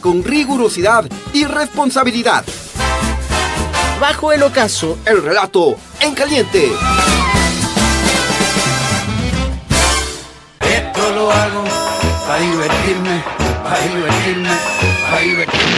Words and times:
con 0.00 0.24
rigurosidad 0.24 1.08
y 1.32 1.44
responsabilidad. 1.44 2.44
Bajo 4.00 4.32
el 4.32 4.42
ocaso, 4.42 4.98
el 5.06 5.22
relato 5.22 5.76
en 6.00 6.14
caliente. 6.14 6.70
Esto 10.60 11.14
lo 11.14 11.30
hago 11.30 11.64
para 12.26 12.40
divertirme, 12.40 13.22
para 13.62 13.80
divertirme, 13.80 14.50
para 15.10 15.22
divertirme. 15.22 15.76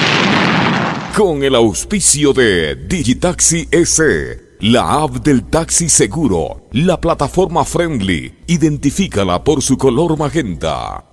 Con 1.17 1.43
el 1.43 1.55
auspicio 1.55 2.33
de 2.33 2.75
Digitaxi 2.75 3.69
S, 3.71 4.57
la 4.61 5.03
app 5.03 5.17
del 5.17 5.45
taxi 5.45 5.89
seguro, 5.89 6.69
la 6.73 7.01
plataforma 7.01 7.65
friendly, 7.65 8.39
identifícala 8.47 9.45
por 9.45 9.63
su 9.63 9.77
color 9.77 10.17
magenta. 10.19 11.05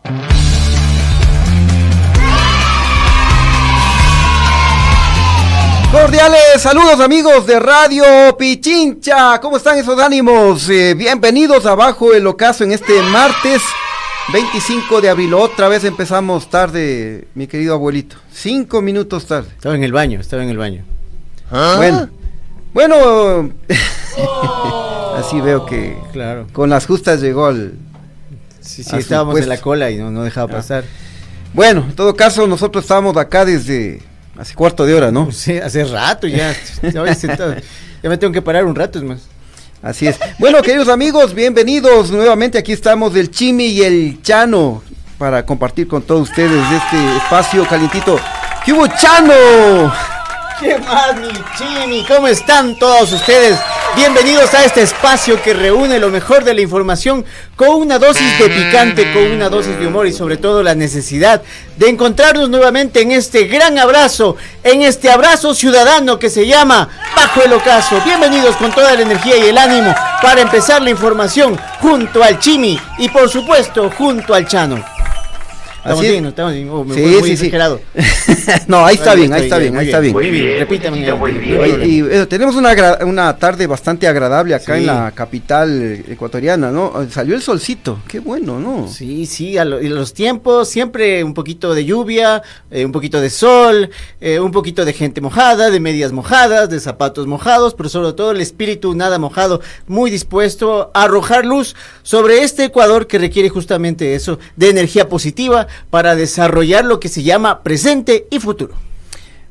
Cordiales 6.06 6.62
saludos 6.62 7.00
amigos 7.00 7.48
de 7.48 7.60
Radio 7.60 8.04
Pichincha. 8.38 9.42
¿Cómo 9.42 9.58
están 9.58 9.80
esos 9.80 10.00
ánimos? 10.00 10.70
Eh, 10.70 10.94
bienvenidos 10.94 11.66
abajo 11.66 12.14
el 12.14 12.28
ocaso 12.28 12.64
en 12.64 12.74
este 12.74 13.02
martes 13.02 13.64
25 14.32 15.02
de 15.02 15.10
abril. 15.10 15.34
Otra 15.34 15.68
vez 15.68 15.84
empezamos 15.84 16.48
tarde, 16.48 17.28
mi 17.34 17.48
querido 17.48 17.74
abuelito. 17.74 18.18
Cinco 18.32 18.84
minutos 18.84 19.26
tarde. 19.26 19.50
Estaba 19.50 19.74
en 19.74 19.84
el 19.84 19.92
baño, 19.92 20.20
estaba 20.20 20.44
en 20.44 20.50
el 20.50 20.60
baño. 20.60 20.86
¿Ah? 21.50 21.74
Bueno, 21.78 22.10
bueno, 22.72 23.50
así 25.18 25.42
veo 25.42 25.66
que 25.66 25.98
claro. 26.14 26.46
con 26.54 26.70
las 26.70 26.86
justas 26.86 27.20
llegó 27.20 27.48
al... 27.48 27.80
Sí, 28.62 28.84
sí, 28.84 28.96
estábamos 28.96 29.40
en 29.40 29.50
la 29.50 29.58
cola 29.58 29.90
y 29.90 29.98
no, 29.98 30.12
no 30.12 30.22
dejaba 30.22 30.52
ah. 30.52 30.58
pasar. 30.58 30.84
Bueno, 31.52 31.84
en 31.90 31.96
todo 31.96 32.16
caso, 32.16 32.46
nosotros 32.46 32.84
estábamos 32.84 33.18
acá 33.18 33.44
desde 33.44 34.04
Hace 34.38 34.54
cuarto 34.54 34.86
de 34.86 34.94
hora, 34.94 35.12
¿no? 35.12 35.32
Sí, 35.32 35.58
hace 35.58 35.84
rato 35.86 36.28
ya. 36.28 36.56
ya 36.92 38.10
me 38.10 38.18
tengo 38.18 38.34
que 38.34 38.42
parar 38.42 38.66
un 38.66 38.76
rato, 38.76 39.00
es 39.00 39.06
más. 39.06 39.22
Así 39.82 40.08
es. 40.08 40.18
Bueno, 40.40 40.62
queridos 40.62 40.90
amigos, 40.90 41.34
bienvenidos 41.34 42.10
nuevamente. 42.10 42.58
Aquí 42.58 42.72
estamos 42.72 43.14
del 43.14 43.30
Chimi 43.30 43.68
y 43.68 43.84
el 43.84 44.22
Chano 44.22 44.82
para 45.18 45.46
compartir 45.46 45.88
con 45.88 46.02
todos 46.02 46.30
ustedes 46.30 46.64
este 46.72 47.18
espacio 47.18 47.68
calientito. 47.68 48.20
¿Qué 48.66 48.74
hubo, 48.74 48.88
Chano? 48.88 49.34
¿Qué 50.60 50.78
más, 50.78 51.16
mi 51.18 51.28
Chimi? 51.58 52.06
¿Cómo 52.06 52.28
están 52.28 52.78
todos 52.80 53.12
ustedes? 53.12 53.60
Bienvenidos 53.96 54.54
a 54.54 54.64
este 54.64 54.84
espacio 54.84 55.42
que 55.42 55.54
reúne 55.54 56.00
lo 56.00 56.10
mejor 56.10 56.46
de 56.46 56.54
la 56.54 56.62
información 56.62 57.26
con 57.58 57.70
una 57.82 58.00
dosis 58.00 58.40
de 58.40 58.50
picante, 58.50 59.12
con 59.12 59.24
una 59.32 59.50
dosis 59.50 59.78
de 59.78 59.88
humor 59.88 60.08
y 60.08 60.14
sobre 60.14 60.38
todo 60.38 60.64
la 60.64 60.74
necesidad 60.74 61.42
de 61.76 61.90
encontrarnos 61.90 62.50
nuevamente 62.50 63.02
en 63.02 63.12
este 63.12 63.46
gran 63.46 63.78
abrazo, 63.78 64.38
en 64.64 64.82
este 64.82 65.12
abrazo 65.12 65.54
ciudadano 65.54 66.20
que 66.20 66.30
se 66.30 66.48
llama 66.48 66.88
Bajo 67.16 67.42
el 67.44 67.52
Ocaso. 67.52 68.02
Bienvenidos 68.06 68.56
con 68.56 68.74
toda 68.74 68.94
la 68.94 69.02
energía 69.02 69.36
y 69.38 69.50
el 69.50 69.58
ánimo 69.58 69.94
para 70.22 70.40
empezar 70.40 70.82
la 70.82 70.90
información 70.90 71.60
junto 71.82 72.24
al 72.24 72.40
Chimi 72.40 72.80
y 72.98 73.10
por 73.10 73.30
supuesto 73.30 73.92
junto 73.92 74.34
al 74.34 74.48
Chano. 74.48 74.84
Estamos 75.78 76.00
Así 76.00 76.12
bien, 76.12 76.26
estamos 76.26 76.54
bien. 76.54 76.70
Oh, 76.72 76.86
sí, 76.94 77.36
sí, 77.36 77.38
sí. 77.38 77.52
no, 78.68 78.86
ahí 78.86 78.96
está 78.96 79.16
bien, 79.16 79.34
ahí 79.34 79.44
está 79.44 79.58
bien, 79.58 79.78
ahí 79.78 79.86
está 79.88 80.00
bien. 80.00 80.14
Muy 80.14 80.30
bien, 80.30 80.60
repítame. 80.60 81.00
Y, 81.86 82.02
eh, 82.02 82.26
tenemos 82.28 82.56
una, 82.56 82.74
una 83.06 83.36
tarde 83.38 83.68
bastante 83.68 84.08
agradable 84.08 84.56
acá 84.56 84.78
en 84.78 84.86
la 84.86 85.12
capital 85.12 86.04
ecuatoriana, 86.08 86.72
¿no? 86.72 86.94
Salió 87.10 87.36
el 87.36 87.42
solcito, 87.42 88.00
qué 88.08 88.20
bueno, 88.20 88.60
¿no? 88.60 88.88
Sí, 88.88 89.26
sí, 89.26 89.58
a, 89.58 89.66
los 89.66 90.14
tiempos, 90.14 90.70
siempre 90.70 91.24
un 91.24 91.34
poquito 91.34 91.74
de 91.74 91.86
lluvia, 91.86 92.42
eh, 92.72 92.86
un 92.86 92.92
poquito 92.92 93.22
de 93.22 93.30
sol, 93.30 93.90
eh, 94.22 94.40
un 94.40 94.52
poquito 94.52 94.86
de 94.86 94.94
gente 94.94 95.22
mojada, 95.22 95.70
de 95.70 95.80
medias 95.80 96.12
mojadas, 96.12 96.70
de 96.70 96.80
zapatos 96.80 97.28
mojados, 97.28 97.74
pero 97.76 97.90
sobre 97.90 98.14
todo 98.14 98.32
el 98.32 98.42
espíritu 98.42 98.96
nada 98.96 99.20
mojado, 99.20 99.62
muy 99.88 100.12
dispuesto 100.12 100.92
a 100.94 101.04
arrojar 101.04 101.46
luz 101.46 101.76
sobre 102.04 102.44
este 102.44 102.66
Ecuador 102.66 103.08
que 103.08 103.20
requiere 103.20 103.50
justamente 103.50 104.16
eso, 104.16 104.40
de 104.56 104.70
energía 104.70 105.10
positiva 105.10 105.68
para 105.90 106.16
desarrollar 106.16 106.86
lo 106.86 107.00
que 107.00 107.10
se 107.10 107.24
llama 107.24 107.64
presente 107.64 108.28
y 108.30 108.35
futuro. 108.40 108.74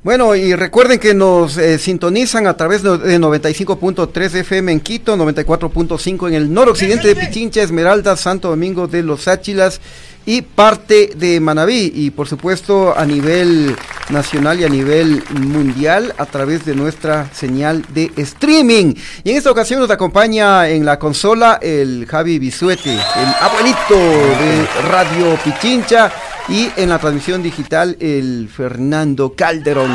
Bueno, 0.04 0.34
y 0.34 0.54
recuerden 0.54 0.98
que 0.98 1.14
nos 1.14 1.56
eh, 1.56 1.78
sintonizan 1.78 2.46
a 2.46 2.58
través 2.58 2.82
de 2.82 2.90
95.3 2.90 4.34
FM 4.34 4.72
en 4.72 4.80
Quito, 4.80 5.16
94.5 5.16 6.28
en 6.28 6.34
el 6.34 6.52
noroccidente 6.52 7.08
de 7.08 7.16
Pichincha, 7.16 7.62
Esmeralda, 7.62 8.14
Santo 8.14 8.50
Domingo 8.50 8.86
de 8.86 9.02
los 9.02 9.28
Áchilas 9.28 9.80
y 10.26 10.42
parte 10.42 11.12
de 11.16 11.40
Manabí 11.40 11.90
y 11.94 12.10
por 12.10 12.28
supuesto 12.28 12.94
a 12.94 13.06
nivel 13.06 13.74
nacional 14.10 14.60
y 14.60 14.64
a 14.64 14.68
nivel 14.68 15.24
mundial 15.30 16.14
a 16.18 16.26
través 16.26 16.66
de 16.66 16.74
nuestra 16.74 17.30
señal 17.32 17.82
de 17.94 18.12
streaming. 18.16 18.94
Y 19.22 19.30
en 19.30 19.38
esta 19.38 19.50
ocasión 19.50 19.80
nos 19.80 19.90
acompaña 19.90 20.68
en 20.68 20.84
la 20.84 20.98
consola 20.98 21.58
el 21.62 22.06
Javi 22.06 22.38
Bisuete, 22.38 22.92
el 22.92 23.34
abuelito 23.40 23.94
de 23.94 24.66
Radio 24.90 25.38
Pichincha 25.42 26.12
y 26.48 26.70
en 26.76 26.88
la 26.88 26.98
transmisión 26.98 27.42
digital 27.42 27.96
el 28.00 28.50
Fernando 28.54 29.34
Calderón. 29.34 29.92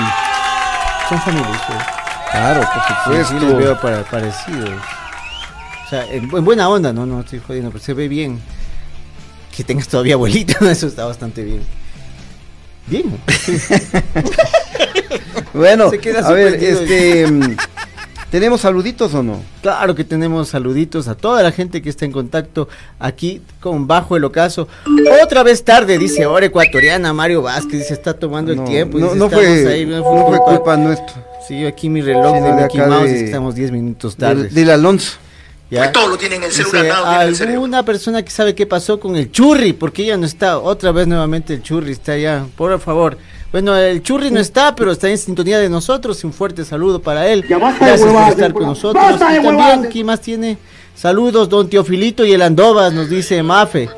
Son 1.07 1.21
familiares. 1.21 1.61
Claro, 2.31 2.61
por 2.61 3.23
supuesto. 3.23 3.39
Sí, 3.39 3.55
veo 3.55 3.79
parecidos. 3.79 4.81
O 5.85 5.89
sea, 5.89 6.05
en, 6.05 6.29
buena 6.29 6.69
onda, 6.69 6.93
no, 6.93 7.05
no 7.05 7.21
estoy 7.21 7.39
jodiendo, 7.39 7.71
pero 7.71 7.83
se 7.83 7.93
ve 7.93 8.07
bien 8.07 8.39
que 9.55 9.63
tengas 9.63 9.87
todavía 9.87 10.13
abuelita, 10.13 10.57
eso 10.71 10.87
está 10.87 11.05
bastante 11.05 11.43
bien. 11.43 11.61
Bien. 12.87 13.03
bueno, 15.53 15.91
a 16.23 16.31
ver, 16.31 16.63
este... 16.63 17.27
¿Tenemos 18.31 18.61
saluditos 18.61 19.13
o 19.15 19.23
no? 19.23 19.41
Claro 19.63 19.95
que 19.95 20.03
tenemos 20.03 20.49
saluditos 20.49 21.07
a 21.07 21.15
toda 21.15 21.41
la 21.41 21.51
gente 21.51 21.81
que 21.81 21.89
está 21.89 22.05
en 22.05 22.11
contacto 22.11 22.69
aquí 22.99 23.41
con 23.59 23.87
Bajo 23.87 24.15
el 24.15 24.23
Ocaso. 24.23 24.67
Otra 25.23 25.41
vez 25.41 25.63
tarde, 25.63 25.97
dice 25.97 26.23
ahora 26.23 26.45
ecuatoriana 26.45 27.11
Mario 27.11 27.41
Vázquez, 27.41 27.87
se 27.87 27.95
está 27.95 28.13
tomando 28.13 28.51
el 28.51 28.63
tiempo. 28.65 28.99
No, 28.99 29.07
fue, 29.29 29.85
no, 29.85 30.03
fue, 30.03 30.37
culpa, 30.45 30.77
nuestra. 30.77 31.25
Sí, 31.47 31.65
aquí 31.65 31.89
mi 31.89 32.01
reloj 32.01 32.35
de 32.35 32.53
Mickey 32.53 32.81
Mouse, 32.81 33.09
estamos 33.09 33.55
10 33.55 33.71
minutos 33.71 34.15
tarde. 34.15 34.49
Del, 34.49 34.69
Alonso. 34.69 35.17
¿Ya? 35.71 35.91
todo 35.91 36.09
lo 36.09 36.17
tienen 36.17 36.43
en 36.43 36.49
el 36.49 36.51
celular. 36.51 37.27
Dice, 37.27 37.45
alguna 37.45 37.83
persona 37.83 38.23
que 38.23 38.29
sabe 38.29 38.53
qué 38.53 38.67
pasó 38.67 38.99
con 38.99 39.15
el 39.15 39.31
churri, 39.31 39.73
porque 39.73 40.05
ya 40.05 40.17
no 40.17 40.27
está. 40.27 40.59
Otra 40.59 40.91
vez 40.91 41.07
nuevamente 41.07 41.55
el 41.55 41.63
churri 41.63 41.93
está 41.93 42.11
allá. 42.11 42.45
Por 42.55 42.79
favor. 42.79 43.17
Bueno, 43.51 43.75
el 43.75 44.03
churri 44.03 44.29
no 44.29 44.39
está, 44.39 44.75
pero 44.75 44.91
está 44.91 45.09
en 45.09 45.17
sintonía 45.17 45.57
de 45.57 45.69
nosotros. 45.69 46.23
Un 46.23 46.33
fuerte 46.33 46.63
saludo 46.63 47.01
para 47.01 47.27
él. 47.27 47.43
Gracias 47.47 48.01
por 48.01 48.29
estar 48.29 48.53
con 48.53 48.63
nosotros. 48.63 49.03
Y 49.15 49.19
también, 49.19 49.89
¿quién 49.91 50.05
más 50.05 50.21
tiene? 50.21 50.57
Saludos, 50.95 51.49
don 51.49 51.69
Teofilito 51.69 52.25
y 52.25 52.33
el 52.33 52.41
Andovas, 52.41 52.93
nos 52.93 53.09
dice 53.09 53.41
Mafe. 53.41 53.89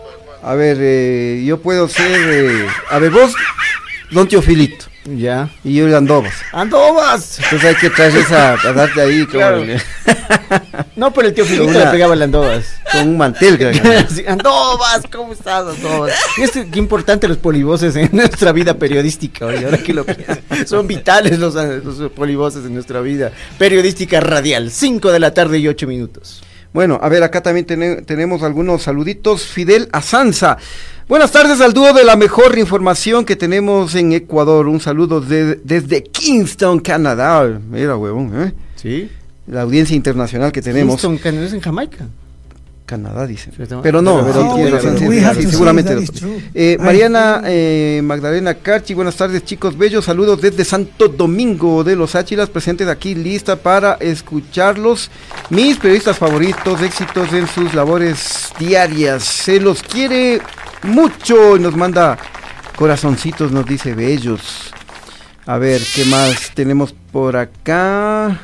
A 0.43 0.53
ver, 0.53 0.77
eh, 0.79 1.43
yo 1.45 1.59
puedo 1.59 1.87
ser. 1.87 2.19
Eh, 2.21 2.67
a 2.89 2.99
ver, 2.99 3.11
vos, 3.11 3.33
don 4.11 4.27
Teofilito. 4.27 4.90
Ya. 5.05 5.49
Y 5.63 5.75
yo 5.75 5.87
el 5.87 5.95
Andovas. 5.95 6.33
¡Andovas! 6.51 7.39
Entonces 7.39 7.69
hay 7.69 7.75
que 7.75 7.89
traer 7.89 8.15
esa, 8.15 8.53
a 8.53 8.73
darte 8.73 9.01
ahí 9.01 9.25
claro. 9.25 9.63
No, 10.95 11.11
pero 11.13 11.29
el 11.29 11.33
tío 11.33 11.45
Filito 11.45 11.71
le 11.71 11.87
pegaba 11.87 12.13
el 12.13 12.21
Andovas. 12.21 12.65
Con 12.91 13.09
un 13.09 13.17
mantel, 13.17 13.57
creo. 13.57 13.71
andovas, 14.27 15.01
¿cómo 15.11 15.33
estás, 15.33 15.75
Andovas? 15.75 16.13
Este, 16.37 16.67
qué 16.69 16.77
importante 16.77 17.27
los 17.27 17.37
polivoces 17.37 17.95
en 17.95 18.09
nuestra 18.11 18.51
vida 18.51 18.77
periodística, 18.77 19.45
ahora 19.45 19.77
que 19.77 19.93
lo 19.93 20.05
Son 20.65 20.85
vitales 20.87 21.39
los, 21.39 21.55
los 21.55 22.11
polivoces 22.11 22.65
en 22.65 22.73
nuestra 22.73 23.01
vida 23.01 23.31
periodística 23.57 24.19
radial. 24.19 24.69
5 24.69 25.11
de 25.11 25.19
la 25.19 25.33
tarde 25.33 25.57
y 25.57 25.67
8 25.67 25.87
minutos. 25.87 26.43
Bueno, 26.73 26.99
a 27.01 27.09
ver, 27.09 27.23
acá 27.23 27.41
también 27.41 27.65
tenemos 28.05 28.43
algunos 28.43 28.83
saluditos. 28.83 29.45
Fidel 29.45 29.89
Azanza. 29.91 30.57
Buenas 31.11 31.33
tardes 31.33 31.59
al 31.59 31.73
dúo 31.73 31.91
de 31.91 32.05
la 32.05 32.15
mejor 32.15 32.57
información 32.57 33.25
que 33.25 33.35
tenemos 33.35 33.95
en 33.95 34.13
Ecuador. 34.13 34.69
Un 34.69 34.79
saludo 34.79 35.19
desde 35.19 36.03
Kingston, 36.03 36.79
Canadá. 36.79 37.59
Mira, 37.69 37.97
huevón, 37.97 38.31
¿eh? 38.41 38.53
Sí. 38.77 39.09
La 39.45 39.63
audiencia 39.63 39.93
internacional 39.93 40.53
que 40.53 40.61
tenemos. 40.61 40.93
Kingston, 40.93 41.17
Canadá 41.17 41.47
es 41.47 41.51
en 41.51 41.59
Jamaica. 41.59 42.07
Canadá, 42.85 43.27
dice. 43.27 43.51
Pero 43.83 44.01
no, 44.01 44.25
seguramente. 45.49 45.97
Mariana 46.79 47.41
eh, 47.43 47.99
Magdalena 48.01 48.53
Carchi, 48.53 48.93
buenas 48.93 49.17
tardes 49.17 49.43
chicos 49.43 49.77
bellos, 49.77 50.05
saludos 50.05 50.39
desde 50.39 50.63
Santo 50.63 51.09
Domingo 51.09 51.83
de 51.83 51.97
los 51.97 52.15
Áchilas, 52.15 52.49
presentes 52.49 52.87
aquí, 52.87 53.15
lista 53.15 53.57
para 53.57 53.95
escucharlos. 53.95 55.11
Mis 55.49 55.75
periodistas 55.75 56.17
favoritos, 56.17 56.81
éxitos 56.81 57.33
en 57.33 57.47
sus 57.47 57.73
labores 57.73 58.53
diarias. 58.57 59.25
Se 59.25 59.59
los 59.59 59.83
quiere 59.83 60.39
mucho 60.83 61.57
y 61.57 61.59
nos 61.59 61.75
manda 61.75 62.17
corazoncitos, 62.75 63.51
nos 63.51 63.65
dice 63.65 63.93
bellos. 63.93 64.71
A 65.45 65.57
ver, 65.57 65.81
¿qué 65.95 66.05
más 66.05 66.51
tenemos 66.53 66.93
por 67.11 67.35
acá? 67.35 68.39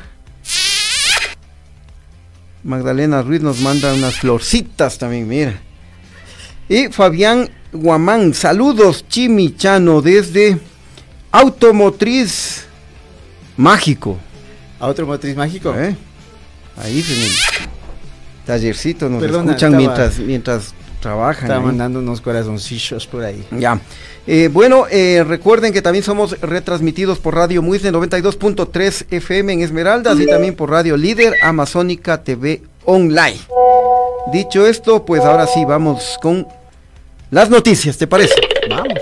Magdalena 2.64 3.22
Ruiz 3.22 3.40
nos 3.40 3.60
manda 3.60 3.94
unas 3.94 4.16
florcitas 4.16 4.98
también, 4.98 5.28
mira. 5.28 5.58
Y 6.68 6.88
Fabián 6.88 7.48
Guamán, 7.72 8.34
saludos 8.34 9.06
Chimichano 9.08 10.02
desde 10.02 10.58
Automotriz 11.30 12.66
Mágico. 13.56 14.18
Automotriz 14.80 15.36
Mágico. 15.36 15.74
¿Eh? 15.74 15.96
Ahí 16.76 17.00
el 17.00 17.32
tallercito 18.44 19.08
nos 19.08 19.22
escuchan 19.22 19.76
mientras, 19.76 20.18
mientras 20.18 20.74
trabajan. 20.98 21.44
Está 21.44 21.60
mandando 21.60 21.98
unos 21.98 22.20
corazoncillos 22.20 23.06
por 23.06 23.24
ahí. 23.24 23.44
Ya. 23.50 23.80
Eh, 24.26 24.50
bueno, 24.52 24.86
eh, 24.90 25.24
recuerden 25.26 25.72
que 25.72 25.80
también 25.80 26.04
somos 26.04 26.38
retransmitidos 26.40 27.18
por 27.18 27.34
Radio 27.34 27.62
Muisne 27.62 27.92
92.3 27.92 29.06
FM 29.10 29.54
en 29.54 29.60
Esmeraldas 29.62 30.20
y 30.20 30.26
también 30.26 30.54
por 30.54 30.70
Radio 30.70 30.96
Líder 30.96 31.34
Amazónica 31.42 32.22
TV 32.22 32.62
Online. 32.84 33.38
Dicho 34.32 34.66
esto, 34.66 35.04
pues 35.04 35.22
ahora 35.22 35.46
sí 35.46 35.64
vamos 35.64 36.18
con 36.20 36.46
las 37.30 37.48
noticias, 37.48 37.96
¿te 37.96 38.06
parece? 38.06 38.34
Vamos. 38.68 38.98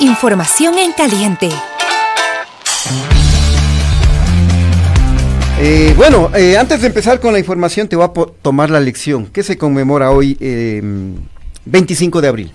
Información 0.00 0.78
en 0.78 0.92
caliente. 0.92 1.48
Eh, 5.66 5.94
bueno, 5.96 6.30
eh, 6.36 6.58
antes 6.58 6.82
de 6.82 6.88
empezar 6.88 7.18
con 7.20 7.32
la 7.32 7.38
información, 7.38 7.88
te 7.88 7.96
voy 7.96 8.04
a 8.04 8.12
tomar 8.42 8.68
la 8.68 8.80
lección. 8.80 9.24
¿Qué 9.24 9.42
se 9.42 9.56
conmemora 9.56 10.10
hoy, 10.10 10.36
25 11.64 12.18
em, 12.18 12.22
de 12.22 12.28
abril? 12.28 12.52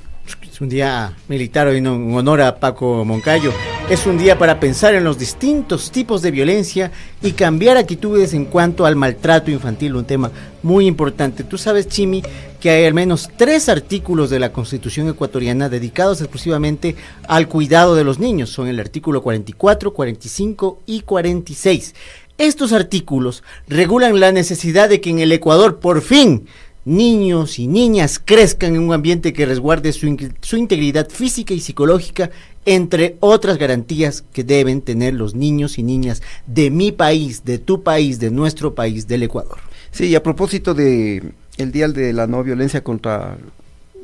Es 0.47 0.61
un 0.61 0.69
día 0.69 1.17
militar 1.27 1.65
hoy 1.65 1.77
en 1.77 1.87
honor 1.87 2.39
a 2.41 2.59
Paco 2.59 3.03
Moncayo. 3.03 3.51
Es 3.89 4.05
un 4.05 4.19
día 4.19 4.37
para 4.37 4.59
pensar 4.59 4.93
en 4.93 5.03
los 5.03 5.17
distintos 5.17 5.89
tipos 5.89 6.21
de 6.21 6.29
violencia 6.29 6.91
y 7.23 7.31
cambiar 7.31 7.77
actitudes 7.77 8.35
en 8.35 8.45
cuanto 8.45 8.85
al 8.85 8.95
maltrato 8.95 9.49
infantil, 9.49 9.95
un 9.95 10.05
tema 10.05 10.29
muy 10.61 10.85
importante. 10.85 11.43
Tú 11.43 11.57
sabes, 11.57 11.87
Chimi, 11.87 12.21
que 12.59 12.69
hay 12.69 12.85
al 12.85 12.93
menos 12.93 13.31
tres 13.35 13.69
artículos 13.69 14.29
de 14.29 14.37
la 14.37 14.53
Constitución 14.53 15.09
ecuatoriana 15.09 15.67
dedicados 15.67 16.21
exclusivamente 16.21 16.95
al 17.27 17.47
cuidado 17.47 17.95
de 17.95 18.03
los 18.03 18.19
niños. 18.19 18.51
Son 18.51 18.67
el 18.67 18.79
artículo 18.79 19.23
44, 19.23 19.93
45 19.93 20.81
y 20.85 21.01
46. 21.01 21.95
Estos 22.39 22.71
artículos 22.71 23.43
regulan 23.67 24.17
la 24.21 24.31
necesidad 24.31 24.87
de 24.87 25.01
que 25.01 25.09
en 25.09 25.19
el 25.19 25.33
Ecuador 25.33 25.79
por 25.79 26.01
fin 26.01 26.47
niños 26.85 27.59
y 27.59 27.67
niñas 27.67 28.17
crezcan 28.23 28.75
en 28.75 28.81
un 28.81 28.93
ambiente 28.93 29.33
que 29.33 29.45
resguarde 29.45 29.91
su, 29.91 30.07
integridad 30.55 31.09
física 31.09 31.53
y 31.53 31.59
psicológica, 31.59 32.31
entre 32.65 33.17
otras 33.19 33.57
garantías 33.57 34.23
que 34.31 34.45
deben 34.45 34.81
tener 34.81 35.15
los 35.15 35.35
niños 35.35 35.77
y 35.77 35.83
niñas 35.83 36.21
de 36.47 36.71
mi 36.71 36.93
país, 36.93 37.43
de 37.43 37.59
tu 37.59 37.83
país, 37.83 38.21
de 38.21 38.31
nuestro 38.31 38.73
país, 38.73 39.05
del 39.05 39.23
Ecuador. 39.23 39.57
Sí, 39.91 40.05
y 40.05 40.15
a 40.15 40.23
propósito 40.23 40.73
de 40.73 41.33
el 41.57 41.73
Día 41.73 41.89
de 41.89 42.13
la 42.13 42.25
No 42.25 42.41
Violencia 42.41 42.85
contra 42.85 43.37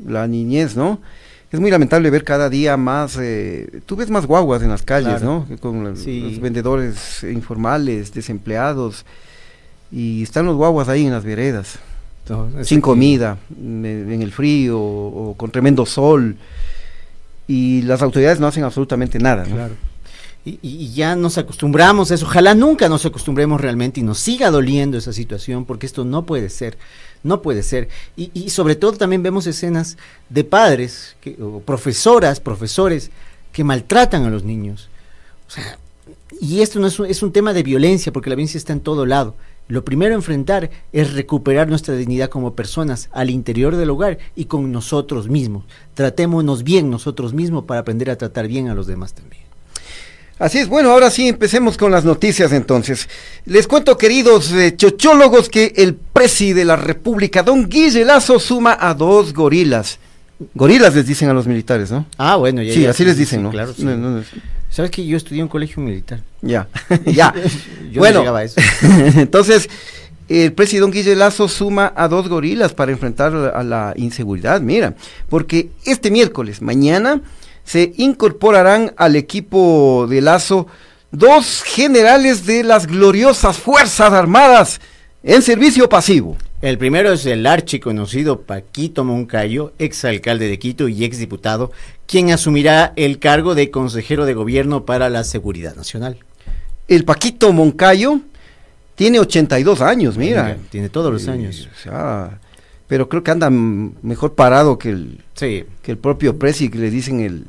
la 0.06 0.28
Niñez, 0.28 0.76
¿no? 0.76 1.00
Es 1.56 1.62
muy 1.62 1.72
lamentable 1.72 2.10
ver 2.10 2.24
cada 2.24 2.50
día 2.50 2.78
más, 2.78 3.18
eh, 3.20 3.82
tú 3.86 3.96
ves 3.96 4.10
más 4.10 4.26
guaguas 4.26 4.62
en 4.62 4.70
las 4.70 4.84
calles, 4.84 5.24
¿no? 5.24 5.48
Con 5.60 5.84
los, 5.84 6.06
vendedores 6.06 7.24
informales, 7.24 8.14
desempleados, 8.14 9.06
y 9.92 10.22
están 10.22 10.46
los 10.46 10.56
guaguas 10.56 10.90
ahí 10.90 11.06
en 11.06 11.14
las 11.14 11.24
veredas, 11.24 11.80
sin 12.64 12.82
comida, 12.82 13.38
en, 13.58 14.22
el 14.22 14.32
frío 14.32 14.80
o, 14.80 15.34
con 15.38 15.50
tremendo 15.50 15.86
sol, 15.86 16.36
y 17.48 17.82
las 17.84 18.02
autoridades 18.02 18.40
no 18.40 18.48
hacen 18.48 18.64
absolutamente 18.64 19.18
nada, 19.18 19.46
¿no? 19.46 19.56
Claro. 19.56 19.74
Y, 20.44 20.60
y, 20.62 20.94
ya 20.94 21.16
nos 21.16 21.40
acostumbramos 21.40 22.12
a 22.12 22.16
eso. 22.16 22.28
Ojalá 22.28 22.54
nunca 22.54 22.88
nos 22.88 23.04
acostumbremos 23.04 23.60
realmente 23.60 24.00
y 24.00 24.04
nos 24.04 24.20
siga 24.20 24.52
doliendo 24.52 24.96
esa 24.96 25.12
situación, 25.12 25.66
porque 25.66 25.88
esto 25.88 26.06
no 26.06 26.26
puede 26.28 26.50
ser. 26.50 26.78
No 27.26 27.42
puede 27.42 27.64
ser. 27.64 27.90
Y, 28.16 28.52
sobre 28.52 28.76
todo 28.76 28.94
también 28.94 29.24
vemos 29.24 29.48
escenas 29.48 29.98
de 30.30 30.44
padres, 30.44 31.16
o 31.42 31.60
profesoras, 31.60 32.40
profesores, 32.40 33.10
que 33.52 33.64
maltratan 33.64 34.26
a 34.26 34.30
los 34.30 34.44
niños. 34.44 34.90
O 35.48 35.52
sea, 35.52 35.80
y 36.40 36.62
esto 36.62 36.80
no 36.80 36.86
es 36.86 37.00
un, 37.00 37.08
es 37.08 37.24
un 37.24 37.32
tema 37.32 37.52
de 37.54 37.64
violencia, 37.64 38.14
porque 38.14 38.30
la 38.30 38.36
violencia 38.36 38.60
está 38.60 38.74
en 38.74 38.80
todo 38.80 39.08
lado. 39.08 39.34
Lo 39.68 39.84
primero 39.84 40.14
a 40.14 40.18
enfrentar 40.18 40.70
es 40.94 41.14
recuperar 41.14 41.68
nuestra 41.68 41.96
dignidad 41.96 42.30
como 42.30 42.54
personas 42.54 43.10
al 43.12 43.32
interior 43.32 43.76
del 43.76 43.90
hogar 43.90 44.20
y 44.36 44.46
con 44.46 44.72
nosotros 44.72 45.28
mismos. 45.28 45.66
Tratémonos 45.96 46.64
bien 46.64 46.92
nosotros 46.92 47.34
mismos 47.34 47.64
para 47.64 47.80
aprender 47.80 48.12
a 48.12 48.18
tratar 48.20 48.48
bien 48.48 48.68
a 48.68 48.76
los 48.76 48.86
demás 48.86 49.14
también. 49.14 49.42
Así 50.38 50.58
es, 50.58 50.68
bueno, 50.68 50.92
ahora 50.92 51.10
sí 51.10 51.30
empecemos 51.30 51.78
con 51.78 51.92
las 51.92 52.04
noticias 52.04 52.52
entonces. 52.52 53.08
Les 53.46 53.68
cuento, 53.68 53.98
queridos 53.98 54.52
eh, 54.52 54.76
chochólogos, 54.76 55.48
que 55.48 55.72
el 55.78 55.96
presi 55.96 56.52
de 56.52 56.66
la 56.66 56.76
República, 56.76 57.42
don 57.42 57.70
Guille 57.70 58.04
Lazo, 58.04 58.38
suma 58.38 58.78
a 58.80 58.94
dos 58.94 59.34
gorilas. 59.34 59.98
Gorilas 60.54 60.94
les 60.94 61.08
dicen 61.08 61.30
a 61.30 61.34
los 61.34 61.48
militares, 61.48 61.90
¿no? 61.90 62.06
Ah, 62.18 62.36
bueno, 62.36 62.62
ya. 62.62 62.74
Sí, 62.74 62.86
así 62.86 63.06
les 63.06 63.16
dicen, 63.16 63.44
¿no? 63.44 63.52
Claro, 63.52 63.74
¿Sabes 64.70 64.92
que 64.92 65.06
yo 65.06 65.16
estudié 65.16 65.40
en 65.40 65.44
un 65.44 65.50
colegio 65.50 65.82
militar? 65.82 66.20
Ya, 66.42 66.68
ya. 67.06 67.34
bueno, 67.96 68.26
entonces, 69.16 69.70
el 70.28 70.52
presidente 70.52 70.82
don 70.82 70.92
Guille 70.92 71.16
Lazo 71.16 71.48
suma 71.48 71.94
a 71.96 72.10
dos 72.10 72.28
gorilas 72.28 72.74
para 72.74 72.92
enfrentar 72.92 73.34
a 73.34 73.64
la 73.64 73.94
inseguridad, 73.96 74.60
mira, 74.60 74.96
porque 75.30 75.70
este 75.86 76.12
miércoles, 76.12 76.62
mañana, 76.62 77.22
se 77.66 77.94
incorporarán 77.98 78.94
al 78.96 79.18
equipo 79.18 80.08
de 80.10 80.22
Lazo 80.22 80.68
dos 81.12 81.64
generales 81.64 82.46
de 82.46 82.64
las 82.64 82.88
gloriosas 82.88 83.58
Fuerzas 83.58 84.14
Armadas 84.14 84.80
en 85.24 85.42
servicio 85.42 85.90
pasivo. 85.90 86.38
El 86.62 86.78
primero 86.78 87.12
es 87.12 87.26
el 87.26 87.46
archiconocido 87.46 88.42
Paquito 88.42 89.04
Moncayo, 89.04 89.74
exalcalde 89.78 90.48
de 90.48 90.58
Quito 90.58 90.88
y 90.88 91.04
exdiputado, 91.04 91.72
quien 92.08 92.32
asumirá 92.32 92.94
el 92.96 93.20
cargo 93.20 93.56
de 93.56 93.72
consejero 93.72 94.26
de 94.26 94.34
gobierno 94.34 94.86
para 94.86 95.10
la 95.10 95.24
seguridad 95.24 95.76
nacional. 95.76 96.18
El 96.88 97.04
Paquito 97.04 97.52
Moncayo 97.52 98.22
tiene 98.96 99.20
82 99.20 99.82
años, 99.82 100.18
mira. 100.18 100.58
tiene 100.70 100.90
todos 100.90 101.12
los 101.12 101.28
años. 101.28 101.68
O 101.76 101.80
sea, 101.80 102.40
pero 102.88 103.10
creo 103.10 103.24
que 103.24 103.32
anda 103.32 103.50
mejor 103.50 104.34
parado 104.34 104.78
que 104.78 104.90
el, 104.90 105.24
que 105.36 105.66
el 105.86 105.98
propio 105.98 106.38
Presi, 106.38 106.70
que 106.70 106.78
le 106.78 106.92
dicen 106.92 107.20
el, 107.20 107.46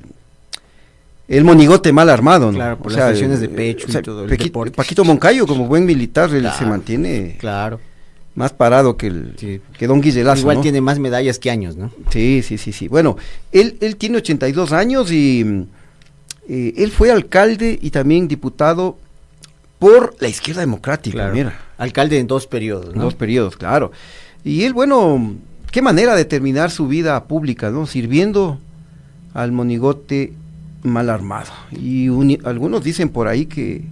el 1.28 1.44
monigote 1.44 1.92
mal 1.92 2.08
armado, 2.08 2.50
¿no? 2.52 2.58
Claro, 2.58 2.78
por 2.78 2.92
las 2.92 3.12
lesiones 3.12 3.40
de 3.40 3.48
pecho 3.48 3.86
y 3.90 4.02
todo. 4.02 4.24
El 4.24 4.72
Paquito 4.72 5.04
Moncayo, 5.04 5.46
como 5.46 5.66
buen 5.66 5.84
militar, 5.84 6.32
él 6.32 6.48
se 6.56 6.64
mantiene 6.64 7.36
claro. 7.38 7.80
más 8.34 8.52
parado 8.52 8.96
que, 8.96 9.08
el, 9.08 9.60
que 9.76 9.86
Don 9.86 10.00
Guillelazo. 10.00 10.40
Igual 10.40 10.60
tiene 10.62 10.80
más 10.80 10.98
medallas 10.98 11.38
que 11.38 11.50
años, 11.50 11.76
¿no? 11.76 11.90
Sí, 12.10 12.42
sí, 12.42 12.56
sí, 12.56 12.72
sí. 12.72 12.88
Bueno, 12.88 13.16
él, 13.52 13.76
él 13.80 13.96
tiene 13.96 14.18
82 14.18 14.72
años 14.72 15.12
y 15.12 15.66
eh, 16.48 16.74
él 16.76 16.90
fue 16.92 17.10
alcalde 17.10 17.78
y 17.80 17.90
también 17.90 18.28
diputado 18.28 18.96
por 19.78 20.16
la 20.20 20.28
izquierda 20.28 20.60
democrática, 20.60 21.28
mira. 21.28 21.60
Alcalde 21.76 22.18
en 22.18 22.26
dos 22.26 22.46
periodos, 22.46 22.94
¿no? 22.94 23.02
dos 23.02 23.14
periodos, 23.14 23.56
claro. 23.56 23.92
Y 24.46 24.62
él, 24.62 24.74
bueno, 24.74 25.34
qué 25.72 25.82
manera 25.82 26.14
de 26.14 26.24
terminar 26.24 26.70
su 26.70 26.86
vida 26.86 27.24
pública, 27.24 27.70
¿no? 27.70 27.84
Sirviendo 27.84 28.60
al 29.34 29.50
monigote 29.50 30.34
mal 30.84 31.10
armado. 31.10 31.50
Y 31.72 32.06
algunos 32.44 32.84
dicen 32.84 33.08
por 33.08 33.26
ahí 33.26 33.46
que, 33.46 33.82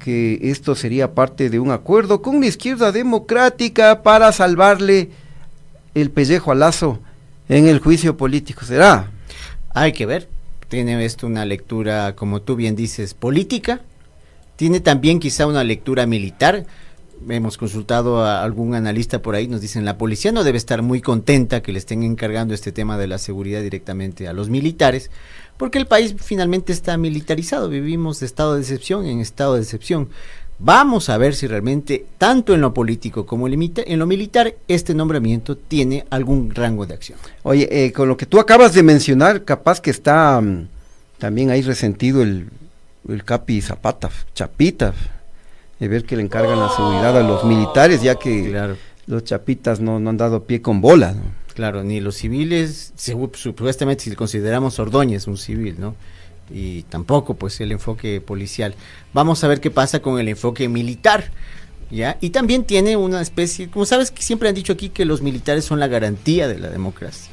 que 0.00 0.40
esto 0.50 0.74
sería 0.74 1.14
parte 1.14 1.50
de 1.50 1.60
un 1.60 1.70
acuerdo 1.70 2.20
con 2.20 2.40
la 2.40 2.46
izquierda 2.46 2.90
democrática 2.90 4.02
para 4.02 4.32
salvarle 4.32 5.10
el 5.94 6.10
pellejo 6.10 6.50
a 6.50 6.56
Lazo 6.56 6.98
en 7.48 7.68
el 7.68 7.78
juicio 7.78 8.16
político. 8.16 8.64
¿Será? 8.64 9.08
Hay 9.72 9.92
que 9.92 10.04
ver. 10.04 10.28
Tiene 10.68 11.04
esto 11.04 11.28
una 11.28 11.44
lectura, 11.44 12.16
como 12.16 12.42
tú 12.42 12.56
bien 12.56 12.74
dices, 12.74 13.14
política. 13.14 13.82
Tiene 14.56 14.80
también 14.80 15.20
quizá 15.20 15.46
una 15.46 15.62
lectura 15.62 16.06
militar 16.06 16.66
hemos 17.28 17.56
consultado 17.56 18.24
a 18.24 18.42
algún 18.42 18.74
analista 18.74 19.22
por 19.22 19.34
ahí, 19.34 19.48
nos 19.48 19.60
dicen 19.60 19.84
la 19.84 19.98
policía 19.98 20.32
no 20.32 20.44
debe 20.44 20.58
estar 20.58 20.82
muy 20.82 21.00
contenta 21.00 21.62
que 21.62 21.72
le 21.72 21.78
estén 21.78 22.02
encargando 22.02 22.54
este 22.54 22.72
tema 22.72 22.98
de 22.98 23.06
la 23.06 23.18
seguridad 23.18 23.62
directamente 23.62 24.28
a 24.28 24.32
los 24.32 24.50
militares, 24.50 25.10
porque 25.56 25.78
el 25.78 25.86
país 25.86 26.14
finalmente 26.18 26.72
está 26.72 26.96
militarizado, 26.96 27.68
vivimos 27.68 28.20
de 28.20 28.26
estado 28.26 28.54
de 28.54 28.60
excepción 28.60 29.06
en 29.06 29.20
estado 29.20 29.54
de 29.54 29.62
excepción. 29.62 30.08
Vamos 30.58 31.08
a 31.08 31.18
ver 31.18 31.34
si 31.34 31.46
realmente, 31.48 32.06
tanto 32.16 32.54
en 32.54 32.60
lo 32.60 32.72
político 32.72 33.26
como 33.26 33.48
en 33.48 33.98
lo 33.98 34.06
militar, 34.06 34.54
este 34.68 34.94
nombramiento 34.94 35.56
tiene 35.56 36.06
algún 36.10 36.54
rango 36.54 36.86
de 36.86 36.94
acción. 36.94 37.18
Oye, 37.42 37.68
eh, 37.70 37.92
con 37.92 38.08
lo 38.08 38.16
que 38.16 38.26
tú 38.26 38.38
acabas 38.38 38.72
de 38.72 38.84
mencionar, 38.84 39.44
capaz 39.44 39.80
que 39.80 39.90
está 39.90 40.40
mm, 40.40 40.68
también 41.18 41.50
ahí 41.50 41.62
resentido 41.62 42.22
el, 42.22 42.50
el 43.08 43.24
Capi 43.24 43.60
Zapata, 43.62 44.10
Chapita, 44.32 44.94
de 45.80 45.88
ver 45.88 46.04
que 46.04 46.16
le 46.16 46.22
encargan 46.22 46.58
la 46.58 46.68
seguridad 46.70 47.16
a 47.16 47.22
los 47.22 47.44
militares, 47.44 48.02
ya 48.02 48.14
que 48.16 48.76
los 49.06 49.24
Chapitas 49.24 49.80
no, 49.80 50.00
no, 50.00 50.10
han 50.10 50.16
dado 50.16 50.44
pie 50.44 50.62
con 50.62 50.80
bola. 50.80 51.14
Claro, 51.54 51.84
ni 51.84 52.00
los 52.00 52.16
civiles, 52.16 52.92
supuestamente 52.96 54.04
si 54.04 54.14
consideramos 54.16 54.78
Ordóñez 54.78 55.26
un 55.26 55.36
civil, 55.36 55.76
¿no? 55.78 55.94
y 56.50 56.82
tampoco 56.84 57.34
pues 57.34 57.60
el 57.60 57.72
enfoque 57.72 58.20
policial. 58.20 58.74
Vamos 59.12 59.44
a 59.44 59.48
ver 59.48 59.60
qué 59.60 59.70
pasa 59.70 60.00
con 60.00 60.18
el 60.18 60.28
enfoque 60.28 60.68
militar. 60.68 61.30
¿Ya? 61.90 62.16
Y 62.20 62.30
también 62.30 62.64
tiene 62.64 62.96
una 62.96 63.20
especie, 63.20 63.70
como 63.70 63.84
sabes 63.84 64.10
que 64.10 64.22
siempre 64.22 64.48
han 64.48 64.54
dicho 64.54 64.72
aquí 64.72 64.88
que 64.88 65.04
los 65.04 65.22
militares 65.22 65.64
son 65.64 65.78
la 65.78 65.86
garantía 65.86 66.48
de 66.48 66.58
la 66.58 66.70
democracia. 66.70 67.30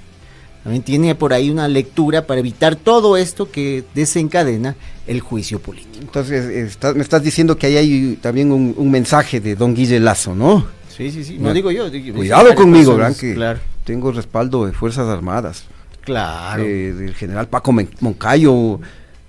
También 0.63 0.83
tiene 0.83 1.15
por 1.15 1.33
ahí 1.33 1.49
una 1.49 1.67
lectura 1.67 2.27
para 2.27 2.39
evitar 2.39 2.75
todo 2.75 3.17
esto 3.17 3.49
que 3.49 3.83
desencadena 3.95 4.75
el 5.07 5.19
juicio 5.19 5.59
político. 5.59 5.97
Entonces, 5.99 6.77
me 6.95 7.01
estás 7.01 7.23
diciendo 7.23 7.57
que 7.57 7.67
ahí 7.67 7.77
hay 7.77 8.19
también 8.21 8.51
un, 8.51 8.91
mensaje 8.91 9.39
de 9.39 9.55
don 9.55 9.73
Guille 9.73 9.99
Lazo, 9.99 10.35
¿no? 10.35 10.67
Sí, 10.95 11.09
sí, 11.09 11.23
sí. 11.23 11.37
No, 11.39 11.53
digo 11.53 11.71
yo. 11.71 11.89
Cuidado 12.13 12.53
conmigo, 12.53 12.95
¿verdad? 12.95 13.15
Que 13.15 13.57
tengo 13.85 14.11
respaldo 14.11 14.65
de 14.65 14.73
Fuerzas 14.73 15.07
Armadas. 15.07 15.65
Claro. 16.01 16.63
Eh, 16.63 16.93
del 16.93 17.13
general 17.15 17.47
Paco 17.47 17.73
Moncayo, 17.99 18.79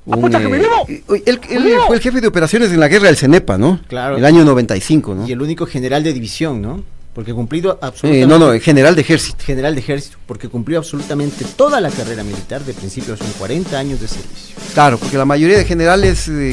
eh, 0.04 1.12
él, 1.26 1.38
fue 1.86 1.96
el 1.96 2.02
jefe 2.02 2.20
de 2.20 2.26
operaciones 2.26 2.72
en 2.72 2.80
la 2.80 2.88
guerra 2.88 3.06
del 3.06 3.16
Cenepa, 3.16 3.56
¿no? 3.56 3.80
Claro. 3.86 4.16
El 4.16 4.24
año 4.24 4.44
95, 4.44 5.14
¿no? 5.14 5.28
Y 5.28 5.32
el 5.32 5.40
único 5.40 5.64
general 5.64 6.02
de 6.02 6.12
división, 6.12 6.60
¿no? 6.60 6.82
Porque 7.14 7.34
cumplido 7.34 7.78
absolutamente. 7.82 8.22
Eh, 8.22 8.26
no, 8.26 8.38
no, 8.38 8.58
general 8.58 8.94
de 8.94 9.02
ejército. 9.02 9.44
General 9.44 9.74
de 9.74 9.80
ejército, 9.80 10.16
porque 10.26 10.48
cumplió 10.48 10.78
absolutamente 10.78 11.44
toda 11.56 11.80
la 11.80 11.90
carrera 11.90 12.24
militar 12.24 12.62
de 12.64 12.72
principios, 12.72 13.18
son 13.18 13.30
40 13.38 13.78
años 13.78 14.00
de 14.00 14.08
servicio. 14.08 14.56
Claro, 14.72 14.96
porque 14.96 15.18
la 15.18 15.26
mayoría 15.26 15.58
de 15.58 15.64
generales 15.66 16.26
eh, 16.28 16.52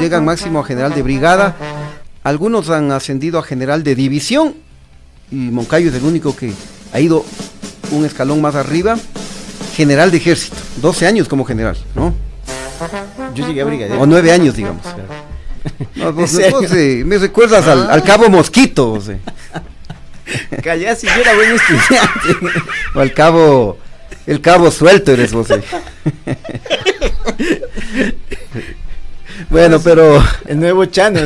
llegan 0.00 0.24
máximo 0.24 0.60
a 0.60 0.64
general 0.64 0.94
de 0.94 1.02
brigada. 1.02 1.56
Algunos 2.22 2.70
han 2.70 2.92
ascendido 2.92 3.38
a 3.38 3.42
general 3.42 3.82
de 3.82 3.94
división. 3.96 4.54
Y 5.30 5.36
Moncayo 5.36 5.90
es 5.90 5.94
el 5.94 6.04
único 6.04 6.36
que 6.36 6.52
ha 6.92 7.00
ido 7.00 7.24
un 7.90 8.04
escalón 8.04 8.40
más 8.40 8.54
arriba. 8.54 8.96
General 9.74 10.10
de 10.10 10.16
ejército, 10.18 10.56
12 10.80 11.06
años 11.06 11.28
como 11.28 11.44
general, 11.44 11.76
¿no? 11.94 12.14
Yo 13.34 13.46
llegué 13.46 13.62
a 13.62 13.64
brigadier. 13.64 13.98
O 13.98 14.06
nueve 14.06 14.32
años, 14.32 14.54
digamos. 14.54 14.82
No, 15.94 16.12
me 17.04 17.18
recuerdas 17.18 17.66
al, 17.66 18.02
cabo 18.02 18.28
Mosquito. 18.28 18.92
O 18.92 19.00
sea. 19.00 19.18
Callá 20.62 20.94
si 20.94 21.06
yo 21.06 21.14
era 21.14 21.34
buen 21.34 21.52
estudiante. 21.52 22.60
O 22.94 23.00
al 23.00 23.12
cabo, 23.12 23.78
el 24.26 24.40
cabo 24.40 24.70
suelto 24.70 25.12
eres 25.12 25.32
vos. 25.32 25.48
bueno, 29.50 29.80
pero. 29.80 30.22
El 30.46 30.60
nuevo 30.60 30.84
Chano. 30.86 31.20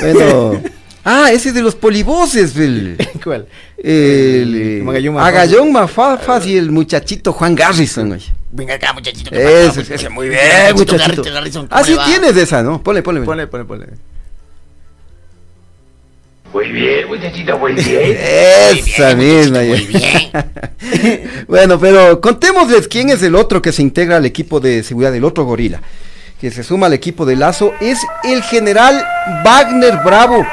bueno. 0.00 0.62
Ah, 1.04 1.30
ese 1.30 1.52
de 1.52 1.60
los 1.60 1.74
polivoces, 1.74 2.56
el, 2.56 2.96
¿Cuál? 3.24 3.46
El, 3.76 4.82
el 4.86 5.18
Agallón 5.18 5.70
Mafafas 5.70 6.46
y 6.46 6.56
el 6.56 6.70
muchachito 6.70 7.32
Juan 7.34 7.54
Garrison, 7.54 8.08
güey. 8.08 8.22
Venga 8.50 8.74
acá, 8.74 8.92
muchachito. 8.94 9.34
Ese, 9.34 9.82
ese, 9.94 10.08
muy 10.08 10.30
bien, 10.30 10.40
muchachito. 10.74 11.22
muchachito. 11.22 11.66
ah, 11.70 11.84
sí 11.84 11.94
tienes 12.06 12.34
esa, 12.36 12.62
¿no? 12.62 12.82
Ponle, 12.82 13.02
ponle. 13.02 13.20
Ponle, 13.20 13.46
ponle, 13.46 13.66
ponle. 13.66 13.86
Muy 16.54 16.70
bien, 16.70 17.08
muchachito, 17.08 17.58
muy 17.58 17.72
bien. 17.72 18.16
Esa 18.16 19.14
misma. 19.16 19.58
Muy 19.58 19.86
bien. 19.86 21.44
bueno, 21.48 21.80
pero 21.80 22.20
contémosles 22.20 22.86
quién 22.86 23.10
es 23.10 23.22
el 23.24 23.34
otro 23.34 23.60
que 23.60 23.72
se 23.72 23.82
integra 23.82 24.16
al 24.16 24.24
equipo 24.24 24.60
de 24.60 24.84
seguridad, 24.84 25.10
del 25.10 25.24
otro 25.24 25.44
gorila, 25.44 25.82
que 26.40 26.52
se 26.52 26.62
suma 26.62 26.86
al 26.86 26.92
equipo 26.92 27.26
de 27.26 27.34
Lazo, 27.34 27.72
es 27.80 27.98
el 28.22 28.42
general 28.44 29.04
Wagner 29.44 29.98
Bravo 30.04 30.46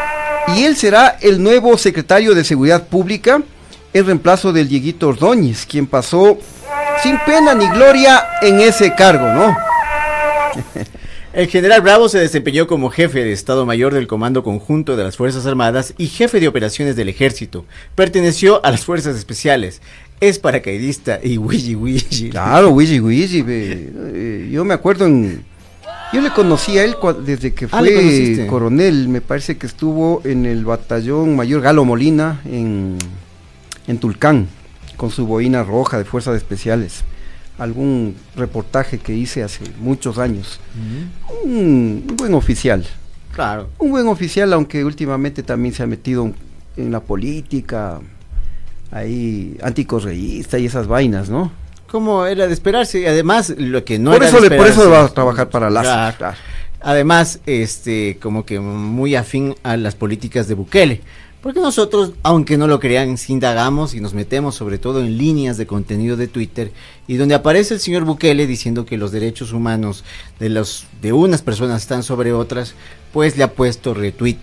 y 0.55 0.63
él 0.63 0.75
será 0.75 1.17
el 1.21 1.41
nuevo 1.41 1.77
secretario 1.77 2.33
de 2.35 2.43
Seguridad 2.43 2.87
Pública 2.87 3.41
en 3.93 4.05
reemplazo 4.05 4.53
del 4.53 4.67
Dieguito 4.67 5.09
Ordóñez, 5.09 5.65
quien 5.65 5.87
pasó 5.87 6.37
sin 7.03 7.17
pena 7.25 7.53
ni 7.53 7.67
gloria 7.69 8.23
en 8.41 8.59
ese 8.59 8.93
cargo, 8.95 9.27
¿no? 9.33 9.55
El 11.33 11.47
general 11.47 11.79
Bravo 11.79 12.09
se 12.09 12.19
desempeñó 12.19 12.67
como 12.67 12.89
jefe 12.89 13.23
de 13.23 13.31
Estado 13.31 13.65
Mayor 13.65 13.93
del 13.93 14.05
Comando 14.05 14.43
Conjunto 14.43 14.97
de 14.97 15.05
las 15.05 15.15
Fuerzas 15.15 15.45
Armadas 15.45 15.93
y 15.97 16.07
jefe 16.07 16.41
de 16.41 16.49
operaciones 16.49 16.97
del 16.97 17.07
Ejército. 17.07 17.65
Perteneció 17.95 18.63
a 18.65 18.71
las 18.71 18.83
Fuerzas 18.83 19.15
Especiales. 19.15 19.81
Es 20.19 20.39
paracaidista 20.39 21.21
y 21.23 21.37
wiji 21.37 21.75
wiji. 21.75 22.31
Claro, 22.31 22.71
wiji 22.71 22.99
wiji. 22.99 23.45
Eh, 23.47 24.49
yo 24.51 24.65
me 24.65 24.73
acuerdo 24.73 25.05
en 25.05 25.45
yo 26.13 26.21
le 26.21 26.31
conocí 26.31 26.77
a 26.77 26.83
él 26.83 26.95
desde 27.25 27.53
que 27.53 27.65
ah, 27.65 27.79
fue 27.79 28.45
coronel, 28.49 29.07
me 29.07 29.21
parece 29.21 29.57
que 29.57 29.65
estuvo 29.65 30.21
en 30.25 30.45
el 30.45 30.65
batallón 30.65 31.35
mayor 31.35 31.61
Galo 31.61 31.85
Molina 31.85 32.41
en, 32.45 32.97
Tulcán, 33.99 34.47
con 34.97 35.09
su 35.09 35.25
boina 35.25 35.63
roja 35.63 35.97
de 35.97 36.05
fuerzas 36.05 36.35
especiales. 36.35 37.03
Algún 37.57 38.15
reportaje 38.35 38.97
que 38.97 39.13
hice 39.13 39.43
hace 39.43 39.63
muchos 39.79 40.17
años. 40.17 40.59
un, 41.43 42.05
buen 42.17 42.33
oficial. 42.33 42.85
Claro. 43.33 43.69
Un 43.77 43.91
buen 43.91 44.07
oficial, 44.07 44.51
aunque 44.53 44.83
últimamente 44.83 45.43
también 45.43 45.73
se 45.73 45.83
ha 45.83 45.87
metido 45.87 46.31
en 46.75 46.91
la 46.91 46.99
política, 46.99 48.01
ahí 48.91 49.57
anticorreísta 49.61 50.59
y 50.59 50.65
esas 50.65 50.87
vainas, 50.87 51.29
¿no? 51.29 51.51
Como 51.91 52.25
era 52.25 52.47
de 52.47 52.53
esperarse. 52.53 53.01
Y 53.01 53.05
además, 53.05 53.53
lo 53.57 53.83
que 53.83 53.99
no 53.99 54.11
por 54.11 54.23
era 54.23 54.29
eso 54.29 54.37
Por 54.37 54.67
eso 54.67 54.89
va 54.89 55.05
a 55.05 55.09
trabajar 55.09 55.49
para 55.49 55.69
las. 55.69 56.15
Además, 56.79 57.39
este, 57.45 58.17
como 58.19 58.45
que 58.45 58.59
muy 58.59 59.15
afín 59.15 59.55
a 59.61 59.77
las 59.77 59.93
políticas 59.93 60.47
de 60.47 60.55
Bukele. 60.55 61.01
Porque 61.41 61.59
nosotros, 61.59 62.13
aunque 62.21 62.57
no 62.57 62.67
lo 62.67 62.79
crean, 62.79 63.15
indagamos 63.27 63.95
y 63.95 63.99
nos 63.99 64.13
metemos 64.13 64.55
sobre 64.55 64.77
todo 64.77 65.01
en 65.01 65.17
líneas 65.17 65.57
de 65.57 65.65
contenido 65.65 66.15
de 66.15 66.27
Twitter 66.27 66.71
y 67.07 67.15
donde 67.15 67.33
aparece 67.33 67.73
el 67.73 67.79
señor 67.79 68.03
Bukele 68.03 68.45
diciendo 68.45 68.85
que 68.85 68.95
los 68.95 69.11
derechos 69.11 69.51
humanos 69.51 70.03
de 70.39 70.49
los 70.49 70.85
de 71.01 71.13
unas 71.13 71.41
personas 71.41 71.81
están 71.81 72.03
sobre 72.03 72.31
otras, 72.31 72.75
pues 73.11 73.37
le 73.37 73.43
ha 73.43 73.53
puesto 73.53 73.95
retweet 73.95 74.37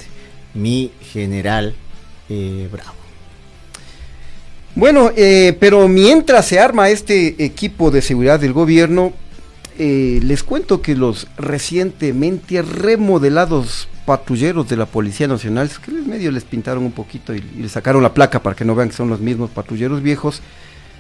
mi 0.54 0.90
general 1.12 1.74
eh, 2.28 2.68
Bravo. 2.70 2.97
Bueno, 4.74 5.11
eh, 5.16 5.57
pero 5.59 5.88
mientras 5.88 6.46
se 6.46 6.61
arma 6.61 6.88
este 6.88 7.42
equipo 7.44 7.90
de 7.90 8.02
seguridad 8.02 8.38
del 8.38 8.52
gobierno, 8.52 9.12
eh, 9.78 10.20
les 10.22 10.42
cuento 10.42 10.83
que 10.83 10.94
los 10.94 11.26
recientemente 11.37 12.62
remodelados 12.62 13.88
patrulleros 14.07 14.68
de 14.68 14.76
la 14.76 14.87
Policía 14.87 15.28
Nacional, 15.28 15.70
que 15.85 15.92
medio 15.92 16.31
les 16.31 16.44
pintaron 16.44 16.85
un 16.85 16.92
poquito 16.92 17.35
y, 17.35 17.38
y 17.57 17.62
les 17.62 17.72
sacaron 17.72 18.02
la 18.02 18.14
placa 18.14 18.42
para 18.42 18.57
que 18.57 18.64
no 18.64 18.74
vean 18.74 18.88
que 18.88 18.96
son 18.96 19.09
los 19.09 19.20
mismos 19.20 19.50
patrulleros 19.50 20.02
viejos, 20.02 20.42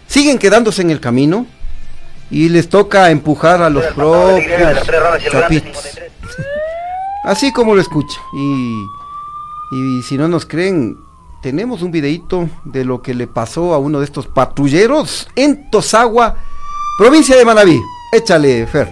siguen 0.06 0.38
quedándose 0.38 0.82
en 0.82 0.90
el 0.90 1.00
camino 1.00 1.46
y 2.30 2.48
les 2.48 2.68
toca 2.68 3.10
empujar 3.10 3.62
a 3.62 3.70
los 3.70 3.84
propios 3.86 4.78
chapitos. 5.30 5.98
Así 7.24 7.52
como 7.52 7.74
lo 7.74 7.80
escucha. 7.80 8.18
Y, 8.34 8.84
y 9.72 10.02
si 10.02 10.16
no 10.16 10.28
nos 10.28 10.46
creen, 10.46 10.98
tenemos 11.40 11.82
un 11.82 11.90
videito 11.90 12.48
de 12.64 12.84
lo 12.84 13.02
que 13.02 13.14
le 13.14 13.26
pasó 13.26 13.74
a 13.74 13.78
uno 13.78 14.00
de 14.00 14.04
estos 14.04 14.26
patrulleros 14.26 15.28
en 15.36 15.70
Tosagua, 15.70 16.36
provincia 16.98 17.36
de 17.36 17.44
Manabí. 17.44 17.78
Échale, 18.12 18.66
Fer. 18.66 18.88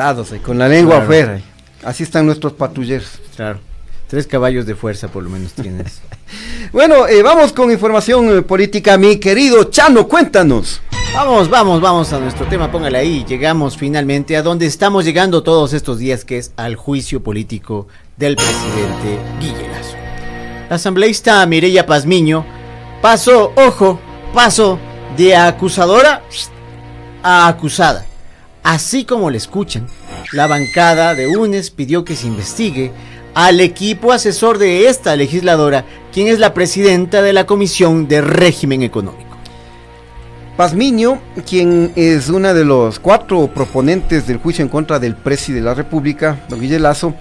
Botados, 0.00 0.32
con 0.42 0.58
la 0.58 0.66
lengua 0.66 1.02
afuera. 1.02 1.42
Así 1.84 2.04
están 2.04 2.24
nuestros 2.24 2.54
patrulleros. 2.54 3.20
Claro. 3.36 3.58
Tres 4.08 4.26
caballos 4.26 4.64
de 4.64 4.74
fuerza 4.74 5.08
por 5.08 5.22
lo 5.22 5.28
menos 5.28 5.52
tienes. 5.52 6.00
Bueno, 6.72 7.08
eh, 7.08 7.20
vamos 7.22 7.52
con 7.52 7.72
información 7.72 8.38
eh, 8.38 8.42
política, 8.42 8.96
mi 8.96 9.16
querido 9.16 9.64
Chano, 9.64 10.06
cuéntanos. 10.06 10.80
Vamos, 11.12 11.50
vamos, 11.50 11.80
vamos 11.80 12.12
a 12.12 12.20
nuestro 12.20 12.46
tema, 12.46 12.70
póngale 12.70 12.96
ahí. 12.96 13.24
Llegamos 13.28 13.76
finalmente 13.76 14.36
a 14.36 14.42
donde 14.42 14.66
estamos 14.66 15.04
llegando 15.04 15.42
todos 15.42 15.72
estos 15.72 15.98
días, 15.98 16.24
que 16.24 16.38
es 16.38 16.52
al 16.56 16.76
juicio 16.76 17.24
político 17.24 17.88
del 18.16 18.36
presidente 18.36 19.18
Guille 19.40 19.68
Lazo. 19.68 19.96
La 20.68 20.76
asambleísta 20.76 21.44
Mireya 21.46 21.84
Pazmiño 21.84 22.46
pasó, 23.02 23.52
ojo, 23.56 23.98
pasó 24.32 24.78
de 25.16 25.34
acusadora 25.34 26.22
a 27.24 27.48
acusada. 27.48 28.06
Así 28.62 29.04
como 29.04 29.30
le 29.30 29.38
escuchan, 29.38 29.86
la 30.32 30.46
bancada 30.46 31.14
de 31.14 31.26
UNES 31.26 31.70
pidió 31.70 32.04
que 32.04 32.16
se 32.16 32.26
investigue 32.26 32.92
al 33.34 33.60
equipo 33.60 34.12
asesor 34.12 34.58
de 34.58 34.88
esta 34.88 35.16
legisladora, 35.16 35.84
quien 36.12 36.28
es 36.28 36.38
la 36.38 36.52
presidenta 36.52 37.22
de 37.22 37.32
la 37.32 37.46
Comisión 37.46 38.06
de 38.08 38.20
Régimen 38.20 38.82
Económico. 38.82 39.30
Pazmiño, 40.56 41.22
quien 41.48 41.92
es 41.96 42.28
una 42.28 42.52
de 42.52 42.66
los 42.66 42.98
cuatro 42.98 43.48
proponentes 43.54 44.26
del 44.26 44.36
juicio 44.36 44.62
en 44.62 44.68
contra 44.68 44.98
del 44.98 45.16
presidente 45.16 45.62
de 45.62 45.70
la 45.70 45.74
República, 45.74 46.44
don 46.50 46.60
Guille 46.60 46.78
Lazo, 46.78 47.14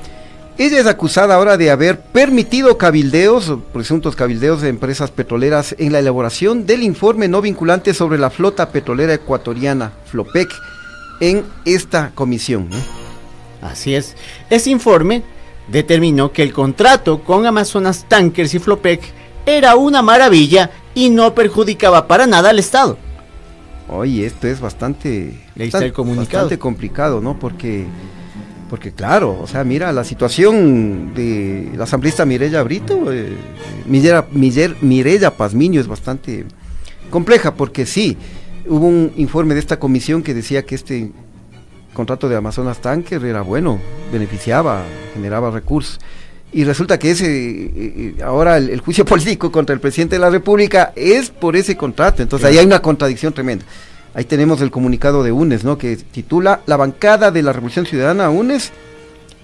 ella 0.57 0.77
es 0.77 0.87
acusada 0.87 1.35
ahora 1.35 1.55
de 1.55 1.71
haber 1.71 2.01
permitido 2.01 2.77
cabildeos, 2.77 3.53
presuntos 3.71 4.17
cabildeos 4.17 4.61
de 4.61 4.67
empresas 4.67 5.09
petroleras 5.09 5.73
en 5.77 5.93
la 5.93 5.99
elaboración 5.99 6.65
del 6.65 6.83
informe 6.83 7.29
no 7.29 7.41
vinculante 7.41 7.93
sobre 7.93 8.17
la 8.17 8.29
flota 8.29 8.69
petrolera 8.69 9.13
ecuatoriana, 9.13 9.93
FLOPEC, 10.11 10.49
en 11.19 11.45
esta 11.65 12.11
comisión. 12.15 12.69
Así 13.61 13.95
es. 13.95 14.15
Ese 14.49 14.69
informe 14.69 15.23
determinó 15.67 16.31
que 16.31 16.43
el 16.43 16.53
contrato 16.53 17.23
con 17.23 17.45
Amazonas 17.45 18.05
Tankers 18.07 18.53
y 18.53 18.59
Flopec 18.59 19.01
era 19.45 19.75
una 19.75 20.01
maravilla 20.01 20.71
y 20.93 21.09
no 21.09 21.33
perjudicaba 21.33 22.07
para 22.07 22.27
nada 22.27 22.49
al 22.49 22.59
Estado. 22.59 22.97
Oye, 23.87 24.25
esto 24.25 24.47
es 24.47 24.59
bastante, 24.59 25.33
bastante, 25.55 25.91
bastante 25.91 26.59
complicado, 26.59 27.21
¿no? 27.21 27.39
Porque, 27.39 27.85
porque 28.69 28.91
claro, 28.91 29.39
o 29.41 29.47
sea, 29.47 29.63
mira, 29.63 29.91
la 29.91 30.03
situación 30.03 31.13
de 31.15 31.71
la 31.75 31.85
asambleísta 31.85 32.23
Mireya 32.25 32.61
Brito, 32.61 33.11
eh, 33.11 33.35
Mireya 33.87 35.35
Pazmiño 35.35 35.81
es 35.81 35.87
bastante 35.87 36.45
compleja, 37.09 37.55
porque 37.55 37.87
sí, 37.87 38.15
hubo 38.67 38.85
un 38.85 39.11
informe 39.17 39.53
de 39.53 39.59
esta 39.59 39.79
comisión 39.79 40.23
que 40.23 40.33
decía 40.33 40.65
que 40.65 40.75
este 40.75 41.11
contrato 41.93 42.29
de 42.29 42.35
Amazonas 42.35 42.79
Tanker 42.79 43.23
era 43.25 43.41
bueno, 43.41 43.79
beneficiaba, 44.11 44.83
generaba 45.13 45.51
recursos. 45.51 45.99
Y 46.51 46.63
resulta 46.63 46.97
que 46.97 47.11
ese, 47.11 47.27
eh, 47.27 47.71
eh, 47.75 48.15
ahora 48.23 48.57
el, 48.57 48.79
juicio 48.79 49.05
político 49.05 49.51
contra 49.51 49.73
el 49.73 49.79
presidente 49.79 50.15
de 50.15 50.19
la 50.19 50.29
República 50.29 50.93
es 50.95 51.29
por 51.29 51.55
ese 51.55 51.77
contrato. 51.77 52.21
Entonces 52.21 52.47
ahí 52.47 52.57
hay 52.57 52.65
una 52.65 52.81
contradicción 52.81 53.33
tremenda. 53.33 53.65
Ahí 54.13 54.25
tenemos 54.25 54.61
el 54.61 54.71
comunicado 54.71 55.21
de 55.23 55.31
UNES, 55.31 55.63
¿no? 55.63 55.77
Que 55.77 55.95
titula 55.95 56.61
La 56.65 56.77
bancada 56.77 57.29
de 57.29 57.43
la 57.43 57.53
Revolución 57.53 57.85
Ciudadana 57.85 58.29
UNES 58.29 58.71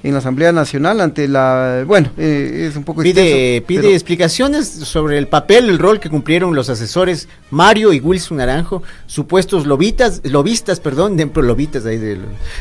en 0.05 0.13
la 0.13 0.19
Asamblea 0.19 0.51
Nacional 0.51 1.01
ante 1.01 1.27
la... 1.27 1.83
Bueno, 1.87 2.11
eh, 2.15 2.67
es 2.69 2.75
un 2.75 2.83
poco... 2.83 3.01
Pide, 3.01 3.63
pide 3.65 3.93
explicaciones 3.93 4.67
sobre 4.67 5.17
el 5.17 5.27
papel, 5.27 5.67
el 5.67 5.79
rol 5.79 5.99
que 5.99 6.11
cumplieron 6.11 6.53
los 6.53 6.69
asesores 6.69 7.27
Mario 7.49 7.91
y 7.91 7.99
Wilson 7.99 8.37
Naranjo, 8.37 8.83
supuestos 9.07 9.65
lobitas, 9.65 10.21
lobistas, 10.23 10.79
perdón, 10.79 11.17
de, 11.17 11.25
lobitas 11.41 11.87
ahí 11.87 11.97
de, 11.97 12.19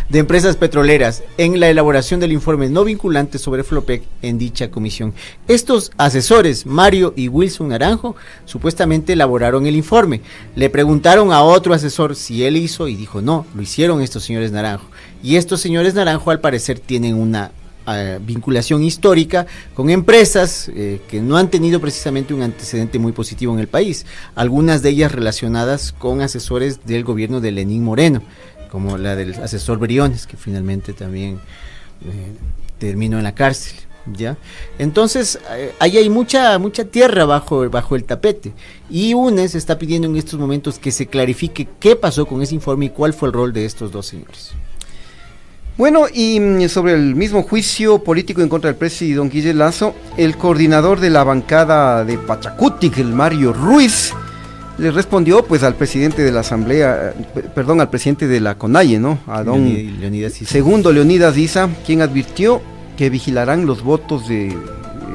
de 0.08 0.18
empresas 0.18 0.56
petroleras, 0.56 1.22
en 1.36 1.60
la 1.60 1.68
elaboración 1.68 2.18
del 2.18 2.32
informe 2.32 2.70
no 2.70 2.82
vinculante 2.82 3.38
sobre 3.38 3.62
Flopec 3.62 4.04
en 4.22 4.38
dicha 4.38 4.70
comisión. 4.70 5.12
Estos 5.46 5.92
asesores, 5.98 6.64
Mario 6.64 7.12
y 7.14 7.28
Wilson 7.28 7.68
Naranjo, 7.68 8.16
supuestamente 8.46 9.12
elaboraron 9.12 9.66
el 9.66 9.76
informe. 9.76 10.22
Le 10.56 10.70
preguntaron 10.70 11.30
a 11.30 11.42
otro 11.42 11.74
asesor 11.74 12.16
si 12.16 12.42
él 12.42 12.56
hizo 12.56 12.88
y 12.88 12.96
dijo 12.96 13.20
no, 13.20 13.44
lo 13.54 13.60
hicieron 13.60 14.00
estos 14.00 14.24
señores 14.24 14.50
Naranjo. 14.50 14.86
Y 15.22 15.36
estos 15.36 15.60
señores 15.62 15.94
Naranjo 15.94 16.30
al 16.30 16.40
parecer 16.40 16.78
tienen 16.78 17.14
una 17.14 17.33
eh, 17.86 18.18
vinculación 18.18 18.82
histórica 18.82 19.46
con 19.74 19.90
empresas 19.90 20.70
eh, 20.74 21.02
que 21.06 21.20
no 21.20 21.36
han 21.36 21.50
tenido 21.50 21.80
precisamente 21.80 22.32
un 22.32 22.40
antecedente 22.40 22.98
muy 22.98 23.12
positivo 23.12 23.52
en 23.52 23.60
el 23.60 23.68
país, 23.68 24.06
algunas 24.34 24.80
de 24.80 24.88
ellas 24.88 25.12
relacionadas 25.12 25.92
con 25.92 26.22
asesores 26.22 26.86
del 26.86 27.04
gobierno 27.04 27.42
de 27.42 27.52
Lenín 27.52 27.84
Moreno, 27.84 28.22
como 28.70 28.96
la 28.96 29.16
del 29.16 29.34
asesor 29.34 29.76
Briones, 29.78 30.26
que 30.26 30.38
finalmente 30.38 30.94
también 30.94 31.40
eh, 32.06 32.32
terminó 32.78 33.18
en 33.18 33.24
la 33.24 33.34
cárcel. 33.34 33.76
¿Ya? 34.06 34.36
Entonces, 34.78 35.38
ahí 35.78 35.96
hay 35.96 36.10
mucha, 36.10 36.58
mucha 36.58 36.84
tierra 36.84 37.24
bajo, 37.24 37.70
bajo 37.70 37.96
el 37.96 38.04
tapete. 38.04 38.52
Y 38.90 39.14
UNES 39.14 39.54
está 39.54 39.78
pidiendo 39.78 40.06
en 40.06 40.16
estos 40.16 40.38
momentos 40.38 40.78
que 40.78 40.90
se 40.90 41.06
clarifique 41.06 41.66
qué 41.80 41.96
pasó 41.96 42.26
con 42.26 42.42
ese 42.42 42.54
informe 42.54 42.86
y 42.86 42.90
cuál 42.90 43.14
fue 43.14 43.28
el 43.28 43.32
rol 43.32 43.54
de 43.54 43.64
estos 43.64 43.90
dos 43.92 44.04
señores. 44.04 44.52
Bueno, 45.76 46.06
y 46.12 46.38
mm, 46.38 46.68
sobre 46.68 46.94
el 46.94 47.16
mismo 47.16 47.42
juicio 47.42 47.98
político 47.98 48.42
en 48.42 48.48
contra 48.48 48.68
del 48.68 48.76
presidente 48.76 49.16
don 49.16 49.28
Guille 49.28 49.54
Lazo, 49.54 49.94
el 50.16 50.36
coordinador 50.36 51.00
de 51.00 51.10
la 51.10 51.24
bancada 51.24 52.04
de 52.04 52.16
Pachacutic, 52.16 52.98
el 52.98 53.12
Mario 53.12 53.52
Ruiz, 53.52 54.12
le 54.78 54.92
respondió 54.92 55.44
pues 55.44 55.64
al 55.64 55.74
presidente 55.74 56.22
de 56.22 56.30
la 56.30 56.40
asamblea, 56.40 57.12
eh, 57.16 57.42
perdón, 57.54 57.80
al 57.80 57.90
presidente 57.90 58.28
de 58.28 58.40
la 58.40 58.56
CONAIE, 58.56 59.00
¿no? 59.00 59.18
A 59.26 59.42
don 59.42 59.64
Leonidas 60.00 60.34
segundo 60.34 60.92
Leonidas 60.92 61.36
Isa, 61.36 61.68
quien 61.84 62.02
advirtió 62.02 62.62
que 62.96 63.10
vigilarán 63.10 63.66
los 63.66 63.82
votos 63.82 64.28
de 64.28 64.56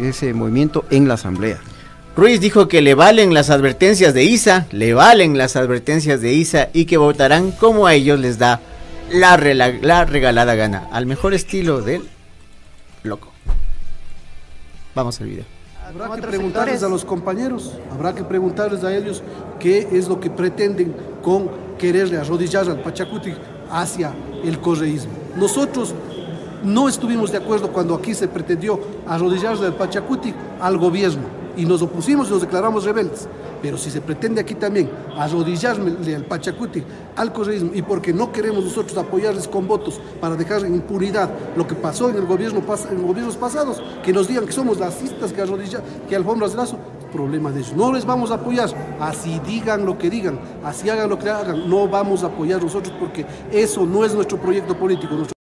ese 0.02 0.34
movimiento 0.34 0.84
en 0.89 1.08
la 1.08 1.13
asamblea. 1.13 1.58
Ruiz 2.17 2.41
dijo 2.41 2.67
que 2.67 2.82
le 2.82 2.95
valen 2.95 3.34
las 3.34 3.50
advertencias 3.50 4.13
de 4.13 4.26
Isa, 4.26 4.67
le 4.72 4.93
valen 4.93 5.38
las 5.38 5.56
advertencias 5.56 6.19
de 6.19 6.34
Isa 6.34 6.67
y 6.74 6.84
que 6.84 6.98
votarán 6.98 7.52
como 7.52 7.88
a 7.88 7.93
ellos 7.93 8.19
les 8.19 8.38
da 8.38 8.60
la, 9.12 9.38
la 9.38 10.06
regalada 10.06 10.56
gana, 10.56 10.88
al 10.91 11.06
mejor 11.06 11.34
estilo 11.34 11.82
del 11.82 12.08
loco. 13.04 13.32
Vamos 14.95 15.19
al 15.22 15.28
video. 15.28 15.45
Habrá 15.88 16.15
que 16.15 16.22
preguntarles 16.22 16.84
a 16.84 16.89
los 16.89 17.04
compañeros, 17.04 17.74
habrá 17.91 18.13
que 18.13 18.24
preguntarles 18.24 18.84
a 18.84 18.95
ellos 18.95 19.24
qué 19.60 19.88
es 19.91 20.08
lo 20.08 20.19
que 20.19 20.30
pretenden 20.30 20.95
con 21.24 21.50
quererle 21.80 22.17
arrodillar 22.17 22.69
al 22.69 22.82
Pachacuti 22.82 23.34
hacia 23.72 24.13
el 24.43 24.60
correísmo. 24.60 25.13
Nosotros 25.36 25.95
no 26.63 26.88
estuvimos 26.88 27.32
de 27.32 27.38
acuerdo 27.38 27.72
cuando 27.72 27.95
aquí 27.95 28.13
se 28.13 28.28
pretendió 28.28 28.80
arrodillarle 29.08 29.67
al 29.67 29.76
Pachacuti 29.76 30.34
al 30.60 30.78
gobierno 30.78 31.38
y 31.60 31.65
nos 31.65 31.82
opusimos 31.82 32.30
y 32.30 32.32
nos 32.32 32.41
declaramos 32.41 32.86
rebeldes. 32.86 33.28
Pero 33.62 33.78
si 33.78 33.91
se 33.91 34.00
pretende 34.00 34.39
aquí 34.39 34.56
también 34.56 34.89
arrodillarle 35.17 36.15
al 36.15 36.24
Pachacuti, 36.24 36.82
al 37.17 37.34
correísmo, 37.34 37.72
y 37.74 37.82
porque 37.82 38.13
no 38.13 38.32
queremos 38.32 38.63
nosotros 38.63 38.98
apoyarles 38.98 39.48
con 39.48 39.67
votos 39.67 40.00
para 40.22 40.38
dejar 40.38 40.63
en 40.63 40.76
impunidad 40.76 41.30
lo 41.58 41.67
que 41.67 41.76
pasó 41.76 42.10
en, 42.10 42.15
el 42.15 42.26
gobierno, 42.26 42.62
en 42.89 43.06
gobiernos 43.06 43.36
pasados, 43.36 43.84
que 44.04 44.13
nos 44.13 44.30
digan 44.30 44.45
que 44.45 44.54
somos 44.54 44.80
racistas, 44.80 45.34
que 45.34 45.41
arrodillan, 45.41 45.82
que 46.08 46.15
alfombras 46.15 46.52
de 46.52 46.58
lazo, 46.58 46.80
problema 47.12 47.52
de 47.52 47.60
ellos. 47.60 47.74
No 47.76 47.91
les 47.91 48.06
vamos 48.06 48.32
a 48.32 48.36
apoyar, 48.36 48.69
así 49.02 49.41
digan 49.45 49.86
lo 49.86 49.98
que 49.98 50.10
digan, 50.10 50.39
así 50.63 50.89
hagan 50.89 51.10
lo 51.10 51.19
que 51.19 51.30
hagan, 51.30 51.69
no 51.69 51.89
vamos 51.89 52.24
a 52.24 52.28
apoyar 52.28 52.63
nosotros 52.63 52.95
porque 52.98 53.26
eso 53.52 53.86
no 53.86 54.06
es 54.06 54.13
nuestro 54.15 54.38
proyecto 54.38 54.78
político. 54.78 55.38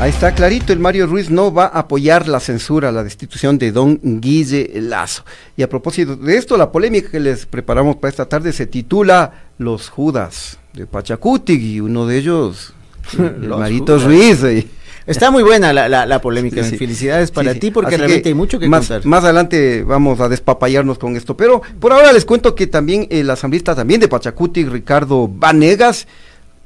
Ahí 0.00 0.08
está 0.08 0.34
clarito, 0.34 0.72
el 0.72 0.78
Mario 0.78 1.06
Ruiz 1.06 1.28
no 1.28 1.52
va 1.52 1.64
a 1.66 1.80
apoyar 1.80 2.26
la 2.26 2.40
censura, 2.40 2.90
la 2.90 3.04
destitución 3.04 3.58
de 3.58 3.70
don 3.70 4.00
Guille 4.02 4.80
Lazo. 4.80 5.26
Y 5.58 5.62
a 5.62 5.68
propósito 5.68 6.16
de 6.16 6.38
esto, 6.38 6.56
la 6.56 6.72
polémica 6.72 7.10
que 7.10 7.20
les 7.20 7.44
preparamos 7.44 7.96
para 7.96 8.08
esta 8.08 8.26
tarde 8.26 8.54
se 8.54 8.66
titula 8.66 9.50
Los 9.58 9.90
Judas 9.90 10.56
de 10.72 10.86
Pachacuti 10.86 11.52
y 11.52 11.80
uno 11.80 12.06
de 12.06 12.16
ellos, 12.16 12.72
el 13.18 13.48
Marito 13.50 13.98
Ruiz. 13.98 14.42
Eh. 14.44 14.66
Está 15.06 15.30
muy 15.30 15.42
buena 15.42 15.70
la, 15.74 16.20
polémica. 16.22 16.64
Felicidades 16.64 17.30
para 17.30 17.52
ti 17.54 17.70
porque 17.70 17.98
realmente 17.98 18.30
hay 18.30 18.34
mucho 18.34 18.58
que 18.58 18.68
más, 18.68 18.88
contar. 18.88 19.04
Más 19.04 19.22
adelante 19.22 19.82
vamos 19.82 20.18
a 20.20 20.30
despapallarnos 20.30 20.98
con 20.98 21.14
esto. 21.14 21.36
Pero 21.36 21.60
por 21.78 21.92
ahora 21.92 22.10
les 22.14 22.24
cuento 22.24 22.54
que 22.54 22.66
también 22.66 23.06
el 23.10 23.28
asambleísta 23.28 23.74
también 23.74 24.00
de 24.00 24.08
Pachacuti, 24.08 24.64
Ricardo 24.64 25.28
Vanegas, 25.28 26.06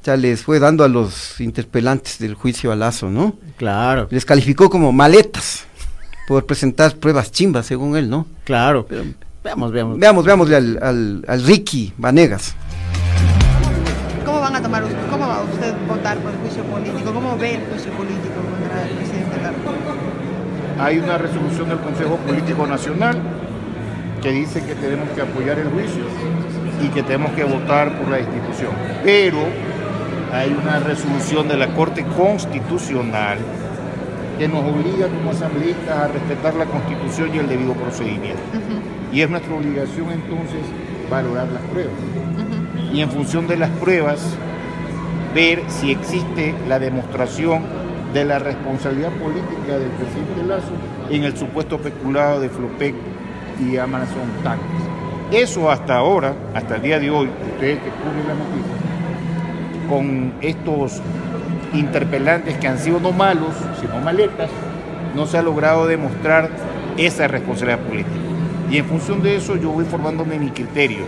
ya 0.04 0.16
les 0.18 0.42
fue 0.42 0.58
dando 0.58 0.84
a 0.84 0.88
los 0.88 1.40
interpelantes 1.40 2.18
del 2.18 2.34
juicio 2.34 2.70
a 2.70 2.76
Lazo, 2.76 3.08
¿no? 3.08 3.36
Claro. 3.56 4.06
Les 4.10 4.24
calificó 4.24 4.68
como 4.68 4.92
maletas 4.92 5.64
por 6.28 6.44
presentar 6.44 6.94
pruebas 6.96 7.32
chimbas, 7.32 7.64
según 7.66 7.96
él, 7.96 8.10
¿no? 8.10 8.26
Claro. 8.44 8.86
veamos, 9.42 9.72
veamos. 9.72 9.98
Veamos, 9.98 10.24
veamos 10.24 10.50
al, 10.50 11.24
al, 11.26 11.44
Ricky 11.44 11.94
Vanegas. 11.96 12.54
¿Cómo 14.26 14.40
van 14.40 14.56
a 14.56 14.62
tomar, 14.62 14.84
cómo 15.10 15.26
va 15.26 15.42
usted 15.42 15.74
votar 15.88 16.18
por 16.18 16.32
el 16.32 16.38
juicio 16.38 16.62
político? 16.64 17.12
¿Cómo 17.12 17.38
ve 17.38 17.54
el 17.54 17.64
juicio 17.70 17.92
político 17.92 18.34
contra 18.58 18.82
el 18.82 18.96
presidente 18.96 19.36
de 19.36 19.42
la 19.42 19.50
República? 19.52 20.84
Hay 20.84 20.98
una 20.98 21.16
resolución 21.16 21.68
del 21.70 21.78
Consejo 21.78 22.16
Político 22.18 22.66
Nacional 22.66 23.22
que 24.20 24.32
dice 24.32 24.62
que 24.64 24.74
tenemos 24.74 25.08
que 25.10 25.22
apoyar 25.22 25.58
el 25.58 25.68
juicio 25.68 26.04
y 26.82 26.88
que 26.88 27.02
tenemos 27.02 27.32
que 27.32 27.44
votar 27.44 27.98
por 27.98 28.08
la 28.08 28.20
institución. 28.20 28.72
Pero 29.02 29.38
hay 30.34 30.50
una 30.50 30.80
resolución 30.80 31.46
de 31.46 31.56
la 31.56 31.68
Corte 31.74 32.04
Constitucional 32.16 33.38
que 34.36 34.48
nos 34.48 34.64
obliga 34.64 35.06
como 35.06 35.30
asambleístas 35.30 35.96
a 35.96 36.08
respetar 36.08 36.54
la 36.54 36.66
Constitución 36.66 37.30
y 37.32 37.38
el 37.38 37.48
debido 37.48 37.74
procedimiento. 37.74 38.42
Y 39.12 39.20
es 39.20 39.30
nuestra 39.30 39.54
obligación 39.54 40.10
entonces 40.10 40.60
valorar 41.08 41.46
las 41.52 41.62
pruebas. 41.62 41.94
Y 42.92 43.00
en 43.00 43.10
función 43.10 43.46
de 43.46 43.56
las 43.58 43.70
pruebas, 43.70 44.36
ver 45.34 45.62
si 45.68 45.92
existe 45.92 46.52
la 46.68 46.80
demostración 46.80 47.62
de 48.12 48.24
la 48.24 48.40
responsabilidad 48.40 49.12
política 49.12 49.78
del 49.78 49.90
presidente 49.90 50.42
Lazo 50.48 50.72
en 51.10 51.24
el 51.24 51.36
supuesto 51.36 51.78
peculado 51.78 52.40
de 52.40 52.48
Flopec 52.48 52.94
y 53.60 53.76
Amazon 53.76 54.30
Tanques. 54.42 54.66
Eso 55.30 55.70
hasta 55.70 55.96
ahora, 55.96 56.34
hasta 56.54 56.76
el 56.76 56.82
día 56.82 56.98
de 56.98 57.10
hoy, 57.10 57.28
ustedes 57.52 57.78
que 57.78 57.90
cubren 57.90 58.26
la 58.26 58.34
noticia, 58.34 58.83
con 59.88 60.34
estos 60.40 61.00
interpelantes 61.72 62.56
que 62.58 62.68
han 62.68 62.78
sido 62.78 63.00
no 63.00 63.12
malos, 63.12 63.54
sino 63.80 64.00
maletas, 64.00 64.50
no 65.14 65.26
se 65.26 65.38
ha 65.38 65.42
logrado 65.42 65.86
demostrar 65.86 66.50
esa 66.96 67.28
responsabilidad 67.28 67.80
política. 67.80 68.16
Y 68.70 68.78
en 68.78 68.86
función 68.86 69.22
de 69.22 69.36
eso 69.36 69.56
yo 69.56 69.70
voy 69.70 69.84
formándome 69.84 70.38
mi 70.38 70.50
criterio. 70.50 71.04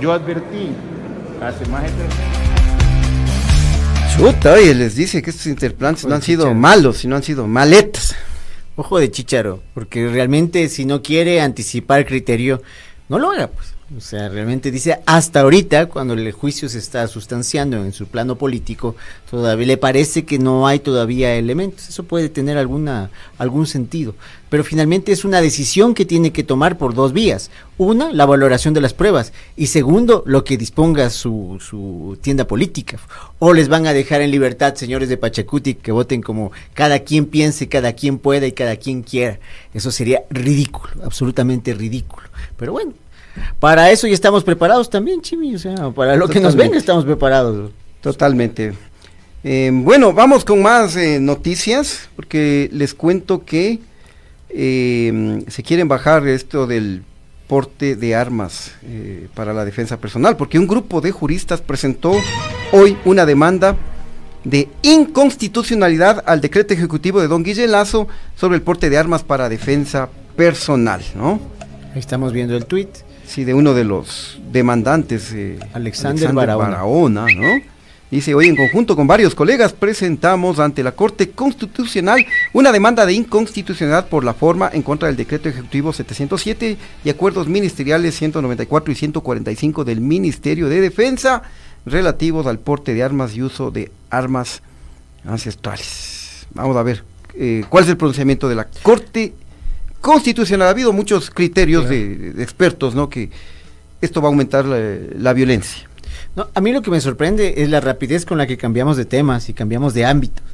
Yo 0.00 0.12
advertí 0.12 0.70
hace 1.42 1.66
más 1.66 1.82
de 1.82 1.88
tres 1.88 2.08
Chuta, 4.16 4.54
oye, 4.54 4.74
les 4.74 4.96
dice 4.96 5.20
que 5.20 5.28
estos 5.28 5.46
interplantes 5.46 6.06
no 6.06 6.14
han 6.14 6.22
sido 6.22 6.54
malos, 6.54 6.98
sino 6.98 7.16
han 7.16 7.22
sido 7.22 7.46
maletas. 7.46 8.16
Ojo 8.74 8.98
de 8.98 9.10
chicharo, 9.10 9.62
porque 9.74 10.08
realmente 10.08 10.68
si 10.70 10.86
no 10.86 11.02
quiere 11.02 11.42
anticipar 11.42 12.06
criterio, 12.06 12.62
no 13.08 13.18
lo 13.18 13.30
haga, 13.30 13.48
pues. 13.48 13.75
O 13.94 14.00
sea, 14.00 14.28
realmente 14.28 14.72
dice 14.72 14.98
hasta 15.06 15.42
ahorita, 15.42 15.86
cuando 15.86 16.14
el 16.14 16.32
juicio 16.32 16.68
se 16.68 16.78
está 16.78 17.06
sustanciando 17.06 17.84
en 17.84 17.92
su 17.92 18.08
plano 18.08 18.36
político, 18.36 18.96
todavía 19.30 19.68
le 19.68 19.76
parece 19.76 20.24
que 20.24 20.40
no 20.40 20.66
hay 20.66 20.80
todavía 20.80 21.36
elementos. 21.36 21.88
Eso 21.88 22.02
puede 22.02 22.28
tener 22.28 22.58
alguna 22.58 23.10
algún 23.38 23.64
sentido, 23.68 24.16
pero 24.50 24.64
finalmente 24.64 25.12
es 25.12 25.24
una 25.24 25.40
decisión 25.40 25.94
que 25.94 26.04
tiene 26.04 26.32
que 26.32 26.42
tomar 26.42 26.78
por 26.78 26.94
dos 26.94 27.12
vías: 27.12 27.52
una, 27.78 28.12
la 28.12 28.26
valoración 28.26 28.74
de 28.74 28.80
las 28.80 28.92
pruebas, 28.92 29.32
y 29.56 29.68
segundo, 29.68 30.24
lo 30.26 30.42
que 30.42 30.56
disponga 30.56 31.08
su, 31.08 31.58
su 31.60 32.18
tienda 32.20 32.44
política. 32.48 32.98
O 33.38 33.52
les 33.52 33.68
van 33.68 33.86
a 33.86 33.92
dejar 33.92 34.20
en 34.20 34.32
libertad, 34.32 34.74
señores 34.74 35.08
de 35.08 35.16
Pachacuti, 35.16 35.74
que 35.74 35.92
voten 35.92 36.22
como 36.22 36.50
cada 36.74 36.98
quien 36.98 37.26
piense, 37.26 37.68
cada 37.68 37.92
quien 37.92 38.18
pueda 38.18 38.48
y 38.48 38.52
cada 38.52 38.74
quien 38.74 39.04
quiera. 39.04 39.38
Eso 39.72 39.92
sería 39.92 40.24
ridículo, 40.28 40.92
absolutamente 41.04 41.72
ridículo. 41.72 42.26
Pero 42.56 42.72
bueno, 42.72 42.94
para 43.58 43.90
eso 43.90 44.06
ya 44.06 44.14
estamos 44.14 44.44
preparados 44.44 44.90
también, 44.90 45.20
Chimi, 45.20 45.54
o 45.54 45.58
sea, 45.58 45.90
para 45.90 46.16
lo 46.16 46.28
que 46.28 46.40
nos 46.40 46.56
venga 46.56 46.76
estamos 46.76 47.04
preparados. 47.04 47.70
Totalmente. 48.00 48.72
Eh, 49.48 49.70
bueno, 49.72 50.12
vamos 50.12 50.44
con 50.44 50.60
más 50.60 50.96
eh, 50.96 51.20
noticias, 51.20 52.08
porque 52.16 52.68
les 52.72 52.94
cuento 52.94 53.44
que 53.44 53.78
eh, 54.48 55.44
se 55.48 55.62
quieren 55.62 55.86
bajar 55.86 56.26
esto 56.26 56.66
del 56.66 57.02
porte 57.46 57.94
de 57.94 58.16
armas 58.16 58.72
para 59.34 59.52
la 59.52 59.64
defensa 59.64 59.98
personal, 59.98 60.36
porque 60.36 60.58
un 60.58 60.66
grupo 60.66 61.00
de 61.00 61.12
juristas 61.12 61.60
presentó 61.60 62.12
hoy 62.72 62.96
una 63.04 63.24
demanda 63.24 63.76
de 64.42 64.68
inconstitucionalidad 64.82 66.24
al 66.26 66.40
decreto 66.40 66.74
ejecutivo 66.74 67.20
de 67.20 67.28
don 67.28 67.44
Guille 67.44 67.68
Lazo 67.68 68.08
sobre 68.34 68.56
el 68.56 68.62
porte 68.62 68.90
de 68.90 68.98
armas 68.98 69.22
para 69.22 69.48
defensa 69.48 70.08
personal, 70.36 71.02
¿no? 71.14 71.38
Ahí 71.94 72.00
estamos 72.00 72.32
viendo 72.32 72.56
el 72.56 72.66
tuit. 72.66 72.88
Sí, 73.26 73.44
de 73.44 73.54
uno 73.54 73.74
de 73.74 73.84
los 73.84 74.38
demandantes, 74.50 75.32
eh, 75.32 75.58
Alexander 75.74 76.32
Barahona. 76.32 76.68
Barahona, 76.68 77.26
¿no? 77.34 77.76
Dice, 78.08 78.36
hoy 78.36 78.46
en 78.46 78.54
conjunto 78.54 78.94
con 78.94 79.08
varios 79.08 79.34
colegas 79.34 79.72
presentamos 79.72 80.60
ante 80.60 80.84
la 80.84 80.92
Corte 80.92 81.30
Constitucional 81.30 82.24
una 82.52 82.70
demanda 82.70 83.04
de 83.04 83.14
inconstitucionalidad 83.14 84.08
por 84.08 84.22
la 84.22 84.32
forma 84.32 84.70
en 84.72 84.82
contra 84.82 85.08
del 85.08 85.16
decreto 85.16 85.48
ejecutivo 85.48 85.92
707 85.92 86.76
y 87.04 87.10
acuerdos 87.10 87.48
ministeriales 87.48 88.14
194 88.14 88.92
y 88.92 88.94
145 88.94 89.84
del 89.84 90.00
Ministerio 90.00 90.68
de 90.68 90.80
Defensa 90.80 91.42
relativos 91.84 92.46
al 92.46 92.60
porte 92.60 92.94
de 92.94 93.02
armas 93.02 93.34
y 93.34 93.42
uso 93.42 93.72
de 93.72 93.90
armas 94.08 94.62
ancestrales. 95.26 96.46
Vamos 96.54 96.76
a 96.76 96.84
ver 96.84 97.02
eh, 97.34 97.64
cuál 97.68 97.84
es 97.84 97.90
el 97.90 97.96
pronunciamiento 97.96 98.48
de 98.48 98.54
la 98.54 98.68
Corte 98.82 99.34
Constitucional. 99.34 99.45
Ha 100.12 100.70
habido 100.70 100.92
muchos 100.92 101.30
criterios 101.30 101.88
de, 101.88 102.32
de 102.32 102.42
expertos, 102.42 102.94
¿no? 102.94 103.08
Que 103.08 103.30
esto 104.00 104.20
va 104.20 104.28
a 104.28 104.30
aumentar 104.30 104.64
la, 104.64 104.78
la 105.18 105.32
violencia. 105.32 105.88
No, 106.34 106.48
a 106.54 106.60
mí 106.60 106.72
lo 106.72 106.82
que 106.82 106.90
me 106.90 107.00
sorprende 107.00 107.54
es 107.58 107.70
la 107.70 107.80
rapidez 107.80 108.24
con 108.24 108.38
la 108.38 108.46
que 108.46 108.56
cambiamos 108.56 108.96
de 108.96 109.04
temas 109.04 109.48
y 109.48 109.54
cambiamos 109.54 109.94
de 109.94 110.04
ámbitos. 110.04 110.44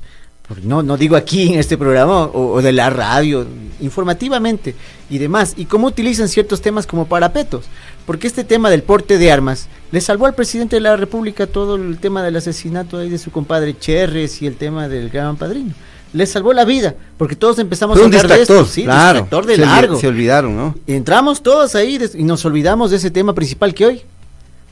No, 0.64 0.82
no 0.82 0.98
digo 0.98 1.16
aquí 1.16 1.54
en 1.54 1.58
este 1.58 1.78
programa 1.78 2.24
o, 2.24 2.52
o 2.52 2.62
de 2.62 2.72
la 2.72 2.90
radio, 2.90 3.46
informativamente 3.80 4.74
y 5.08 5.18
demás. 5.18 5.54
Y 5.56 5.64
cómo 5.64 5.86
utilizan 5.86 6.28
ciertos 6.28 6.60
temas 6.60 6.86
como 6.86 7.06
parapetos. 7.06 7.64
Porque 8.04 8.26
este 8.26 8.44
tema 8.44 8.68
del 8.68 8.82
porte 8.82 9.16
de 9.16 9.32
armas 9.32 9.68
le 9.92 10.00
salvó 10.00 10.26
al 10.26 10.34
presidente 10.34 10.76
de 10.76 10.80
la 10.80 10.96
República 10.96 11.46
todo 11.46 11.76
el 11.76 11.98
tema 11.98 12.22
del 12.22 12.36
asesinato 12.36 12.98
ahí 12.98 13.08
de 13.08 13.18
su 13.18 13.30
compadre 13.30 13.78
Cherres 13.78 14.42
y 14.42 14.46
el 14.46 14.56
tema 14.56 14.88
del 14.88 15.08
gran 15.08 15.36
padrino. 15.36 15.72
Le 16.12 16.26
salvó 16.26 16.52
la 16.52 16.64
vida, 16.64 16.94
porque 17.16 17.36
todos 17.36 17.58
empezamos 17.58 17.96
Fue 17.96 18.04
a 18.04 18.08
un 18.08 18.14
hablar 18.14 18.36
de 18.36 18.42
esto, 18.42 18.66
sí, 18.66 18.84
claro. 18.84 19.20
distractor 19.20 19.46
de 19.46 19.56
se, 19.56 19.60
largo. 19.62 19.98
se 19.98 20.08
olvidaron, 20.08 20.56
¿no? 20.56 20.74
Entramos 20.86 21.42
todos 21.42 21.74
ahí 21.74 21.98
y 22.14 22.22
nos 22.24 22.44
olvidamos 22.44 22.90
de 22.90 22.98
ese 22.98 23.10
tema 23.10 23.34
principal 23.34 23.72
que 23.72 23.86
hoy 23.86 24.02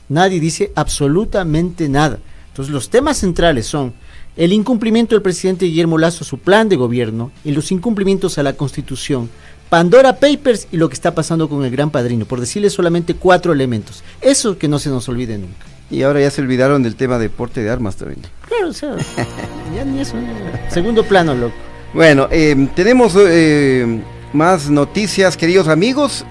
nadie 0.07 0.39
dice 0.39 0.71
absolutamente 0.75 1.89
nada. 1.89 2.19
Entonces 2.49 2.73
los 2.73 2.89
temas 2.89 3.17
centrales 3.17 3.65
son 3.65 3.93
el 4.37 4.53
incumplimiento 4.53 5.15
del 5.15 5.21
presidente 5.21 5.65
Guillermo 5.65 5.97
Lazo 5.97 6.23
a 6.23 6.27
su 6.27 6.37
plan 6.37 6.69
de 6.69 6.75
gobierno 6.75 7.31
y 7.43 7.51
los 7.51 7.71
incumplimientos 7.71 8.37
a 8.37 8.43
la 8.43 8.53
Constitución, 8.53 9.29
Pandora 9.69 10.17
Papers 10.19 10.67
y 10.71 10.77
lo 10.77 10.89
que 10.89 10.95
está 10.95 11.15
pasando 11.15 11.49
con 11.49 11.63
el 11.65 11.71
Gran 11.71 11.89
Padrino, 11.89 12.25
por 12.25 12.39
decirle 12.39 12.69
solamente 12.69 13.15
cuatro 13.15 13.51
elementos. 13.53 14.03
Eso 14.21 14.57
que 14.57 14.67
no 14.67 14.79
se 14.79 14.89
nos 14.89 15.07
olvide 15.09 15.37
nunca. 15.37 15.65
Y 15.91 16.03
ahora 16.03 16.21
ya 16.21 16.31
se 16.31 16.41
olvidaron 16.41 16.81
del 16.81 16.95
tema 16.95 17.19
de 17.19 17.29
porte 17.29 17.61
de 17.61 17.69
armas 17.69 17.97
también. 17.97 18.21
Claro, 18.47 18.69
o 18.69 18.73
sea, 18.73 18.95
ya 19.75 19.85
ni 19.85 19.99
eso. 19.99 20.15
ya. 20.15 20.69
Segundo 20.71 21.03
plano, 21.03 21.35
loco. 21.35 21.53
Bueno, 21.93 22.29
eh, 22.31 22.69
tenemos 22.73 23.13
eh, 23.17 24.01
más 24.31 24.69
noticias, 24.69 25.35
queridos 25.35 25.67
amigos. 25.67 26.25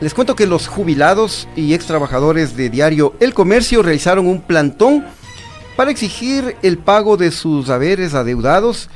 Les 0.00 0.12
cuento 0.12 0.36
que 0.36 0.46
los 0.46 0.68
jubilados 0.68 1.48
y 1.56 1.72
ex 1.72 1.86
trabajadores 1.86 2.54
de 2.54 2.68
diario 2.68 3.14
El 3.18 3.32
Comercio 3.32 3.82
realizaron 3.82 4.26
un 4.26 4.42
plantón 4.42 5.06
para 5.74 5.90
exigir 5.90 6.56
el 6.62 6.76
pago 6.76 7.16
de 7.16 7.30
sus 7.30 7.70
haberes 7.70 8.12
adeudados 8.12 8.90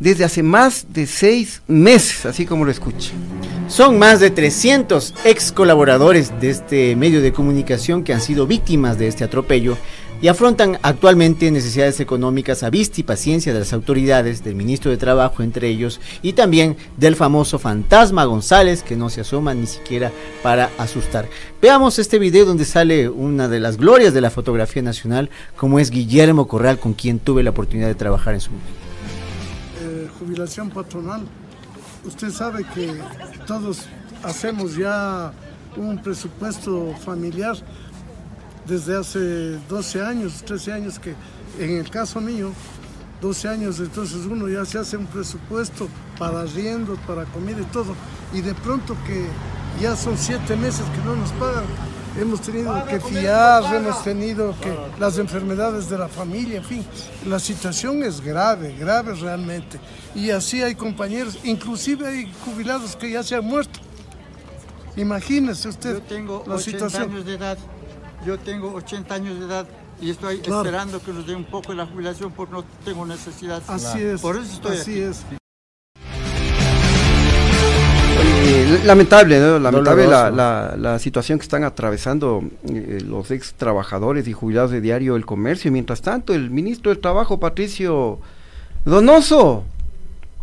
desde 0.00 0.24
hace 0.24 0.42
más 0.42 0.86
de 0.92 1.06
seis 1.06 1.62
meses, 1.68 2.26
así 2.26 2.44
como 2.44 2.64
lo 2.64 2.72
escuchan. 2.72 3.14
Son 3.68 3.98
más 3.98 4.20
de 4.20 4.30
300 4.30 5.12
ex 5.24 5.50
colaboradores 5.50 6.32
de 6.40 6.50
este 6.50 6.94
medio 6.94 7.20
de 7.20 7.32
comunicación 7.32 8.04
que 8.04 8.14
han 8.14 8.20
sido 8.20 8.46
víctimas 8.46 8.96
de 8.96 9.08
este 9.08 9.24
atropello 9.24 9.76
y 10.22 10.28
afrontan 10.28 10.78
actualmente 10.82 11.50
necesidades 11.50 11.98
económicas 11.98 12.62
a 12.62 12.70
vista 12.70 13.00
y 13.00 13.04
paciencia 13.04 13.52
de 13.52 13.58
las 13.58 13.72
autoridades, 13.72 14.44
del 14.44 14.54
ministro 14.54 14.90
de 14.90 14.96
Trabajo 14.96 15.42
entre 15.42 15.68
ellos, 15.68 16.00
y 16.22 16.34
también 16.34 16.76
del 16.96 17.16
famoso 17.16 17.58
fantasma 17.58 18.24
González 18.24 18.84
que 18.84 18.96
no 18.96 19.10
se 19.10 19.22
asoma 19.22 19.52
ni 19.52 19.66
siquiera 19.66 20.12
para 20.44 20.70
asustar. 20.78 21.28
Veamos 21.60 21.98
este 21.98 22.20
video 22.20 22.46
donde 22.46 22.64
sale 22.64 23.08
una 23.08 23.48
de 23.48 23.60
las 23.60 23.76
glorias 23.76 24.14
de 24.14 24.20
la 24.20 24.30
fotografía 24.30 24.80
nacional, 24.80 25.28
como 25.56 25.80
es 25.80 25.90
Guillermo 25.90 26.46
Corral, 26.46 26.78
con 26.78 26.94
quien 26.94 27.18
tuve 27.18 27.42
la 27.42 27.50
oportunidad 27.50 27.88
de 27.88 27.96
trabajar 27.96 28.34
en 28.34 28.40
su 28.40 28.52
momento. 28.52 28.70
eh, 29.82 30.08
jubilación 30.18 30.70
patronal. 30.70 31.26
Usted 32.06 32.30
sabe 32.30 32.64
que 32.64 33.00
todos 33.46 33.80
hacemos 34.22 34.76
ya 34.76 35.32
un 35.76 35.98
presupuesto 35.98 36.94
familiar 37.04 37.56
desde 38.66 38.96
hace 38.96 39.58
12 39.68 40.02
años, 40.02 40.42
13 40.44 40.72
años 40.72 40.98
que 41.00 41.14
en 41.58 41.78
el 41.78 41.90
caso 41.90 42.20
mío, 42.20 42.52
12 43.20 43.48
años, 43.48 43.80
entonces 43.80 44.24
uno 44.24 44.48
ya 44.48 44.64
se 44.64 44.78
hace 44.78 44.96
un 44.96 45.06
presupuesto 45.06 45.88
para 46.16 46.42
arriendos, 46.42 46.96
para 47.06 47.24
comida 47.24 47.60
y 47.60 47.64
todo, 47.72 47.94
y 48.32 48.40
de 48.40 48.54
pronto 48.54 48.96
que 49.04 49.26
ya 49.80 49.96
son 49.96 50.16
7 50.16 50.56
meses 50.56 50.84
que 50.94 51.04
no 51.04 51.16
nos 51.16 51.32
pagan. 51.32 51.64
Hemos 52.18 52.40
tenido 52.40 52.84
que 52.86 52.98
fiar, 52.98 53.74
hemos 53.74 54.02
tenido 54.02 54.54
que 54.60 54.74
las 54.98 55.18
enfermedades 55.18 55.90
de 55.90 55.98
la 55.98 56.08
familia, 56.08 56.58
en 56.58 56.64
fin, 56.64 56.86
la 57.26 57.38
situación 57.38 58.02
es 58.02 58.20
grave, 58.22 58.74
grave 58.78 59.14
realmente. 59.14 59.78
Y 60.14 60.30
así 60.30 60.62
hay 60.62 60.74
compañeros, 60.74 61.38
inclusive 61.44 62.06
hay 62.08 62.32
jubilados 62.44 62.96
que 62.96 63.10
ya 63.10 63.22
se 63.22 63.34
han 63.36 63.44
muerto. 63.44 63.80
Imagínese 64.96 65.68
usted 65.68 65.94
Yo 65.96 66.02
tengo 66.02 66.42
la 66.46 66.54
80 66.54 66.58
situación. 66.88 67.02
años 67.12 67.26
de 67.26 67.34
edad. 67.34 67.58
Yo 68.24 68.38
tengo 68.38 68.72
80 68.72 69.14
años 69.14 69.38
de 69.38 69.44
edad 69.46 69.66
y 70.00 70.08
estoy 70.10 70.38
Claro. 70.38 70.62
esperando 70.62 71.02
que 71.02 71.12
nos 71.12 71.26
dé 71.26 71.34
un 71.34 71.44
poco 71.44 71.72
de 71.72 71.76
la 71.76 71.86
jubilación 71.86 72.32
porque 72.32 72.54
no 72.54 72.64
tengo 72.84 73.04
necesidad. 73.04 73.62
Así 73.68 74.00
es. 74.02 74.22
Por 74.22 74.36
eso 74.36 74.54
estoy 74.54 74.78
así 74.78 74.90
aquí. 74.92 75.00
es. 75.02 75.22
Eh, 78.66 78.80
lamentable, 78.84 79.38
¿no? 79.38 79.58
Lamentable 79.58 80.06
la, 80.06 80.30
Doloroso. 80.30 80.36
la- 80.36 80.76
la 80.76 80.98
situación 80.98 81.38
que 81.38 81.42
están 81.44 81.64
atravesando 81.64 82.42
eh, 82.68 83.02
los 83.06 83.30
ex 83.30 83.54
trabajadores 83.54 84.26
y 84.28 84.32
jubilados 84.32 84.70
de 84.70 84.80
diario 84.80 85.16
El 85.16 85.24
Comercio. 85.26 85.70
Mientras 85.72 86.02
tanto, 86.02 86.34
el 86.34 86.50
ministro 86.50 86.90
del 86.90 87.00
Trabajo, 87.00 87.38
Patricio 87.40 88.18
Donoso, 88.84 89.64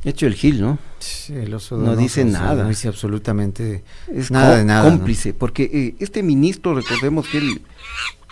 Hecho 0.05 0.27
el 0.27 0.33
Gil, 0.35 0.59
¿no? 0.59 0.79
Sí, 0.99 1.33
el 1.33 1.53
oso 1.53 1.75
No 1.77 1.83
donoso, 1.83 2.01
dice 2.01 2.23
o 2.25 2.29
sea, 2.29 2.39
nada. 2.41 2.63
No 2.63 2.69
dice 2.69 2.89
absolutamente 2.89 3.83
Es 4.13 4.31
nada 4.31 4.57
de 4.57 4.65
nada. 4.65 4.83
¿no? 4.83 4.89
cómplice, 4.89 5.33
porque 5.33 5.63
eh, 5.73 5.95
este 5.99 6.21
ministro, 6.23 6.75
recordemos 6.75 7.25
que 7.29 7.37
él, 7.37 7.61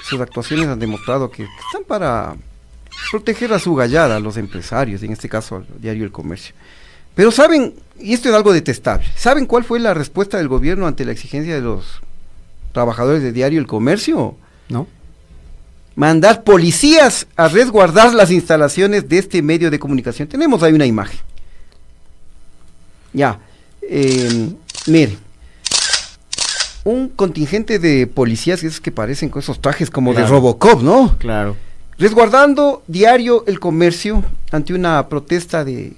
sus 0.03 0.19
actuaciones 0.19 0.67
han 0.67 0.79
demostrado 0.79 1.31
que, 1.31 1.43
que 1.43 1.49
están 1.67 1.83
para 1.87 2.35
proteger 3.11 3.53
a 3.53 3.59
su 3.59 3.73
gallada, 3.73 4.17
a 4.17 4.19
los 4.19 4.35
empresarios, 4.35 5.01
en 5.03 5.13
este 5.13 5.29
caso 5.29 5.57
al 5.57 5.65
diario 5.81 6.03
El 6.03 6.11
Comercio. 6.11 6.53
Pero 7.15 7.31
saben, 7.31 7.73
y 8.01 8.13
esto 8.13 8.29
es 8.29 8.35
algo 8.35 8.53
detestable, 8.53 9.05
¿saben 9.15 9.45
cuál 9.45 9.63
fue 9.63 9.79
la 9.79 9.93
respuesta 9.93 10.37
del 10.37 10.47
gobierno 10.47 10.87
ante 10.87 11.05
la 11.05 11.11
exigencia 11.11 11.53
de 11.53 11.61
los 11.61 12.01
trabajadores 12.71 13.21
de 13.23 13.31
diario 13.31 13.59
El 13.59 13.67
Comercio? 13.67 14.35
¿No? 14.69 14.87
Mandar 15.95 16.43
policías 16.43 17.27
a 17.35 17.47
resguardar 17.47 18.13
las 18.13 18.31
instalaciones 18.31 19.07
de 19.09 19.17
este 19.17 19.41
medio 19.41 19.69
de 19.69 19.79
comunicación. 19.79 20.27
Tenemos 20.27 20.63
ahí 20.63 20.73
una 20.73 20.85
imagen. 20.85 21.19
Ya, 23.13 23.39
eh, 23.81 24.53
miren, 24.87 25.17
un 26.83 27.09
contingente 27.09 27.77
de 27.77 28.07
policías, 28.07 28.63
esos 28.63 28.79
que 28.79 28.91
parecen 28.91 29.29
con 29.29 29.41
esos 29.41 29.59
trajes 29.59 29.89
como 29.89 30.13
de. 30.13 30.25
Robocop, 30.25 30.81
¿no? 30.81 31.17
Claro. 31.19 31.55
Resguardando 31.97 32.83
diario 32.87 33.43
el 33.45 33.59
comercio 33.59 34.23
ante 34.51 34.73
una 34.73 35.07
protesta 35.07 35.63
de 35.63 35.93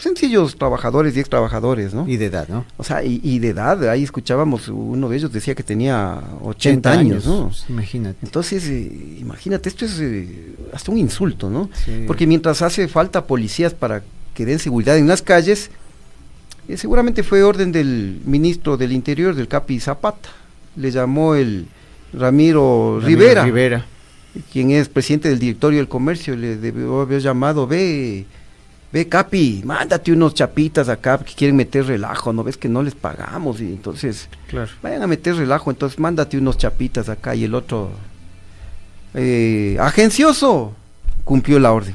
sencillos 0.00 0.56
trabajadores 0.56 1.16
y 1.16 1.20
ex 1.20 1.28
trabajadores, 1.28 1.94
¿no? 1.94 2.08
Y 2.08 2.16
de 2.16 2.26
edad, 2.26 2.48
¿no? 2.48 2.64
O 2.76 2.84
sea, 2.84 3.04
y, 3.04 3.20
y 3.22 3.38
de 3.38 3.48
edad, 3.48 3.88
ahí 3.88 4.02
escuchábamos, 4.02 4.68
uno 4.68 5.08
de 5.08 5.16
ellos 5.16 5.32
decía 5.32 5.54
que 5.54 5.62
tenía 5.62 6.20
80 6.42 6.90
años, 6.90 7.26
¿no? 7.26 7.50
Imagínate. 7.68 8.18
Entonces, 8.22 8.66
eh, 8.66 9.16
imagínate, 9.20 9.68
esto 9.68 9.84
es 9.84 9.98
eh, 10.00 10.54
hasta 10.72 10.90
un 10.90 10.98
insulto, 10.98 11.50
¿no? 11.50 11.70
Sí. 11.84 12.04
Porque 12.06 12.26
mientras 12.26 12.62
hace 12.62 12.88
falta 12.88 13.26
policías 13.26 13.74
para 13.74 14.02
que 14.34 14.44
den 14.46 14.58
seguridad 14.58 14.96
en 14.96 15.06
las 15.06 15.22
calles, 15.22 15.70
eh, 16.68 16.76
seguramente 16.76 17.22
fue 17.22 17.42
orden 17.42 17.72
del 17.72 18.20
ministro 18.24 18.76
del 18.76 18.92
Interior, 18.92 19.34
del 19.34 19.48
Capi 19.48 19.80
Zapata. 19.80 20.30
Le 20.76 20.90
llamó 20.90 21.34
el 21.34 21.66
Ramiro, 22.12 23.00
Ramiro 23.00 23.00
Rivera, 23.00 23.44
Rivera. 23.44 23.86
quien 24.52 24.70
es 24.70 24.88
presidente 24.88 25.28
del 25.28 25.38
directorio 25.38 25.78
del 25.78 25.88
comercio, 25.88 26.36
le 26.36 26.56
debió 26.56 27.00
haber 27.00 27.20
llamado, 27.20 27.66
ve, 27.66 28.24
ve 28.92 29.08
Capi, 29.08 29.62
mándate 29.64 30.12
unos 30.12 30.34
chapitas 30.34 30.88
acá 30.88 31.18
que 31.18 31.34
quieren 31.34 31.56
meter 31.56 31.86
relajo, 31.86 32.32
¿no 32.32 32.42
ves 32.42 32.56
que 32.56 32.68
no 32.68 32.82
les 32.82 32.94
pagamos? 32.94 33.60
Y 33.60 33.66
entonces 33.66 34.28
Claro. 34.48 34.70
vayan 34.82 35.02
a 35.02 35.06
meter 35.06 35.36
relajo, 35.36 35.70
entonces 35.70 35.98
mándate 35.98 36.36
unos 36.38 36.58
chapitas 36.58 37.08
acá 37.08 37.34
y 37.34 37.44
el 37.44 37.54
otro, 37.54 37.90
eh, 39.14 39.76
agencioso, 39.80 40.74
cumplió 41.24 41.58
la 41.58 41.72
orden. 41.72 41.94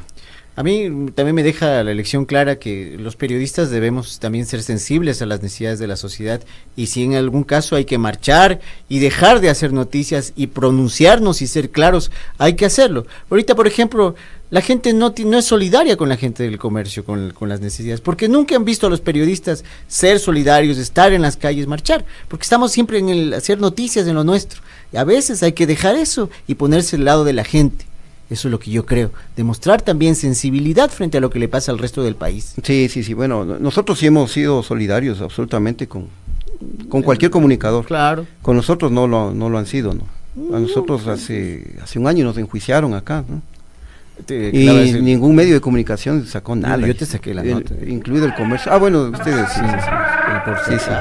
A 0.58 0.63
mí 0.63 1.12
también 1.13 1.36
me 1.36 1.44
deja 1.44 1.84
la 1.84 1.94
lección 1.94 2.24
clara 2.24 2.60
que 2.60 2.96
los 2.98 3.18
periodistas 3.18 3.70
debemos 3.72 4.20
también 4.20 4.46
ser 4.46 4.63
sensibles 4.63 5.22
a 5.22 5.26
las 5.26 5.41
necesidades 5.41 5.80
de 5.80 5.88
la 5.88 5.98
sociedad 5.98 6.41
y 6.78 6.86
si 6.88 7.04
en 7.04 7.15
algún 7.15 7.44
caso 7.44 7.76
hay 7.76 7.84
que 7.84 7.98
marchar 7.98 8.62
y 8.88 9.00
dejar 9.00 9.41
de 9.41 9.50
hacer 9.50 9.74
noticias 9.74 10.32
y 10.38 10.48
pronunciarnos 10.48 11.41
y 11.41 11.48
ser 11.48 11.72
claros, 11.72 12.10
hay 12.38 12.54
que 12.54 12.65
hacerlo. 12.65 13.06
Ahorita, 13.30 13.54
por 13.54 13.68
ejemplo, 13.68 14.15
la 14.50 14.62
gente 14.62 14.94
no, 14.94 15.13
no 15.26 15.38
es 15.38 15.44
solidaria 15.44 15.98
con 15.98 16.08
la 16.08 16.15
gente 16.15 16.44
del 16.44 16.58
comercio, 16.58 17.04
con, 17.04 17.32
con 17.32 17.50
las 17.50 17.60
necesidades, 17.60 18.00
porque 18.00 18.30
nunca 18.30 18.56
han 18.56 18.63
visto 18.63 18.88
a 18.88 18.89
los 18.89 19.02
periodistas 19.02 19.65
ser 19.89 20.20
solidarios, 20.20 20.78
estar 20.78 21.12
en 21.12 21.22
las 21.22 21.36
calles, 21.36 21.68
marchar, 21.68 22.06
porque 22.30 22.44
estamos 22.44 22.72
siempre 22.72 23.00
en 23.00 23.10
el 23.10 23.34
hacer 23.34 23.60
noticias 23.60 24.08
en 24.08 24.15
lo 24.15 24.24
nuestro. 24.24 24.62
Y 24.94 24.98
a 24.98 25.04
veces 25.04 25.44
hay 25.44 25.52
que 25.52 25.68
dejar 25.68 25.98
eso 25.98 26.30
y 26.48 26.56
ponerse 26.56 26.96
al 26.96 27.04
lado 27.04 27.26
de 27.26 27.34
la 27.34 27.44
gente. 27.44 27.86
Eso 28.30 28.48
es 28.48 28.52
lo 28.52 28.60
que 28.60 28.72
yo 28.72 28.86
creo. 28.86 29.12
Demostrar 29.38 29.82
también 29.82 30.16
sensibilidad 30.16 30.90
frente 30.90 31.18
a 31.18 31.22
lo 31.22 31.30
que 31.30 31.38
le 31.40 31.48
pasa 31.48 31.72
al 31.72 31.78
resto 31.78 32.02
del 32.04 32.16
país. 32.16 32.54
Sí, 32.64 32.90
sí, 32.90 33.04
sí, 33.04 33.14
bueno, 33.14 33.46
no- 33.46 33.60
nosotros 33.60 34.00
sí 34.00 34.08
hemos 34.08 34.32
sido 34.32 34.64
solidarios 34.64 35.22
absolutamente 35.22 35.88
con, 35.88 36.08
con 36.90 37.04
cualquier 37.04 37.30
comunicador. 37.32 37.86
Claro. 37.86 38.26
Con 38.42 38.56
nosotros 38.56 38.92
no 38.92 39.08
lo, 39.08 39.32
no 39.34 39.50
lo 39.50 39.58
han 39.60 39.68
sido, 39.68 39.94
¿no? 39.94 40.04
A 40.56 40.60
nosotros 40.60 41.08
hace, 41.08 41.76
hace 41.82 41.98
un 42.00 42.08
año 42.08 42.26
nos 42.26 42.38
enjuiciaron 42.38 42.94
acá, 42.94 43.24
¿no? 43.30 43.42
Te- 44.26 44.50
Y 44.54 44.94
ningún 45.02 45.36
medio 45.36 45.54
de 45.54 45.62
comunicación 45.62 46.26
sacó 46.26 46.56
nada. 46.56 46.78
yo 46.88 46.96
te 46.96 47.06
saqué 47.06 47.34
la 47.34 47.42
El- 47.44 47.52
nota. 47.52 47.74
Incluido 47.86 48.26
el 48.26 48.34
comercio. 48.34 48.72
Ah, 48.72 48.78
bueno, 48.78 49.04
ustedes 49.12 49.48
sí, 49.54 49.60
sí, 49.60 49.66
sí. 50.66 50.78
Sí, 50.78 50.80
sí. 50.80 50.92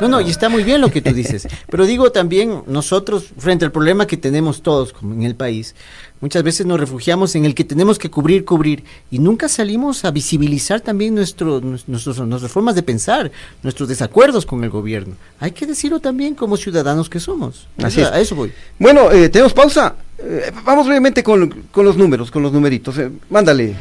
No, 0.00 0.08
no, 0.08 0.20
y 0.20 0.28
está 0.30 0.48
muy 0.50 0.62
bien 0.62 0.80
lo 0.82 0.90
que 0.90 1.00
tú 1.00 1.12
dices. 1.14 1.48
Pero 1.70 1.86
digo 1.86 2.12
también, 2.12 2.62
nosotros, 2.66 3.24
frente 3.38 3.64
al 3.64 3.72
problema 3.72 4.06
que 4.06 4.16
tenemos 4.18 4.60
todos 4.62 4.92
como 4.92 5.14
en 5.14 5.22
el 5.22 5.34
país, 5.34 5.74
muchas 6.20 6.42
veces 6.42 6.66
nos 6.66 6.78
refugiamos 6.78 7.34
en 7.34 7.46
el 7.46 7.54
que 7.54 7.64
tenemos 7.64 7.98
que 7.98 8.10
cubrir, 8.10 8.44
cubrir, 8.44 8.84
y 9.10 9.18
nunca 9.18 9.48
salimos 9.48 10.04
a 10.04 10.10
visibilizar 10.10 10.82
también 10.82 11.14
nuestro, 11.14 11.62
nues- 11.62 11.84
nuestros, 11.86 12.18
nuestras 12.18 12.52
formas 12.52 12.74
de 12.74 12.82
pensar, 12.82 13.30
nuestros 13.62 13.88
desacuerdos 13.88 14.44
con 14.44 14.62
el 14.64 14.70
gobierno. 14.70 15.14
Hay 15.40 15.52
que 15.52 15.64
decirlo 15.66 15.98
también 15.98 16.34
como 16.34 16.58
ciudadanos 16.58 17.08
que 17.08 17.18
somos. 17.18 17.66
Así 17.82 18.00
Eso- 18.00 18.10
es. 18.10 18.14
A 18.14 18.20
eso 18.20 18.34
voy. 18.34 18.52
Bueno, 18.78 19.10
eh, 19.10 19.30
tenemos 19.30 19.54
pausa. 19.54 19.94
Eh, 20.18 20.52
vamos 20.64 20.84
brevemente 20.86 21.22
con, 21.22 21.48
con 21.70 21.84
los 21.86 21.96
números, 21.96 22.30
con 22.30 22.42
los 22.42 22.52
numeritos. 22.52 22.98
Eh, 22.98 23.10
mándale. 23.30 23.74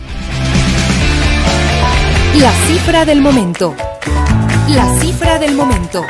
La 2.40 2.52
cifra 2.68 3.04
del 3.06 3.22
momento. 3.22 3.76
La 4.70 5.00
cifra 5.00 5.38
del 5.40 5.54
momento. 5.56 6.04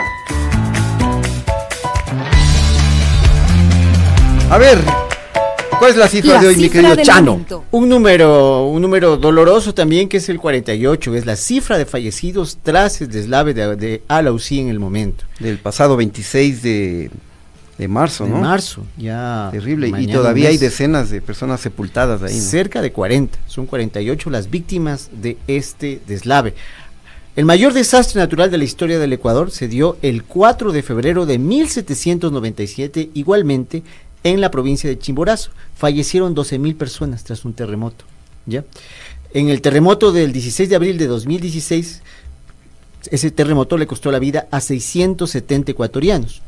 A 4.50 4.58
ver, 4.58 4.78
¿cuál 5.80 5.92
es 5.92 5.98
la 5.98 6.08
cifra 6.08 6.36
La 6.36 6.42
de 6.42 6.48
hoy, 6.48 6.56
mi 6.56 6.70
querido 6.70 6.96
Chano? 6.98 7.32
momento. 7.34 7.66
Un 7.72 7.90
número, 7.90 8.66
un 8.68 8.82
número 8.82 9.18
doloroso 9.18 9.74
también 9.74 10.08
que 10.08 10.18
es 10.18 10.30
el 10.30 10.40
48, 10.40 11.16
es 11.16 11.26
la 11.26 11.36
cifra 11.36 11.78
de 11.78 11.86
fallecidos 11.86 12.58
tras 12.64 13.02
el 13.02 13.10
deslave 13.10 13.54
de, 13.54 13.76
de 13.76 14.04
Al-Ausi 14.08 14.60
en 14.60 14.70
el 14.70 14.80
momento. 14.80 15.26
Del 15.40 15.58
pasado 15.58 15.98
26 15.98 16.62
de, 16.62 17.12
de 17.78 17.88
marzo, 17.88 18.24
de 18.26 18.30
¿no? 18.32 18.38
marzo, 18.40 18.86
ya. 18.98 19.50
Terrible. 19.52 19.92
Y 20.00 20.08
todavía 20.08 20.50
hay 20.50 20.58
decenas 20.58 21.10
de 21.10 21.22
personas 21.22 21.60
sepultadas 21.60 22.22
ahí, 22.24 22.36
¿no? 22.36 22.42
Cerca 22.42 22.82
de 22.82 22.92
40, 22.92 23.38
son 23.48 23.66
48 23.66 24.30
las 24.30 24.50
víctimas 24.50 25.10
de 25.12 25.38
este 25.48 26.02
deslave. 26.08 26.54
El 27.36 27.44
mayor 27.44 27.74
desastre 27.74 28.22
natural 28.22 28.50
de 28.50 28.58
la 28.58 28.64
historia 28.64 28.98
del 28.98 29.12
Ecuador 29.12 29.52
se 29.52 29.68
dio 29.68 29.98
el 30.02 30.24
4 30.24 30.72
de 30.72 30.82
febrero 30.82 31.26
de 31.26 31.38
1797, 31.38 33.10
igualmente 33.14 33.84
en 34.24 34.40
la 34.40 34.52
provincia 34.52 34.90
de 34.90 34.98
Chimborazo. 34.98 35.52
Fallecieron 35.76 36.34
12.000 36.34 36.78
personas 36.78 37.26
tras 37.26 37.44
un 37.44 37.54
terremoto. 37.54 38.06
¿ya? 38.46 38.64
En 39.34 39.50
el 39.50 39.60
terremoto 39.60 40.14
del 40.14 40.32
16 40.32 40.70
de 40.70 40.76
abril 40.78 40.98
de 40.98 41.08
2016, 41.08 42.02
ese 43.12 43.32
terremoto 43.32 43.78
le 43.78 43.86
costó 43.86 44.14
la 44.14 44.20
vida 44.20 44.48
a 44.50 44.62
670 44.62 45.74
ecuatorianos. 45.74 46.42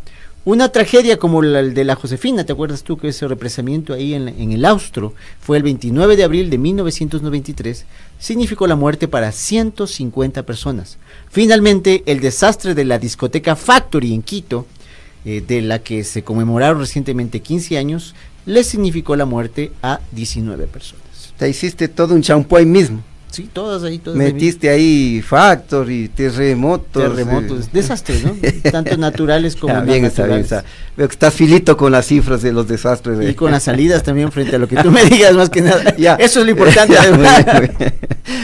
Una 0.48 0.70
tragedia 0.70 1.18
como 1.18 1.42
la 1.42 1.62
de 1.62 1.84
la 1.84 1.96
Josefina, 1.96 2.46
¿te 2.46 2.54
acuerdas 2.54 2.84
tú 2.84 2.96
que 2.98 3.10
ese 3.10 3.28
represamiento 3.28 3.94
ahí 3.94 4.14
en, 4.14 4.30
el 4.30 4.64
Austro 4.64 5.14
fue 5.42 5.58
el 5.58 5.64
29 5.64 6.16
de 6.16 6.24
abril 6.24 6.50
de 6.50 6.58
1993? 6.58 7.84
Significó 8.18 8.66
la 8.66 8.78
muerte 8.78 9.10
para 9.10 9.34
150 9.34 10.44
personas. 10.44 11.00
Finalmente, 11.30 12.02
el 12.06 12.22
desastre 12.22 12.76
de 12.76 12.86
la 12.86 12.98
discoteca 12.98 13.58
Factory 13.58 14.14
en 14.14 14.22
Quito, 14.22 14.66
eh, 15.26 15.44
de 15.46 15.62
la 15.62 15.80
que 15.80 16.06
se 16.06 16.24
conmemoraron 16.24 16.80
recientemente 16.80 17.42
15 17.42 17.78
años, 17.78 18.16
le 18.46 18.64
significó 18.64 19.18
la 19.18 19.26
muerte 19.26 19.74
a 19.84 20.00
19 20.14 20.68
personas. 20.68 21.04
Te 21.36 21.50
hiciste 21.50 21.90
todo 21.90 22.16
un 22.16 22.22
champú 22.22 22.56
ahí 22.56 22.66
mismo. 22.66 23.04
Sí, 23.30 23.50
todas 23.52 23.84
ahí, 23.84 24.00
todas 24.00 24.20
ahí. 24.20 24.34
Metiste 24.34 24.70
ahí 24.70 25.22
factory, 25.22 26.08
terremotos. 26.10 27.04
terremotos, 27.04 27.66
eh. 27.66 27.70
desastres, 27.74 28.24
¿no? 28.24 28.36
Tanto 28.72 28.98
naturales 28.98 29.56
como 29.56 29.76
Ah, 29.76 29.80
no 29.82 29.86
bien, 29.86 30.06
está 30.06 30.26
bien, 30.26 30.40
está. 30.40 30.64
Veo 30.96 31.08
que 31.08 31.14
estás 31.14 31.34
filito 31.34 31.76
con 31.78 31.92
las 31.92 32.06
cifras 32.08 32.42
de 32.42 32.52
los 32.54 32.68
desastres. 32.68 33.20
eh. 33.20 33.30
Y 33.30 33.34
con 33.36 33.52
las 33.52 33.64
salidas 33.70 34.02
también 34.04 34.32
frente 34.32 34.56
a 34.56 34.60
lo 34.60 34.68
que 34.68 34.78
tú 34.78 34.90
me 34.92 35.04
digas 35.06 35.36
más 35.36 35.50
que 35.50 35.62
nada. 35.62 35.96
Ya. 35.98 36.16
Eso 36.16 36.40
es 36.40 36.46
lo 36.46 36.52
importante. 36.52 36.94
Ya, 37.02 37.12
muy 37.12 37.26
además. 37.28 37.46
bien, 37.46 37.58
muy 37.58 37.76
bien. 37.78 37.94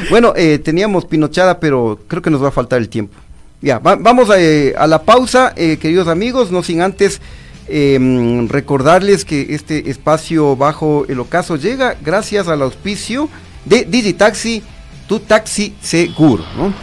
Bueno, 0.09 0.33
eh, 0.35 0.59
teníamos 0.59 1.05
pinochada, 1.05 1.59
pero 1.59 1.99
creo 2.07 2.21
que 2.21 2.29
nos 2.29 2.43
va 2.43 2.49
a 2.49 2.51
faltar 2.51 2.79
el 2.79 2.89
tiempo. 2.89 3.17
Ya, 3.61 3.79
va- 3.79 3.95
vamos 3.95 4.29
a, 4.29 4.39
eh, 4.39 4.75
a 4.77 4.85
la 4.85 5.01
pausa, 5.03 5.53
eh, 5.55 5.77
queridos 5.77 6.07
amigos, 6.09 6.51
no 6.51 6.61
sin 6.61 6.81
antes 6.81 7.21
mm, 7.69 8.47
recordarles 8.49 9.23
que 9.25 9.55
este 9.55 9.89
espacio 9.89 10.55
bajo 10.55 11.05
el 11.07 11.19
ocaso 11.19 11.55
llega 11.55 11.95
gracias 12.03 12.47
al 12.49 12.61
auspicio 12.61 13.29
de 13.65 13.85
Digitaxi, 13.85 14.61
tu 15.07 15.19
taxi 15.19 15.73
seguro, 15.81 16.43
¿no? 16.57 16.73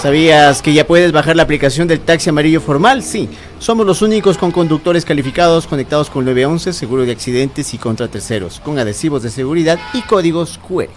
¿Sabías 0.00 0.62
que 0.62 0.72
ya 0.72 0.86
puedes 0.86 1.10
bajar 1.10 1.34
la 1.34 1.42
aplicación 1.42 1.88
del 1.88 2.00
taxi 2.00 2.30
amarillo 2.30 2.60
formal? 2.60 3.02
Sí, 3.02 3.28
somos 3.58 3.84
los 3.84 4.00
únicos 4.00 4.38
con 4.38 4.52
conductores 4.52 5.04
calificados 5.04 5.66
conectados 5.66 6.08
con 6.08 6.24
911, 6.24 6.72
seguro 6.72 7.04
de 7.04 7.12
accidentes 7.12 7.74
y 7.74 7.78
contra 7.78 8.06
terceros, 8.06 8.60
con 8.60 8.78
adhesivos 8.78 9.22
de 9.24 9.30
seguridad 9.30 9.78
y 9.92 10.02
códigos 10.02 10.58
QR. 10.58 10.88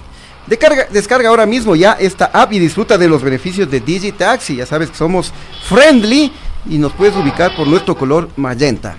Descarga, 0.47 0.87
descarga 0.91 1.29
ahora 1.29 1.45
mismo 1.45 1.75
ya 1.75 1.93
esta 1.93 2.25
app 2.25 2.51
y 2.53 2.59
disfruta 2.59 2.97
de 2.97 3.07
los 3.07 3.23
beneficios 3.23 3.69
de 3.69 3.79
Digitaxi. 3.79 4.57
Ya 4.57 4.65
sabes 4.65 4.89
que 4.89 4.97
somos 4.97 5.31
friendly 5.67 6.31
y 6.69 6.77
nos 6.77 6.91
puedes 6.93 7.15
ubicar 7.15 7.55
por 7.55 7.67
nuestro 7.67 7.95
color 7.95 8.29
magenta. 8.35 8.97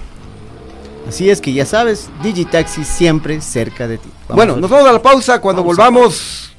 Así 1.07 1.31
es 1.31 1.41
que 1.41 1.53
ya 1.53 1.67
sabes, 1.67 2.11
Digitaxi 2.23 2.85
siempre 2.85 3.41
cerca 3.41 3.89
de 3.89 3.99
ti. 3.99 4.09
Vamos 4.29 4.37
bueno, 4.37 4.57
nos 4.57 4.71
vamos 4.71 4.89
a 4.89 4.93
la 4.93 5.03
pausa. 5.03 5.41
Cuando 5.41 5.63
Pausa. 5.65 5.83
volvamos, 5.83 6.52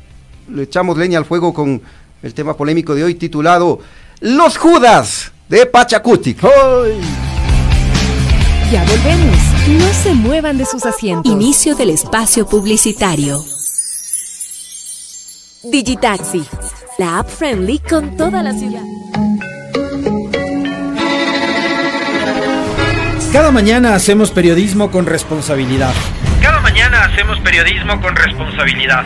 le 0.49 0.63
echamos 0.63 0.97
leña 0.97 1.17
al 1.17 1.25
fuego 1.25 1.53
con 1.53 1.81
el 2.21 2.33
tema 2.33 2.55
polémico 2.55 2.95
de 2.95 3.03
hoy 3.03 3.15
titulado 3.15 3.79
Los 4.19 4.57
Judas 4.57 5.31
de 5.49 5.65
Pachacutic. 5.65 6.41
Ya 8.71 8.83
volvemos. 8.85 9.37
No 9.67 9.93
se 9.93 10.13
muevan 10.13 10.57
de 10.57 10.65
sus 10.65 10.85
asientos. 10.85 11.31
Inicio 11.31 11.75
del 11.75 11.91
espacio 11.91 12.47
publicitario. 12.47 13.43
Digitaxi, 15.63 16.43
la 16.97 17.19
app 17.19 17.29
friendly 17.29 17.79
con 17.79 18.17
toda 18.17 18.41
la 18.43 18.53
ciudad. 18.53 18.81
Cada 23.31 23.51
mañana 23.51 23.95
hacemos 23.95 24.31
periodismo 24.31 24.91
con 24.91 25.05
responsabilidad. 25.05 25.93
Cada 26.41 26.59
mañana 26.61 27.05
hacemos 27.05 27.39
periodismo 27.39 28.01
con 28.01 28.15
responsabilidad. 28.15 29.05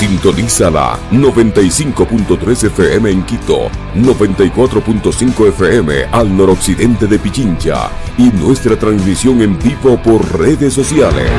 Sintonízala 0.00 0.98
95.3 1.12 2.68
FM 2.68 3.10
en 3.10 3.22
Quito, 3.22 3.70
94.5 3.96 5.48
FM 5.48 6.04
al 6.10 6.34
noroccidente 6.34 7.06
de 7.06 7.18
Pichincha 7.18 7.90
y 8.16 8.30
nuestra 8.30 8.78
transmisión 8.78 9.42
en 9.42 9.58
vivo 9.58 10.02
por 10.02 10.40
redes 10.40 10.72
sociales. 10.72 11.30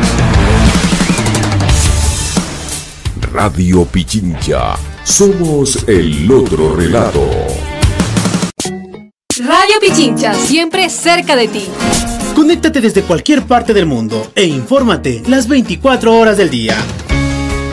Radio 3.34 3.84
Pichincha, 3.86 4.76
somos 5.04 5.84
el 5.88 6.32
otro 6.32 6.76
relato. 6.76 7.28
Radio 9.40 9.80
Pichincha, 9.82 10.36
siempre 10.36 10.88
cerca 10.92 11.36
de 11.36 11.48
ti. 11.48 11.66
Conéctate 12.36 12.80
desde 12.80 13.02
cualquier 13.02 13.42
parte 13.42 13.74
del 13.74 13.88
mundo 13.88 14.32
e 14.36 14.46
infórmate 14.46 15.24
las 15.26 15.48
24 15.48 16.16
horas 16.16 16.38
del 16.38 16.52
día. 16.52 16.76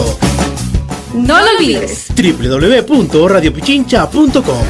No 1.12 1.38
lo 1.38 1.44
olvides. 1.58 2.06
www.radiopichincha.com 2.16 4.64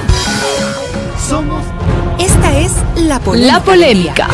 Somos 1.28 1.64
Esta 2.18 2.58
es 2.58 2.72
la 2.96 3.20
polémica. 3.20 3.52
La 3.52 3.62
polémica. 3.62 4.26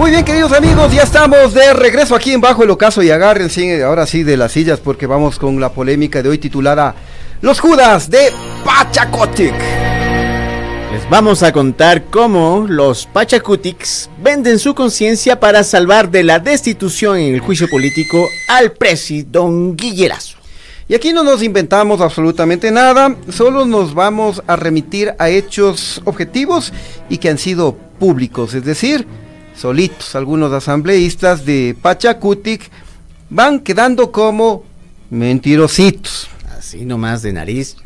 Muy 0.00 0.12
bien, 0.12 0.24
queridos 0.24 0.52
amigos, 0.52 0.94
ya 0.94 1.02
estamos 1.02 1.52
de 1.52 1.74
regreso 1.74 2.14
aquí 2.14 2.32
en 2.32 2.40
Bajo 2.40 2.62
el 2.62 2.70
Ocaso 2.70 3.02
y 3.02 3.10
agárrense 3.10 3.82
ahora 3.82 4.06
sí 4.06 4.22
de 4.22 4.38
las 4.38 4.52
sillas 4.52 4.80
porque 4.80 5.06
vamos 5.06 5.38
con 5.38 5.60
la 5.60 5.74
polémica 5.74 6.22
de 6.22 6.30
hoy 6.30 6.38
titulada 6.38 6.94
Los 7.42 7.60
Judas 7.60 8.08
de 8.08 8.32
Pachacotic. 8.64 9.52
Les 10.90 11.10
vamos 11.10 11.42
a 11.42 11.52
contar 11.52 12.04
cómo 12.04 12.64
los 12.66 13.04
Pachacutics 13.08 14.08
venden 14.22 14.58
su 14.58 14.74
conciencia 14.74 15.38
para 15.38 15.62
salvar 15.64 16.10
de 16.10 16.24
la 16.24 16.38
destitución 16.38 17.18
en 17.18 17.34
el 17.34 17.40
juicio 17.40 17.68
político 17.68 18.26
al 18.48 18.72
presi 18.72 19.24
Don 19.24 19.76
Guillerazo. 19.76 20.38
Y 20.88 20.94
aquí 20.94 21.12
no 21.12 21.22
nos 21.22 21.42
inventamos 21.42 22.00
absolutamente 22.00 22.70
nada, 22.70 23.14
solo 23.28 23.66
nos 23.66 23.92
vamos 23.92 24.42
a 24.46 24.56
remitir 24.56 25.14
a 25.18 25.28
hechos 25.28 26.00
objetivos 26.06 26.72
y 27.10 27.18
que 27.18 27.28
han 27.28 27.36
sido 27.36 27.76
públicos, 27.98 28.54
es 28.54 28.64
decir, 28.64 29.06
solitos. 29.60 30.14
Algunos 30.14 30.52
asambleístas 30.52 31.44
de 31.44 31.76
Pachacutic 31.80 32.70
van 33.28 33.60
quedando 33.60 34.10
como 34.10 34.64
mentirositos. 35.10 36.28
Así 36.58 36.84
nomás 36.84 37.22
de 37.22 37.32
nariz 37.32 37.76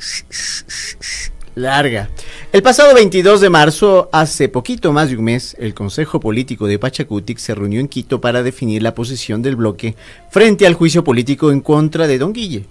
larga. 1.55 2.11
El 2.53 2.63
pasado 2.63 2.95
22 2.95 3.41
de 3.41 3.51
marzo, 3.51 4.09
hace 4.13 4.49
poquito 4.49 4.93
más 4.93 5.09
de 5.11 5.17
un 5.17 5.25
mes, 5.25 5.57
el 5.59 5.75
Consejo 5.75 6.21
Político 6.21 6.67
de 6.67 6.79
Pachacutic 6.79 7.39
se 7.39 7.55
reunió 7.55 7.81
en 7.81 7.89
Quito 7.89 8.21
para 8.21 8.43
definir 8.43 8.83
la 8.83 8.95
posición 8.95 9.43
del 9.43 9.57
bloque 9.57 9.95
frente 10.31 10.67
al 10.67 10.75
juicio 10.75 11.05
político 11.05 11.51
en 11.53 11.61
contra 11.61 12.07
de 12.07 12.19
Don 12.19 12.33
Guille. 12.33 12.67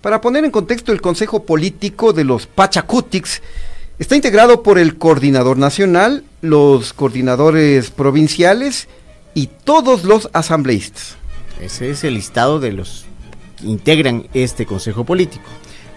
Para 0.00 0.20
poner 0.20 0.44
en 0.44 0.50
contexto, 0.50 0.92
el 0.92 1.00
Consejo 1.00 1.44
Político 1.44 2.12
de 2.12 2.24
los 2.24 2.46
Pachacutics 2.46 3.40
está 3.98 4.16
integrado 4.16 4.62
por 4.62 4.78
el 4.78 4.96
coordinador 4.96 5.58
nacional, 5.58 6.24
los 6.40 6.92
coordinadores 6.92 7.90
provinciales 7.90 8.88
y 9.34 9.48
todos 9.64 10.04
los 10.04 10.28
asambleístas. 10.32 11.16
Ese 11.60 11.90
es 11.90 12.04
el 12.04 12.14
listado 12.14 12.60
de 12.60 12.72
los 12.72 13.04
que 13.56 13.66
integran 13.66 14.28
este 14.34 14.66
Consejo 14.66 15.04
Político. 15.04 15.44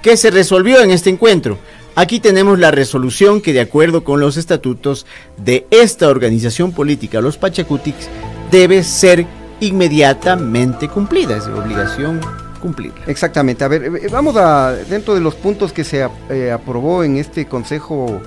¿Qué 0.01 0.15
se 0.17 0.31
resolvió 0.31 0.81
en 0.81 0.91
este 0.91 1.09
encuentro? 1.09 1.57
Aquí 1.95 2.19
tenemos 2.19 2.59
la 2.59 2.69
resolución 2.69 3.41
que 3.41 3.53
de 3.53 3.61
acuerdo 3.61 4.03
con 4.03 4.19
los 4.19 4.37
estatutos 4.37 5.07
de 5.37 5.65
esta 5.71 6.09
organización 6.09 6.71
política, 6.71 7.21
los 7.21 7.37
Pachacutics, 7.37 8.07
debe 8.51 8.83
ser 8.83 9.25
inmediatamente 9.59 10.87
cumplida. 10.89 11.37
Es 11.37 11.47
obligación 11.47 12.21
cumplirla. 12.68 13.05
Exactamente. 13.07 13.63
A 13.63 13.70
ver, 13.70 13.84
eh, 13.84 14.07
vamos 14.11 14.36
a, 14.36 14.74
dentro 14.89 15.13
de 15.15 15.22
los 15.22 15.36
puntos 15.36 15.72
que 15.72 15.84
se 15.84 16.07
eh, 16.30 16.51
aprobó 16.51 17.03
en 17.03 17.18
este 17.18 17.45
Consejo 17.45 18.22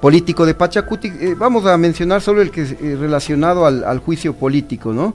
Político 0.00 0.44
de 0.44 0.54
Pachacuti, 0.54 1.08
eh, 1.08 1.34
vamos 1.38 1.64
a 1.66 1.76
mencionar 1.78 2.20
solo 2.20 2.42
el 2.42 2.50
que 2.50 2.62
es 2.62 2.72
eh, 2.72 2.96
relacionado 2.98 3.64
al, 3.64 3.82
al 3.84 3.98
juicio 4.00 4.34
político, 4.34 4.92
¿no? 4.92 5.14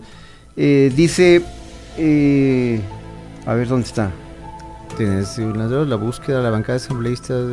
Eh, 0.58 0.92
dice, 0.96 1.42
eh, 1.98 2.82
a 3.46 3.54
ver 3.54 3.68
dónde 3.68 3.88
está. 3.88 4.10
Tienes 4.98 5.38
la 5.38 5.96
búsqueda 5.98 6.38
de 6.38 6.44
la 6.44 6.50
bancada 6.50 6.78
de 6.80 6.84
asambleístas. 6.84 7.46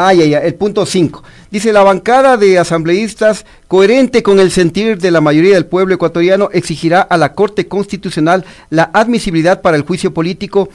Ah, 0.00 0.14
ya, 0.14 0.24
ya, 0.26 0.38
el 0.38 0.54
punto 0.54 0.86
5. 0.86 1.24
Dice, 1.50 1.72
la 1.72 1.82
bancada 1.82 2.36
de 2.36 2.56
asambleístas, 2.56 3.44
coherente 3.66 4.22
con 4.22 4.38
el 4.38 4.52
sentir 4.52 4.96
de 4.98 5.10
la 5.10 5.20
mayoría 5.20 5.54
del 5.54 5.66
pueblo 5.66 5.92
ecuatoriano, 5.92 6.50
exigirá 6.52 7.00
a 7.00 7.16
la 7.16 7.32
Corte 7.34 7.66
Constitucional 7.66 8.44
la 8.70 8.90
admisibilidad 8.92 9.60
para 9.60 9.76
el 9.76 9.82
juicio 9.82 10.14
político 10.14 10.68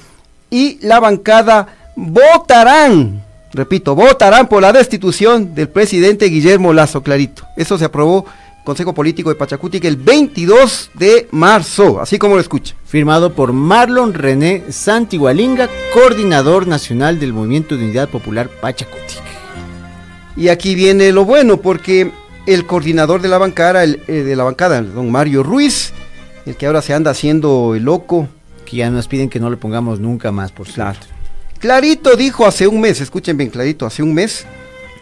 y 0.50 0.78
la 0.82 1.00
bancada 1.00 1.68
votarán, 1.96 3.24
repito, 3.54 3.96
votarán 3.96 4.50
por 4.50 4.62
la 4.62 4.74
destitución 4.74 5.56
del 5.56 5.70
presidente 5.70 6.26
Guillermo 6.26 6.74
Lazo, 6.74 7.02
clarito. 7.02 7.46
Eso 7.56 7.78
se 7.78 7.86
aprobó 7.86 8.26
Consejo 8.64 8.94
Político 8.94 9.30
de 9.30 9.36
Pachacutic 9.36 9.84
el 9.84 9.98
22 9.98 10.92
de 10.94 11.28
marzo, 11.32 12.00
así 12.00 12.18
como 12.18 12.36
lo 12.36 12.42
escucha. 12.42 12.76
Firmado 12.86 13.34
por 13.34 13.52
Marlon 13.52 14.14
René 14.14 14.64
Santigualinga, 14.70 15.70
coordinador 15.94 16.66
nacional 16.68 17.20
del 17.20 17.34
Movimiento 17.34 17.76
de 17.76 17.84
Unidad 17.84 18.10
Popular 18.10 18.48
Pachacutic. 18.48 19.22
Y 20.38 20.48
aquí 20.48 20.76
viene 20.76 21.12
lo 21.12 21.26
bueno, 21.26 21.58
porque 21.58 22.12
el 22.46 22.66
coordinador 22.66 23.22
de 23.22 23.28
la 23.28 23.38
bancada, 23.38 23.84
el, 23.84 24.02
eh, 24.08 24.24
de 24.24 24.36
la 24.36 24.46
bancada, 24.46 24.82
don 24.82 25.12
Mario 25.12 25.44
Ruiz, 25.44 25.92
el 26.46 26.56
que 26.56 26.66
ahora 26.66 26.82
se 26.82 26.94
anda 26.94 27.12
haciendo 27.12 27.76
el 27.76 27.84
loco. 27.84 28.30
Que 28.66 28.78
ya 28.78 28.90
nos 28.90 29.10
piden 29.10 29.30
que 29.30 29.42
no 29.42 29.50
le 29.50 29.58
pongamos 29.58 30.00
nunca 30.00 30.32
más, 30.32 30.54
por 30.54 30.68
Claro. 30.68 31.00
Clarito 31.60 32.16
dijo 32.16 32.46
hace 32.46 32.68
un 32.68 32.82
mes, 32.82 33.00
escuchen 33.02 33.38
bien 33.38 33.50
clarito, 33.50 33.86
hace 33.86 34.04
un 34.04 34.14
mes, 34.14 34.46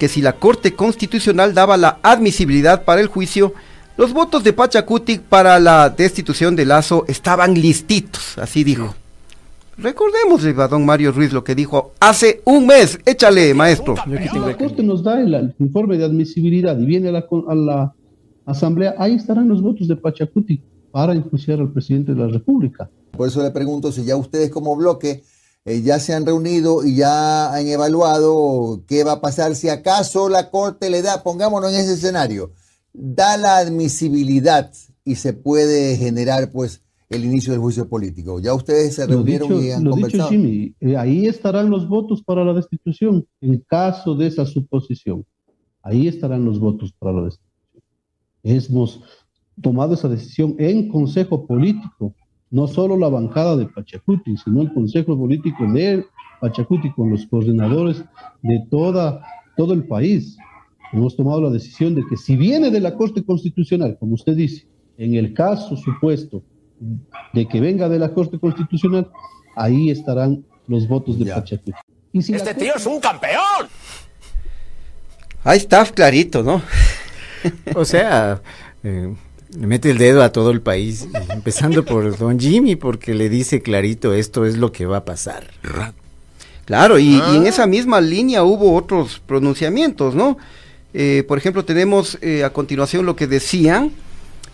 que 0.01 0.07
si 0.07 0.19
la 0.19 0.33
Corte 0.33 0.73
Constitucional 0.73 1.53
daba 1.53 1.77
la 1.77 1.99
admisibilidad 2.01 2.85
para 2.85 3.01
el 3.01 3.05
juicio, 3.05 3.53
los 3.97 4.13
votos 4.13 4.43
de 4.43 4.51
Pachacutic 4.51 5.21
para 5.21 5.59
la 5.59 5.91
destitución 5.91 6.55
de 6.55 6.65
Lazo 6.65 7.05
estaban 7.07 7.53
listitos, 7.53 8.35
así 8.39 8.63
dijo. 8.63 8.95
Recordemos 9.77 10.43
a 10.43 10.67
don 10.67 10.87
Mario 10.87 11.11
Ruiz 11.11 11.31
lo 11.31 11.43
que 11.43 11.53
dijo 11.53 11.91
hace 11.99 12.41
un 12.45 12.65
mes. 12.65 12.97
Échale, 13.05 13.53
maestro. 13.53 13.93
Si 14.03 14.39
la 14.39 14.57
Corte 14.57 14.81
nos 14.81 15.03
da 15.03 15.21
el, 15.21 15.53
informe 15.59 15.99
de 15.99 16.05
admisibilidad 16.05 16.75
y 16.79 16.85
viene 16.87 17.09
a 17.09 17.11
la, 17.11 17.27
a 17.47 17.53
la 17.53 17.93
Asamblea, 18.47 18.95
ahí 18.97 19.13
estarán 19.13 19.49
los 19.49 19.61
votos 19.61 19.87
de 19.87 19.97
Pachacuti 19.97 20.63
para 20.91 21.13
enjuiciar 21.13 21.59
al 21.59 21.71
presidente 21.71 22.15
de 22.15 22.21
la 22.21 22.27
República. 22.27 22.89
Por 23.11 23.27
eso 23.27 23.43
le 23.43 23.51
pregunto 23.51 23.91
si 23.91 24.03
ya 24.03 24.15
ustedes 24.15 24.49
como 24.49 24.75
bloque 24.75 25.21
eh, 25.65 25.81
ya 25.81 25.99
se 25.99 26.13
han 26.13 26.25
reunido 26.25 26.83
y 26.83 26.95
ya 26.95 27.53
han 27.53 27.67
evaluado 27.67 28.83
qué 28.87 29.03
va 29.03 29.13
a 29.13 29.21
pasar 29.21 29.55
si 29.55 29.69
acaso 29.69 30.27
la 30.29 30.49
Corte 30.49 30.89
le 30.89 31.01
da, 31.01 31.23
pongámonos 31.23 31.71
en 31.71 31.79
ese 31.79 31.93
escenario, 31.93 32.51
da 32.93 33.37
la 33.37 33.57
admisibilidad 33.57 34.71
y 35.03 35.15
se 35.15 35.33
puede 35.33 35.97
generar 35.97 36.51
pues 36.51 36.81
el 37.09 37.25
inicio 37.25 37.51
del 37.51 37.61
juicio 37.61 37.87
político. 37.87 38.39
Ya 38.39 38.53
ustedes 38.53 38.95
se 38.95 39.05
reunieron 39.05 39.49
dicho, 39.49 39.61
y 39.61 39.71
han 39.71 39.83
lo 39.83 39.91
dicho, 39.91 40.01
conversado. 40.01 40.29
Jimmy, 40.29 40.75
eh, 40.79 40.97
ahí 40.97 41.27
estarán 41.27 41.69
los 41.69 41.87
votos 41.87 42.23
para 42.23 42.43
la 42.43 42.53
destitución, 42.53 43.27
en 43.41 43.59
caso 43.67 44.15
de 44.15 44.27
esa 44.27 44.45
suposición. 44.45 45.25
Ahí 45.83 46.07
estarán 46.07 46.45
los 46.45 46.59
votos 46.59 46.93
para 46.97 47.13
la 47.13 47.23
destitución. 47.23 47.51
Hemos 48.43 49.01
tomado 49.61 49.93
esa 49.93 50.07
decisión 50.07 50.55
en 50.57 50.87
consejo 50.87 51.45
político, 51.45 52.15
no 52.51 52.67
solo 52.67 52.97
la 52.97 53.09
bancada 53.09 53.55
de 53.55 53.65
Pachacuti, 53.65 54.35
sino 54.37 54.61
el 54.61 54.73
consejo 54.73 55.17
político 55.17 55.65
de 55.71 56.05
Pachacuti 56.41 56.91
con 56.91 57.09
los 57.09 57.25
coordinadores 57.25 58.03
de 58.41 58.61
toda, 58.69 59.21
todo 59.55 59.73
el 59.73 59.85
país. 59.85 60.37
Hemos 60.91 61.15
tomado 61.15 61.41
la 61.41 61.49
decisión 61.49 61.95
de 61.95 62.03
que 62.09 62.17
si 62.17 62.35
viene 62.35 62.69
de 62.69 62.81
la 62.81 62.95
Corte 62.95 63.23
Constitucional, 63.23 63.97
como 63.97 64.15
usted 64.15 64.35
dice, 64.35 64.67
en 64.97 65.15
el 65.15 65.33
caso 65.33 65.77
supuesto 65.77 66.43
de 67.33 67.47
que 67.47 67.61
venga 67.61 67.87
de 67.87 67.99
la 67.99 68.13
Corte 68.13 68.37
Constitucional, 68.37 69.09
ahí 69.55 69.89
estarán 69.89 70.43
los 70.67 70.87
votos 70.87 71.17
de 71.17 71.31
Pachacuti. 71.31 71.71
Y 72.11 72.21
si 72.21 72.33
Este 72.33 72.53
tío 72.53 72.73
es 72.75 72.85
un 72.85 72.99
campeón. 72.99 73.67
Ahí 75.43 75.57
está 75.57 75.85
clarito, 75.85 76.43
¿no? 76.43 76.61
O 77.75 77.85
sea, 77.85 78.41
eh, 78.83 79.15
le 79.57 79.67
mete 79.67 79.91
el 79.91 79.97
dedo 79.97 80.23
a 80.23 80.31
todo 80.31 80.51
el 80.51 80.61
país, 80.61 81.07
empezando 81.29 81.85
por 81.85 82.17
don 82.17 82.39
Jimmy, 82.39 82.75
porque 82.75 83.13
le 83.13 83.29
dice 83.29 83.61
clarito, 83.61 84.13
esto 84.13 84.45
es 84.45 84.57
lo 84.57 84.71
que 84.71 84.85
va 84.85 84.97
a 84.97 85.05
pasar. 85.05 85.47
Claro, 86.65 86.99
y, 86.99 87.15
y 87.15 87.35
en 87.35 87.47
esa 87.47 87.67
misma 87.67 87.99
línea 87.99 88.43
hubo 88.43 88.75
otros 88.75 89.21
pronunciamientos, 89.25 90.15
¿no? 90.15 90.37
Eh, 90.93 91.23
por 91.27 91.37
ejemplo, 91.37 91.65
tenemos 91.65 92.17
eh, 92.21 92.43
a 92.43 92.51
continuación 92.51 93.05
lo 93.05 93.15
que 93.15 93.27
decían 93.27 93.91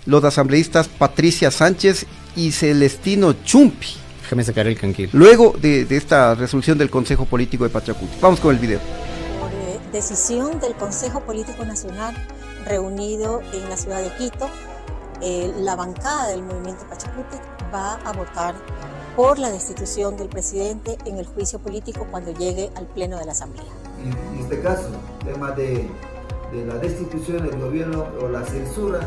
los 0.06 0.24
asambleístas 0.24 0.88
Patricia 0.88 1.52
Sánchez 1.52 2.06
y 2.36 2.52
Celestino 2.52 3.34
Chumpi. 3.44 3.88
Déjame 4.22 4.44
sacar 4.44 4.68
el 4.68 4.78
canquil. 4.78 5.10
Luego 5.14 5.56
de, 5.60 5.86
de 5.86 5.98
esta 5.98 6.36
resolución 6.36 6.78
del 6.78 6.90
Consejo 6.90 7.26
Político 7.26 7.64
de 7.64 7.70
Pachacuti. 7.70 8.18
Vamos 8.22 8.40
con 8.40 8.54
el 8.54 8.62
video. 8.62 8.80
por 9.40 9.52
eh, 9.52 9.80
decisión 9.92 10.60
del 10.60 10.74
Consejo 10.74 11.22
Político 11.22 11.66
Nacional 11.66 12.16
reunido 12.66 13.42
en 13.54 13.70
la 13.70 13.78
ciudad 13.78 14.02
de 14.02 14.10
Quito, 14.18 14.50
eh, 15.22 15.54
la 15.60 15.76
bancada 15.76 16.28
del 16.28 16.44
movimiento 16.44 16.86
Pachacuti 16.90 17.38
va 17.74 17.96
a 18.06 18.12
votar 18.14 18.56
por 19.16 19.40
la 19.40 19.50
destitución 19.50 20.16
del 20.16 20.30
presidente 20.30 20.98
en 21.06 21.18
el 21.18 21.26
juicio 21.26 21.60
político 21.60 22.06
cuando 22.12 22.32
llegue 22.32 22.70
al 22.76 22.86
pleno 22.86 23.18
de 23.18 23.26
la 23.26 23.32
Asamblea. 23.32 23.66
En 24.04 24.40
este 24.40 24.62
caso, 24.62 24.90
el 25.22 25.34
tema 25.34 25.52
de, 25.52 25.90
la 26.66 26.76
destitución 26.76 27.48
del 27.50 27.60
gobierno 27.60 28.06
o 28.22 28.28
la 28.30 28.44
censura, 28.46 29.00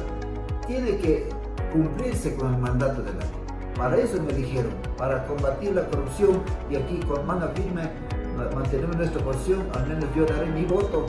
tiene 0.67 0.97
que 0.99 1.29
cumplirse 1.73 2.35
con 2.35 2.55
el 2.55 2.61
mandato 2.61 3.03
de 3.03 3.13
la 3.13 3.21
ley. 3.21 3.31
Para 3.77 3.97
eso 3.97 4.21
me 4.21 4.33
eligieron, 4.33 4.73
para 4.99 5.25
combatir 5.27 5.73
la 5.75 5.87
corrupción 5.89 6.43
y 6.69 6.77
aquí 6.77 6.99
con 7.07 7.25
mano 7.27 7.49
firme 7.55 7.89
ma- 8.37 8.51
mantenemos 8.55 8.97
nuestra 8.97 9.23
posición, 9.25 9.67
al 9.75 9.87
menos 9.87 10.05
yo 10.15 10.27
daré 10.27 10.47
mi 10.47 10.65
voto 10.65 11.07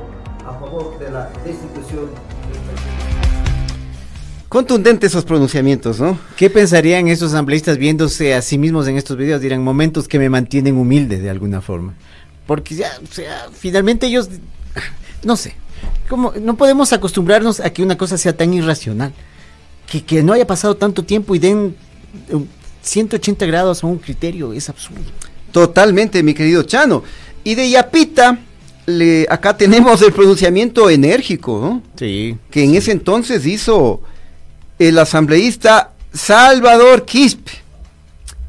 a 0.47 0.53
favor 0.59 0.97
de 0.99 1.09
la 1.11 1.29
destitución 1.43 2.05
del 2.47 2.59
presidente. 2.59 3.50
Contundentes 4.51 5.11
esos 5.11 5.23
pronunciamientos, 5.23 6.01
¿no? 6.01 6.19
¿Qué 6.35 6.49
pensarían 6.49 7.07
esos 7.07 7.31
asambleístas 7.31 7.77
viéndose 7.77 8.33
a 8.33 8.41
sí 8.41 8.57
mismos 8.57 8.85
en 8.85 8.97
estos 8.97 9.15
videos? 9.15 9.39
Dirán 9.39 9.63
momentos 9.63 10.09
que 10.09 10.19
me 10.19 10.29
mantienen 10.29 10.75
humilde 10.75 11.21
de 11.21 11.29
alguna 11.29 11.61
forma. 11.61 11.93
Porque 12.45 12.75
ya, 12.75 12.91
o 13.01 13.13
sea, 13.13 13.47
finalmente 13.57 14.07
ellos, 14.07 14.27
no 15.23 15.37
sé, 15.37 15.55
¿cómo? 16.09 16.33
no 16.41 16.57
podemos 16.57 16.91
acostumbrarnos 16.91 17.61
a 17.61 17.69
que 17.69 17.81
una 17.81 17.97
cosa 17.97 18.17
sea 18.17 18.35
tan 18.35 18.53
irracional. 18.53 19.13
Que, 19.89 20.03
que 20.03 20.21
no 20.21 20.33
haya 20.33 20.45
pasado 20.45 20.75
tanto 20.75 21.05
tiempo 21.05 21.33
y 21.33 21.39
den 21.39 21.73
eh, 22.27 22.45
180 22.81 23.45
grados 23.45 23.81
a 23.85 23.87
un 23.87 23.99
criterio, 23.99 24.51
es 24.51 24.67
absurdo. 24.67 24.99
Totalmente, 25.53 26.21
mi 26.23 26.33
querido 26.33 26.63
Chano. 26.63 27.03
Y 27.45 27.55
de 27.55 27.69
Yapita, 27.69 28.37
le, 28.85 29.25
acá 29.29 29.55
tenemos 29.55 30.01
el 30.01 30.11
pronunciamiento 30.11 30.89
enérgico, 30.89 31.61
¿no? 31.61 31.83
Sí. 31.95 32.35
Que 32.49 32.65
en 32.65 32.75
ese 32.75 32.91
entonces 32.91 33.45
hizo 33.45 34.01
el 34.87 34.97
asambleísta 34.97 35.91
Salvador 36.11 37.05
Quispe. 37.05 37.51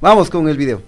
Vamos 0.01 0.31
con 0.31 0.49
el 0.49 0.57
video. 0.57 0.81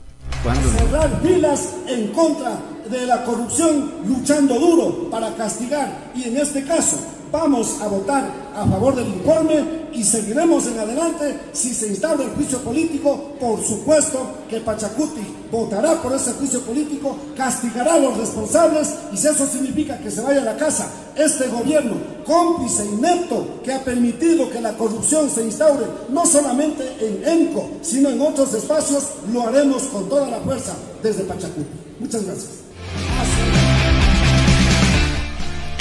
cerrar 0.42 1.20
filas 1.22 1.68
en 1.86 2.08
contra 2.12 2.58
de 2.90 3.04
la 3.04 3.24
corrupción, 3.24 3.92
luchando 4.06 4.58
duro 4.58 5.10
para 5.10 5.34
castigar 5.34 6.12
y 6.14 6.24
en 6.24 6.38
este 6.38 6.64
caso 6.64 6.98
vamos 7.34 7.80
a 7.80 7.88
votar 7.88 8.30
a 8.54 8.64
favor 8.64 8.94
del 8.94 9.08
informe 9.08 9.88
y 9.92 10.04
seguiremos 10.04 10.68
en 10.68 10.78
adelante 10.78 11.40
si 11.52 11.74
se 11.74 11.88
instaura 11.88 12.22
el 12.22 12.30
juicio 12.30 12.60
político, 12.60 13.32
por 13.40 13.60
supuesto 13.60 14.24
que 14.48 14.60
Pachacuti 14.60 15.48
votará 15.50 16.00
por 16.00 16.12
ese 16.12 16.32
juicio 16.34 16.60
político, 16.60 17.16
castigará 17.36 17.94
a 17.94 17.98
los 17.98 18.16
responsables 18.16 18.94
y 19.12 19.16
si 19.16 19.26
eso 19.26 19.48
significa 19.48 19.98
que 19.98 20.12
se 20.12 20.20
vaya 20.20 20.42
a 20.42 20.44
la 20.44 20.56
casa 20.56 20.88
este 21.16 21.48
gobierno 21.48 21.96
cómplice 22.24 22.86
inepto 22.86 23.60
que 23.64 23.72
ha 23.72 23.82
permitido 23.82 24.48
que 24.48 24.60
la 24.60 24.76
corrupción 24.76 25.28
se 25.28 25.42
instaure 25.42 25.86
no 26.10 26.24
solamente 26.26 26.84
en 27.00 27.28
ENCO, 27.28 27.68
sino 27.82 28.10
en 28.10 28.20
otros 28.20 28.54
espacios, 28.54 29.08
lo 29.32 29.42
haremos 29.42 29.82
con 29.84 30.08
toda 30.08 30.28
la 30.28 30.38
fuerza 30.38 30.76
desde 31.02 31.24
Pachacuti. 31.24 31.66
Muchas 31.98 32.24
gracias. 32.24 32.50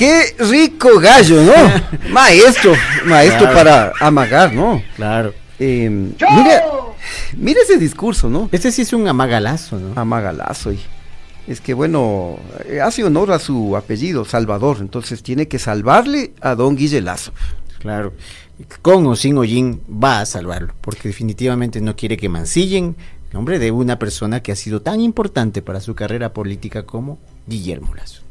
Qué 0.03 0.35
rico 0.37 0.99
gallo, 0.99 1.41
¿no? 1.43 1.53
maestro, 2.11 2.73
maestro 3.05 3.49
Claro. 3.49 3.55
para 3.55 3.93
amagar, 4.01 4.51
¿no? 4.51 4.83
Claro. 4.97 5.33
Eh, 5.57 5.89
mira, 5.89 6.63
mira 7.37 7.61
ese 7.63 7.77
discurso, 7.77 8.29
¿no? 8.29 8.49
Este 8.51 8.69
sí 8.73 8.81
es 8.81 8.91
un 8.91 9.07
amagalazo, 9.07 9.79
¿no? 9.79 9.93
Amagalazo. 9.97 10.73
Y 10.73 10.79
es 11.47 11.61
que, 11.61 11.73
bueno, 11.73 12.37
eh, 12.65 12.81
hace 12.81 13.05
honor 13.05 13.31
a 13.31 13.39
su 13.39 13.77
apellido, 13.77 14.25
Salvador. 14.25 14.79
Entonces 14.81 15.23
tiene 15.23 15.47
que 15.47 15.57
salvarle 15.57 16.33
a 16.41 16.55
don 16.55 16.75
Guille 16.75 16.99
Lazo. 16.99 17.31
Claro. 17.79 18.11
Con 18.81 19.07
o 19.07 19.15
sin 19.15 19.37
Hollín 19.37 19.83
va 19.89 20.19
a 20.19 20.25
salvarlo, 20.25 20.73
porque 20.81 21.07
definitivamente 21.07 21.79
no 21.79 21.95
quiere 21.95 22.17
que 22.17 22.27
mancillen 22.27 22.97
el 23.29 23.33
nombre 23.33 23.57
de 23.57 23.71
una 23.71 23.99
persona 23.99 24.43
que 24.43 24.51
ha 24.51 24.57
sido 24.57 24.81
tan 24.81 24.99
importante 24.99 25.61
para 25.61 25.79
su 25.79 25.95
carrera 25.95 26.33
política 26.33 26.83
como 26.83 27.19
Guillermo 27.47 27.95
Lazo. 27.95 28.22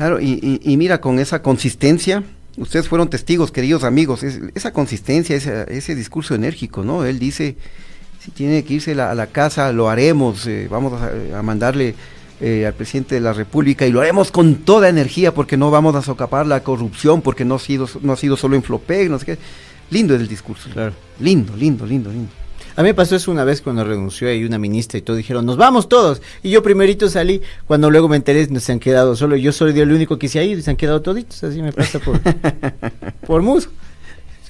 Claro, 0.00 0.18
y, 0.18 0.40
y- 0.42 0.72
y 0.72 0.76
mira, 0.78 0.98
con 1.02 1.18
esa 1.18 1.42
consistencia, 1.42 2.22
ustedes 2.56 2.88
fueron 2.88 3.10
testigos, 3.10 3.52
queridos 3.52 3.84
amigos, 3.84 4.22
es- 4.22 4.40
esa 4.54 4.72
consistencia, 4.72 5.36
ese, 5.36 5.66
ese 5.68 5.94
discurso 5.94 6.34
enérgico, 6.34 6.82
¿no? 6.82 7.04
Él 7.04 7.18
dice, 7.18 7.56
si 8.18 8.30
tiene 8.30 8.64
que 8.64 8.72
irse 8.72 8.94
la- 8.94 9.10
a 9.10 9.14
la 9.14 9.26
casa, 9.26 9.70
lo 9.74 9.90
haremos, 9.90 10.46
eh, 10.46 10.68
vamos 10.70 10.94
a, 11.02 11.38
a 11.38 11.42
mandarle 11.42 11.94
eh, 12.40 12.64
al 12.64 12.72
presidente 12.72 13.14
de 13.16 13.20
la 13.20 13.34
República 13.34 13.86
y 13.86 13.92
lo 13.92 14.00
haremos 14.00 14.30
con 14.30 14.54
toda 14.54 14.88
energía 14.88 15.34
porque 15.34 15.58
no 15.58 15.70
vamos 15.70 15.94
a 15.94 16.00
socapar 16.00 16.46
la 16.46 16.62
corrupción, 16.62 17.20
porque 17.20 17.44
no 17.44 17.56
ha 17.56 17.58
sido, 17.58 17.86
no 18.00 18.14
ha 18.14 18.16
sido 18.16 18.38
solo 18.38 18.56
en 18.56 18.62
Flopec, 18.62 19.10
no 19.10 19.18
sé 19.18 19.26
qué. 19.26 19.38
Lindo 19.90 20.14
es 20.14 20.22
el 20.22 20.28
discurso. 20.28 20.70
Claro. 20.72 20.94
Lindo, 21.18 21.54
lindo, 21.54 21.84
lindo, 21.84 22.10
lindo. 22.10 22.30
A 22.76 22.82
mí 22.82 22.88
me 22.88 22.94
pasó 22.94 23.16
eso 23.16 23.30
una 23.30 23.44
vez 23.44 23.60
cuando 23.62 23.84
renunció 23.84 24.28
ahí 24.28 24.44
una 24.44 24.58
ministra 24.58 24.98
y 24.98 25.02
todo 25.02 25.16
dijeron, 25.16 25.44
nos 25.46 25.56
vamos 25.56 25.88
todos. 25.88 26.22
Y 26.42 26.50
yo 26.50 26.62
primerito 26.62 27.08
salí, 27.08 27.42
cuando 27.66 27.90
luego 27.90 28.08
me 28.08 28.16
enteré, 28.16 28.46
no 28.48 28.60
se 28.60 28.72
han 28.72 28.80
quedado 28.80 29.16
solo, 29.16 29.36
yo 29.36 29.52
soy 29.52 29.78
el 29.78 29.92
único 29.92 30.18
que 30.18 30.28
se 30.28 30.38
ha 30.38 30.44
ido 30.44 30.58
y 30.58 30.62
se 30.62 30.70
han 30.70 30.76
quedado 30.76 31.02
toditos, 31.02 31.42
así 31.44 31.60
me 31.62 31.72
pasa 31.72 31.98
por, 31.98 32.20
por 33.26 33.42
muso. 33.42 33.68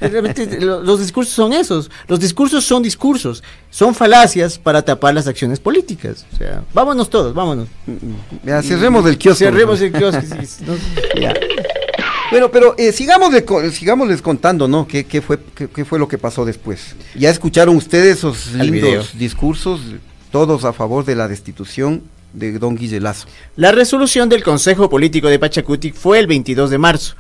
Realmente, 0.01 0.59
lo- 0.61 0.83
los 0.83 0.99
discursos 0.99 1.35
son 1.35 1.53
esos, 1.53 1.91
los 2.09 2.19
discursos 2.21 2.65
son 2.65 2.83
discursos, 2.83 3.43
son 3.69 3.95
falacias 3.95 4.59
para 4.59 4.81
tapar 4.81 5.13
las 5.13 5.27
acciones 5.27 5.61
políticas. 5.61 6.25
O 6.33 6.37
sea, 6.39 6.63
vámonos 6.73 7.11
todos, 7.11 7.35
vámonos. 7.35 7.69
Ya, 8.43 8.63
cerremos 8.63 9.05
el 9.05 9.19
kiosco. 9.19 9.39
Cerremos 9.45 9.79
el 9.83 9.93
kiosco. 9.93 10.23
sí, 10.23 10.47
sí, 10.47 10.65
no- 10.67 11.21
Ya. 11.21 11.35
Bueno, 12.31 12.51
pero 12.51 12.75
eh, 12.79 12.93
sigámosle 12.93 13.45
co- 13.45 13.69
sigámosles 13.71 14.23
contando, 14.23 14.69
¿no? 14.69 14.87
¿Qué, 14.87 15.05
qué 15.05 15.21
fue, 15.21 15.39
qué, 15.55 15.69
qué 15.69 15.85
fue 15.85 15.99
lo 15.99 16.07
que 16.07 16.17
pasó 16.19 16.45
después? 16.45 16.95
Ya 17.17 17.31
escucharon 17.31 17.75
ustedes 17.77 18.19
esos 18.19 18.53
lindos 18.53 19.19
discursos, 19.19 19.81
todos 20.31 20.65
a 20.65 20.73
favor 20.73 21.05
de 21.05 21.17
la 21.17 21.27
destitución 21.27 22.03
de 22.33 22.53
don 22.59 22.77
Guille 22.77 23.01
Lazo. 23.01 23.27
La 23.57 23.73
resolución 23.73 24.29
del 24.29 24.45
Consejo 24.45 24.89
Político 24.89 25.27
de 25.29 25.41
Pachacuti 25.41 25.91
fue 25.91 26.21
el 26.21 26.29
22 26.29 26.71
de 26.71 26.79
marzo. 26.79 27.15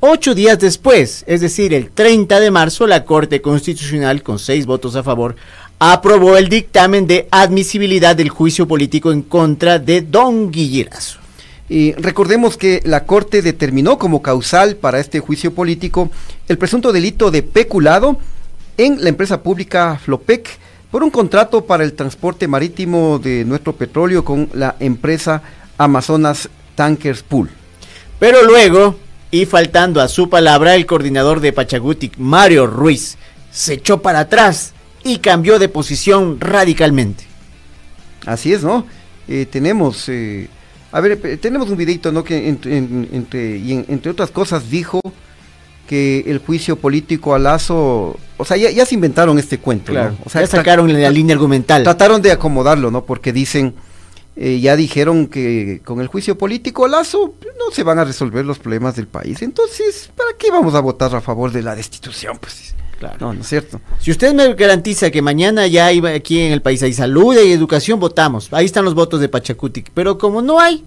Ocho 0.00 0.34
días 0.34 0.58
después, 0.58 1.22
es 1.28 1.42
decir, 1.42 1.72
el 1.74 1.90
30 1.90 2.40
de 2.40 2.50
marzo, 2.50 2.86
la 2.88 3.04
Corte 3.04 3.40
Constitucional, 3.40 4.22
con 4.24 4.38
seis 4.38 4.66
votos 4.66 4.96
a 4.96 5.02
favor, 5.04 5.36
aprobó 5.78 6.36
el 6.36 6.48
dictamen 6.48 7.06
de 7.06 7.28
admisibilidad 7.30 8.16
del 8.16 8.30
juicio 8.30 8.66
político 8.66 9.12
en 9.12 9.22
contra 9.22 9.78
de 9.78 10.00
don 10.00 10.50
Guillerazo. 10.50 11.20
Recordemos 11.98 12.56
que 12.56 12.82
la 12.84 13.04
Corte 13.04 13.42
determinó 13.42 13.96
como 13.96 14.22
causal 14.22 14.74
para 14.74 14.98
este 14.98 15.20
juicio 15.20 15.54
político 15.54 16.10
el 16.48 16.58
presunto 16.58 16.92
delito 16.92 17.30
de 17.30 17.44
peculado 17.44 18.18
en 18.76 19.02
la 19.02 19.10
empresa 19.10 19.42
pública 19.42 20.00
Flopec 20.02 20.48
por 20.90 21.04
un 21.04 21.10
contrato 21.10 21.64
para 21.66 21.84
el 21.84 21.92
transporte 21.92 22.48
marítimo 22.48 23.18
de 23.18 23.44
nuestro 23.44 23.74
petróleo 23.74 24.24
con 24.24 24.48
la 24.52 24.76
empresa 24.80 25.42
Amazonas 25.78 26.48
Tankers 26.74 27.22
Pool. 27.22 27.50
Pero 28.18 28.42
luego, 28.42 28.96
y 29.30 29.46
faltando 29.46 30.00
a 30.00 30.08
su 30.08 30.28
palabra, 30.28 30.74
el 30.74 30.86
coordinador 30.86 31.40
de 31.40 31.52
Pachacuti, 31.52 32.10
Mario 32.18 32.66
Ruiz, 32.66 33.16
se 33.52 33.74
echó 33.74 34.02
para 34.02 34.20
atrás 34.20 34.72
y 35.04 35.18
cambió 35.18 35.58
de 35.58 35.68
posición 35.68 36.40
radicalmente. 36.40 37.24
Así 38.26 38.52
es, 38.52 38.62
¿no? 38.62 38.86
Eh, 39.28 39.46
tenemos, 39.50 40.08
eh, 40.08 40.48
a 40.92 41.00
ver, 41.00 41.38
tenemos 41.40 41.68
un 41.70 41.76
videito, 41.76 42.10
¿no? 42.12 42.24
Que 42.24 42.48
entre, 42.48 42.76
en- 42.78 43.08
entre, 43.12 43.56
y 43.58 43.72
en- 43.72 43.84
entre 43.88 44.10
otras 44.10 44.30
cosas 44.30 44.70
dijo 44.70 45.00
que 45.88 46.24
el 46.26 46.38
juicio 46.38 46.76
político 46.76 47.34
a 47.34 47.38
Lazo, 47.38 48.16
o 48.36 48.44
sea, 48.44 48.56
ya, 48.56 48.70
ya 48.70 48.86
se 48.86 48.94
inventaron 48.94 49.38
este 49.38 49.58
cuento, 49.58 49.92
Claro, 49.92 50.12
¿no? 50.12 50.18
O 50.24 50.30
sea, 50.30 50.40
ya 50.42 50.46
sacaron 50.46 50.92
la 50.92 51.10
línea 51.10 51.34
argumental. 51.34 51.82
Trataron 51.82 52.22
de 52.22 52.30
acomodarlo, 52.32 52.90
¿no? 52.92 53.04
Porque 53.04 53.32
dicen, 53.32 53.74
eh, 54.36 54.60
ya 54.60 54.76
dijeron 54.76 55.26
que 55.26 55.80
con 55.84 56.00
el 56.00 56.06
juicio 56.06 56.38
político 56.38 56.84
a 56.84 56.88
Lazo 56.88 57.34
no 57.58 57.74
se 57.74 57.82
van 57.82 57.98
a 57.98 58.04
resolver 58.04 58.44
los 58.44 58.58
problemas 58.60 58.94
del 58.94 59.08
país. 59.08 59.42
Entonces, 59.42 60.10
¿para 60.16 60.30
qué 60.38 60.50
vamos 60.52 60.74
a 60.76 60.80
votar 60.80 61.14
a 61.14 61.20
favor 61.20 61.50
de 61.50 61.62
la 61.62 61.74
destitución? 61.74 62.38
Pues, 62.40 62.74
no, 63.20 63.32
no 63.32 63.40
es 63.40 63.46
cierto. 63.48 63.80
Si 64.00 64.10
usted 64.10 64.34
me 64.34 64.54
garantiza 64.54 65.10
que 65.10 65.22
mañana 65.22 65.66
ya 65.66 65.86
hay 65.86 66.00
aquí 66.06 66.40
en 66.40 66.52
el 66.52 66.62
país 66.62 66.82
hay 66.82 66.92
salud 66.92 67.34
y 67.34 67.52
educación, 67.52 67.98
votamos. 68.00 68.48
Ahí 68.52 68.66
están 68.66 68.84
los 68.84 68.94
votos 68.94 69.20
de 69.20 69.28
Pachacuti. 69.28 69.84
Pero 69.94 70.18
como 70.18 70.42
no 70.42 70.60
hay, 70.60 70.84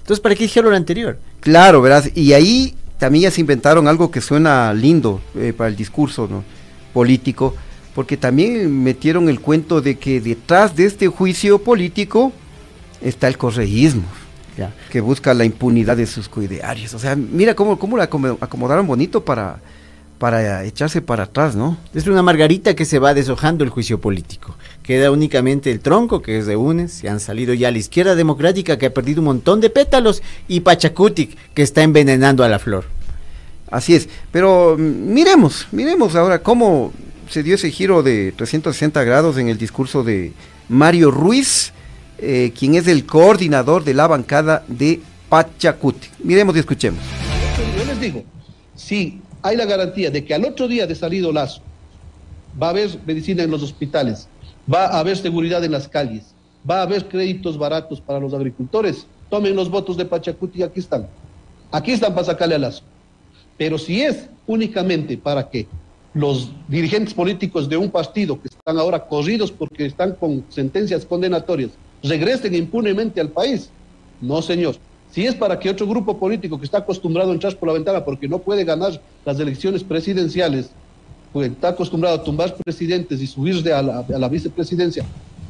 entonces 0.00 0.20
¿para 0.20 0.34
qué 0.34 0.44
dijeron 0.44 0.70
lo 0.70 0.76
anterior? 0.76 1.18
Claro, 1.40 1.80
verás, 1.82 2.10
y 2.14 2.32
ahí 2.32 2.74
también 2.98 3.22
ya 3.24 3.30
se 3.30 3.40
inventaron 3.40 3.86
algo 3.86 4.10
que 4.10 4.20
suena 4.20 4.72
lindo 4.74 5.20
eh, 5.36 5.52
para 5.56 5.68
el 5.68 5.76
discurso 5.76 6.26
¿no? 6.28 6.42
político, 6.92 7.54
porque 7.94 8.16
también 8.16 8.82
metieron 8.82 9.28
el 9.28 9.40
cuento 9.40 9.80
de 9.80 9.98
que 9.98 10.20
detrás 10.20 10.74
de 10.74 10.86
este 10.86 11.06
juicio 11.08 11.58
político 11.62 12.32
está 13.00 13.28
el 13.28 13.38
correísmo, 13.38 14.02
Ya. 14.56 14.72
que 14.90 15.00
busca 15.00 15.32
la 15.34 15.44
impunidad 15.44 15.96
de 15.96 16.06
sus 16.06 16.28
coidearios. 16.28 16.92
O 16.94 16.98
sea, 16.98 17.14
mira 17.14 17.54
cómo, 17.54 17.78
cómo 17.78 17.96
la 17.96 18.04
acomo- 18.10 18.36
acomodaron 18.40 18.86
bonito 18.86 19.24
para, 19.24 19.60
para 20.18 20.64
echarse 20.64 21.00
para 21.00 21.24
atrás, 21.24 21.54
¿no? 21.54 21.78
Es 21.94 22.06
una 22.06 22.22
margarita 22.22 22.74
que 22.74 22.84
se 22.84 22.98
va 22.98 23.14
deshojando 23.14 23.62
el 23.62 23.70
juicio 23.70 24.00
político. 24.00 24.56
Queda 24.82 25.10
únicamente 25.10 25.70
el 25.70 25.80
tronco, 25.80 26.22
que 26.22 26.38
es 26.38 26.46
de 26.46 26.56
UNES, 26.56 26.92
se 26.92 27.08
han 27.08 27.20
salido 27.20 27.54
ya 27.54 27.68
a 27.68 27.70
la 27.70 27.78
izquierda 27.78 28.14
democrática, 28.14 28.78
que 28.78 28.86
ha 28.86 28.94
perdido 28.94 29.20
un 29.20 29.26
montón 29.26 29.60
de 29.60 29.70
pétalos, 29.70 30.22
y 30.48 30.60
Pachacutic, 30.60 31.36
que 31.54 31.62
está 31.62 31.82
envenenando 31.82 32.42
a 32.42 32.48
la 32.48 32.58
flor. 32.58 32.84
Así 33.70 33.94
es, 33.94 34.08
pero 34.32 34.76
mm, 34.78 35.12
miremos, 35.12 35.68
miremos 35.72 36.16
ahora 36.16 36.42
cómo 36.42 36.92
se 37.30 37.42
dio 37.42 37.54
ese 37.54 37.70
giro 37.70 38.02
de 38.02 38.32
360 38.32 39.04
grados 39.04 39.36
en 39.38 39.48
el 39.48 39.58
discurso 39.58 40.02
de 40.02 40.32
Mario 40.68 41.10
Ruiz, 41.10 41.72
eh, 42.18 42.52
quien 42.58 42.74
es 42.74 42.88
el 42.88 43.06
coordinador 43.06 43.84
de 43.84 43.94
la 43.94 44.06
bancada 44.06 44.64
de 44.66 45.00
Pachacuti. 45.28 46.08
Miremos 46.24 46.56
y 46.56 46.60
escuchemos. 46.60 47.00
Yo 47.76 47.84
les 47.84 48.00
digo, 48.00 48.24
si 48.74 49.20
hay 49.48 49.56
la 49.56 49.64
garantía 49.64 50.10
de 50.10 50.24
que 50.24 50.34
al 50.34 50.44
otro 50.44 50.68
día 50.68 50.86
de 50.86 50.94
salido 50.94 51.32
Lazo 51.32 51.62
va 52.60 52.66
a 52.66 52.70
haber 52.70 52.90
medicina 53.06 53.42
en 53.42 53.50
los 53.50 53.62
hospitales, 53.62 54.28
va 54.72 54.84
a 54.84 54.98
haber 54.98 55.16
seguridad 55.16 55.64
en 55.64 55.72
las 55.72 55.88
calles, 55.88 56.34
va 56.68 56.80
a 56.80 56.82
haber 56.82 57.08
créditos 57.08 57.56
baratos 57.56 57.98
para 57.98 58.20
los 58.20 58.34
agricultores, 58.34 59.06
tomen 59.30 59.56
los 59.56 59.70
votos 59.70 59.96
de 59.96 60.04
Pachacuti 60.04 60.62
aquí 60.62 60.80
están. 60.80 61.08
Aquí 61.72 61.92
están 61.92 62.12
para 62.12 62.26
sacarle 62.26 62.56
a 62.56 62.58
Lazo. 62.58 62.82
Pero 63.56 63.78
si 63.78 64.02
es 64.02 64.28
únicamente 64.46 65.16
para 65.16 65.48
que 65.48 65.66
los 66.12 66.50
dirigentes 66.68 67.14
políticos 67.14 67.70
de 67.70 67.78
un 67.78 67.90
partido 67.90 68.40
que 68.40 68.48
están 68.48 68.76
ahora 68.76 69.06
corridos 69.06 69.50
porque 69.50 69.86
están 69.86 70.12
con 70.12 70.44
sentencias 70.50 71.06
condenatorias 71.06 71.70
regresen 72.02 72.54
impunemente 72.54 73.18
al 73.18 73.30
país, 73.30 73.70
no 74.20 74.42
señor. 74.42 74.76
Si 75.10 75.26
es 75.26 75.34
para 75.34 75.58
que 75.58 75.70
otro 75.70 75.86
grupo 75.86 76.18
político 76.18 76.58
que 76.58 76.64
está 76.64 76.78
acostumbrado 76.78 77.30
a 77.30 77.34
entrar 77.34 77.56
por 77.56 77.68
la 77.68 77.74
ventana 77.74 78.04
porque 78.04 78.28
no 78.28 78.38
puede 78.38 78.64
ganar 78.64 79.00
las 79.24 79.40
elecciones 79.40 79.82
presidenciales, 79.82 80.70
pues 81.32 81.50
está 81.50 81.68
acostumbrado 81.68 82.16
a 82.16 82.22
tumbar 82.22 82.54
presidentes 82.56 83.20
y 83.20 83.26
subirse 83.26 83.72
a 83.72 83.82
la, 83.82 84.00
a 84.00 84.18
la 84.18 84.28
vicepresidencia, 84.28 85.04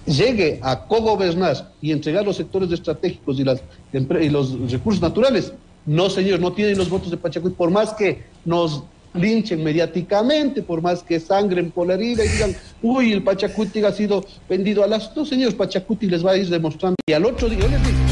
llegue 0.06 0.58
a 0.62 0.86
cogobernar 0.86 1.72
y 1.80 1.92
entregar 1.92 2.24
los 2.24 2.36
sectores 2.36 2.70
estratégicos 2.72 3.38
y, 3.38 3.44
las, 3.44 3.60
y 3.92 4.28
los 4.28 4.70
recursos 4.70 5.02
naturales, 5.02 5.52
no 5.86 6.10
señor, 6.10 6.40
no 6.40 6.52
tienen 6.52 6.78
los 6.78 6.88
votos 6.88 7.10
de 7.10 7.16
Pachacuti, 7.16 7.54
por 7.54 7.70
más 7.70 7.94
que 7.94 8.22
nos 8.44 8.84
linchen 9.14 9.64
mediáticamente, 9.64 10.62
por 10.62 10.82
más 10.82 11.02
que 11.02 11.18
sangren 11.18 11.70
por 11.70 11.86
la 11.86 11.94
herida 11.94 12.24
y 12.24 12.28
digan, 12.28 12.54
uy, 12.82 13.12
el 13.12 13.22
Pachacuti 13.22 13.82
ha 13.82 13.92
sido 13.92 14.24
vendido 14.48 14.84
a 14.84 14.86
las... 14.86 15.14
No, 15.16 15.24
señores, 15.24 15.54
Pachacuti 15.54 16.06
les 16.06 16.24
va 16.24 16.32
a 16.32 16.36
ir 16.36 16.48
demostrando. 16.48 16.96
Y 17.06 17.12
al 17.12 17.24
otro 17.24 17.48
día, 17.48 17.60
yo 17.60 17.68
les 17.68 18.07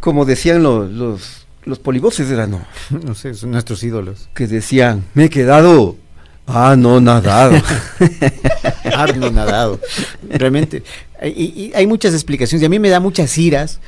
Como 0.00 0.24
decían 0.24 0.62
los, 0.62 0.90
los, 0.90 1.46
los 1.64 1.78
polivoces, 1.78 2.30
era 2.30 2.46
no. 2.46 2.64
No 3.04 3.14
sé, 3.14 3.34
son 3.34 3.52
nuestros 3.52 3.82
ídolos. 3.82 4.28
Que 4.34 4.46
decían, 4.46 5.04
me 5.14 5.24
he 5.24 5.30
quedado. 5.30 5.96
Ah, 6.46 6.74
no, 6.76 7.00
nadado. 7.00 7.62
Arno 8.92 9.30
nadado. 9.32 9.78
Realmente. 10.28 10.82
Y, 11.22 11.28
y 11.28 11.72
hay 11.74 11.86
muchas 11.86 12.12
explicaciones 12.14 12.62
y 12.62 12.66
a 12.66 12.68
mí 12.68 12.78
me 12.78 12.88
da 12.88 12.98
muchas 12.98 13.36
iras 13.38 13.78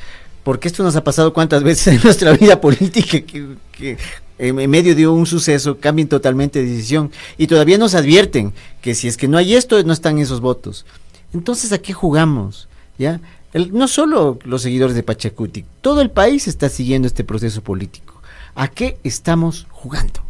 porque 0.44 0.68
esto 0.68 0.82
nos 0.82 0.96
ha 0.96 1.04
pasado 1.04 1.32
cuántas 1.32 1.62
veces 1.62 1.86
en 1.88 2.02
nuestra 2.02 2.32
vida 2.32 2.60
política 2.60 3.20
que, 3.20 3.56
que 3.72 3.96
en 4.38 4.70
medio 4.70 4.94
de 4.94 5.06
un 5.06 5.26
suceso 5.26 5.78
cambien 5.78 6.08
totalmente 6.08 6.60
de 6.62 6.68
decisión 6.68 7.12
y 7.38 7.46
todavía 7.46 7.78
nos 7.78 7.94
advierten 7.94 8.52
que 8.80 8.94
si 8.94 9.06
es 9.06 9.16
que 9.16 9.28
no 9.28 9.38
hay 9.38 9.54
esto 9.54 9.82
no 9.84 9.92
están 9.92 10.18
esos 10.18 10.40
votos. 10.40 10.84
Entonces, 11.32 11.72
¿a 11.72 11.78
qué 11.78 11.92
jugamos? 11.92 12.68
¿Ya? 12.98 13.20
No 13.54 13.86
solo 13.86 14.38
los 14.44 14.62
seguidores 14.62 14.96
de 14.96 15.02
Pachacuti, 15.02 15.64
todo 15.80 16.00
el 16.00 16.10
país 16.10 16.48
está 16.48 16.68
siguiendo 16.68 17.06
este 17.06 17.22
proceso 17.22 17.62
político. 17.62 18.22
¿A 18.54 18.68
qué 18.68 18.98
estamos 19.04 19.66
jugando? 19.70 20.20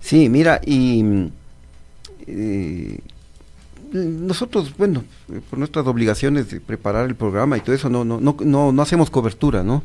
Sí, 0.00 0.28
mira, 0.28 0.60
y 0.64 1.30
eh, 2.26 2.98
nosotros, 3.92 4.74
bueno, 4.76 5.04
por 5.50 5.58
nuestras 5.58 5.86
obligaciones 5.86 6.50
de 6.50 6.60
preparar 6.60 7.06
el 7.06 7.14
programa 7.14 7.58
y 7.58 7.60
todo 7.60 7.74
eso, 7.74 7.90
no, 7.90 8.04
no, 8.04 8.20
no 8.72 8.82
hacemos 8.82 9.10
cobertura, 9.10 9.62
¿no? 9.62 9.82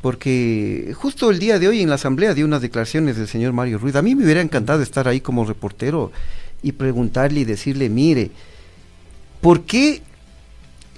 Porque 0.00 0.92
justo 0.96 1.30
el 1.30 1.38
día 1.38 1.58
de 1.58 1.68
hoy 1.68 1.80
en 1.80 1.88
la 1.88 1.94
asamblea 1.94 2.34
dio 2.34 2.44
unas 2.44 2.60
declaraciones 2.60 3.16
del 3.16 3.28
señor 3.28 3.52
Mario 3.52 3.78
Ruiz. 3.78 3.94
A 3.94 4.02
mí 4.02 4.14
me 4.14 4.24
hubiera 4.24 4.40
encantado 4.40 4.82
estar 4.82 5.06
ahí 5.06 5.20
como 5.20 5.44
reportero 5.44 6.10
y 6.62 6.72
preguntarle 6.72 7.40
y 7.40 7.44
decirle, 7.44 7.88
mire, 7.88 8.32
¿por 9.40 9.62
qué 9.62 10.02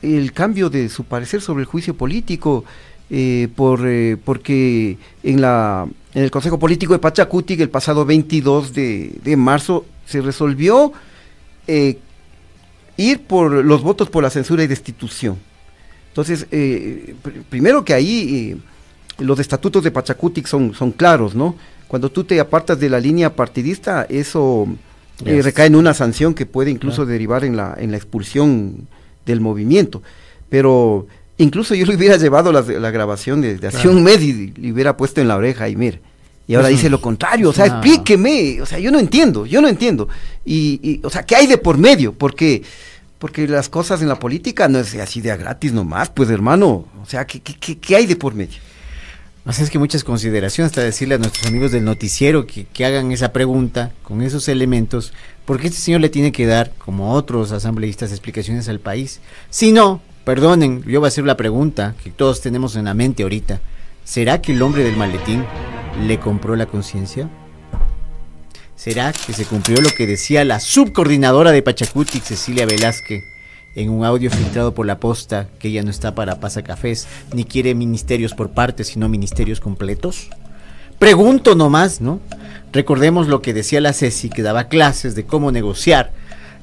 el 0.05 0.33
cambio 0.33 0.71
de 0.71 0.89
su 0.89 1.05
parecer 1.05 1.41
sobre 1.41 1.63
el 1.63 1.67
juicio 1.67 1.95
político? 1.95 2.65
Eh, 3.11 3.49
por, 3.55 3.81
eh, 3.87 4.17
porque 4.25 4.97
en, 5.23 5.41
la, 5.43 5.87
en 6.15 6.23
el 6.23 6.31
Consejo 6.31 6.59
Político 6.59 6.95
de 6.95 6.99
Pachacuti 6.99 7.53
el 7.61 7.69
pasado 7.69 8.07
22 8.07 8.73
de, 8.73 9.15
de 9.23 9.37
marzo 9.37 9.85
se 10.07 10.23
resolvió 10.23 10.91
eh, 11.67 11.99
ir 12.97 13.21
por 13.21 13.53
los 13.65 13.83
votos 13.83 14.09
por 14.09 14.23
la 14.23 14.31
censura 14.31 14.65
y 14.65 14.67
destitución. 14.69 15.37
Entonces, 16.09 16.47
eh, 16.51 17.15
pr- 17.23 17.43
primero 17.51 17.85
que 17.85 17.93
ahí 17.93 18.57
eh, 19.19 19.23
los 19.23 19.39
estatutos 19.39 19.85
de 19.85 19.91
Pachacutic 19.91 20.47
son, 20.47 20.73
son 20.75 20.91
claros, 20.91 21.35
¿no? 21.35 21.57
Cuando 21.89 22.11
tú 22.11 22.25
te 22.25 22.41
apartas 22.41 22.81
de 22.81 22.89
la 22.89 22.99
línea 23.01 23.35
partidista, 23.37 24.07
eso 24.09 24.67
Yes. 25.25 25.45
recae 25.45 25.67
en 25.67 25.77
una 25.77 25.95
sanción 25.95 26.35
que 26.35 26.45
puede 26.45 26.73
incluso 26.73 27.07
derivar 27.07 27.45
en 27.45 27.57
la, 27.57 27.77
en 27.79 27.93
la 27.93 27.97
expulsión 27.99 28.89
del 29.27 29.41
movimiento. 29.41 30.03
Pero 30.49 31.07
incluso 31.39 31.75
yo 31.75 31.87
le 31.87 31.97
hubiera 31.97 32.17
llevado 32.17 32.53
la, 32.53 32.61
la 32.63 32.91
grabación 32.91 33.41
de, 33.41 33.57
de 33.59 33.67
hace 33.69 33.79
Claro. 33.79 33.97
un 33.97 34.03
mes 34.05 34.21
y 34.23 34.53
le 34.57 34.73
hubiera 34.73 34.97
puesto 34.97 35.21
en 35.21 35.29
la 35.29 35.37
oreja 35.37 35.69
y 35.69 35.77
mire. 35.77 36.01
Y 36.47 36.55
ahora 36.55 36.69
Eso- 36.69 36.77
dice 36.77 36.91
lo 36.91 37.01
contrario, 37.01 37.49
o 37.49 37.53
sea, 37.53 37.67
explíqueme, 37.67 38.61
o 38.61 38.67
sea, 38.67 38.79
yo 38.79 38.91
no 38.91 38.99
entiendo, 38.99 39.47
yo 39.47 39.61
no 39.63 39.69
entiendo. 39.69 40.09
Y, 40.45 40.79
y, 40.83 41.01
o 41.03 41.09
sea, 41.11 41.25
¿qué 41.25 41.37
hay 41.37 41.47
de 41.47 41.57
por 41.57 41.79
medio? 41.79 42.13
Porque, 42.13 42.63
porque 43.19 43.49
las 43.49 43.71
cosas 43.71 44.03
en 44.03 44.09
la 44.09 44.19
política 44.19 44.69
no 44.69 44.79
es 44.79 44.95
así 44.97 45.23
de 45.23 45.31
a 45.33 45.37
gratis 45.37 45.73
nomás, 45.73 46.11
pues 46.11 46.29
hermano, 46.29 46.85
o 47.03 47.07
sea, 47.07 47.27
¿qué, 47.27 47.41
qué, 47.41 47.55
qué, 47.59 47.79
qué 47.79 47.97
hay 47.97 48.05
de 48.07 48.17
por 48.17 48.35
medio? 48.35 48.59
Así 49.45 49.63
es 49.63 49.69
que 49.69 49.79
muchas 49.79 50.05
consideraciones, 50.05 50.71
hasta 50.71 50.81
decirle 50.81 51.17
a 51.17 51.19
nuestros 51.19 51.47
amigos 51.47 51.71
del 51.71 51.85
noticiero 51.85 52.47
que, 52.47 52.65
que 52.65 52.87
hagan 52.87 53.13
esa 53.13 53.31
pregunta 53.31 53.93
con 54.03 54.23
esos 54.23 54.49
elementos, 54.49 55.13
porque 55.45 55.67
este 55.67 55.81
señor 55.81 56.01
le 56.01 56.09
tiene 56.09 56.33
que 56.33 56.47
dar, 56.47 56.73
como 56.79 57.13
otros 57.13 57.53
asambleístas, 57.53 58.11
explicaciones 58.11 58.71
al 58.71 58.81
país. 58.81 59.21
Si 59.51 59.71
no, 59.71 60.01
perdonen, 60.25 60.83
yo 60.85 61.01
voy 61.01 61.07
a 61.07 61.09
hacer 61.09 61.25
la 61.25 61.37
pregunta 61.37 61.95
que 62.03 62.11
todos 62.11 62.41
tenemos 62.41 62.75
en 62.77 62.87
la 62.87 62.95
mente 62.95 63.23
ahorita. 63.23 63.61
¿Será 64.03 64.41
que 64.41 64.53
el 64.53 64.63
hombre 64.63 64.83
del 64.83 64.97
maletín 64.97 65.45
le 66.07 66.19
compró 66.19 66.57
la 66.57 66.65
conciencia? 66.65 67.29
¿Será 68.77 69.13
que 69.13 69.35
se 69.35 69.45
cumplió 69.45 69.83
lo 69.83 69.91
que 69.91 70.07
decía 70.07 70.43
la 70.45 70.59
subcoordinadora 70.59 71.53
de 71.53 71.63
Pachacutic, 71.63 72.23
Cecilia 72.23 72.65
Velázquez, 72.65 73.23
en 73.75 73.91
un 73.91 74.05
audio 74.05 74.31
filtrado 74.31 74.75
por 74.75 74.87
la 74.87 74.99
posta, 74.99 75.49
que 75.59 75.69
ella 75.69 75.83
no 75.83 75.91
está 75.91 76.15
para 76.15 76.41
pasacafés, 76.41 77.07
ni 77.33 77.45
quiere 77.45 77.75
ministerios 77.75 78.35
por 78.35 78.51
partes, 78.51 78.89
sino 78.89 79.09
ministerios 79.09 79.61
completos? 79.61 80.29
Pregunto 80.99 81.55
nomás, 81.55 82.01
¿no? 82.01 82.21
Recordemos 82.73 83.29
lo 83.29 83.43
que 83.43 83.55
decía 83.55 83.81
la 83.81 83.93
Ceci, 83.93 84.31
que 84.31 84.43
daba 84.43 84.65
clases 84.65 85.15
de 85.15 85.25
cómo 85.25 85.53
negociar. 85.53 86.13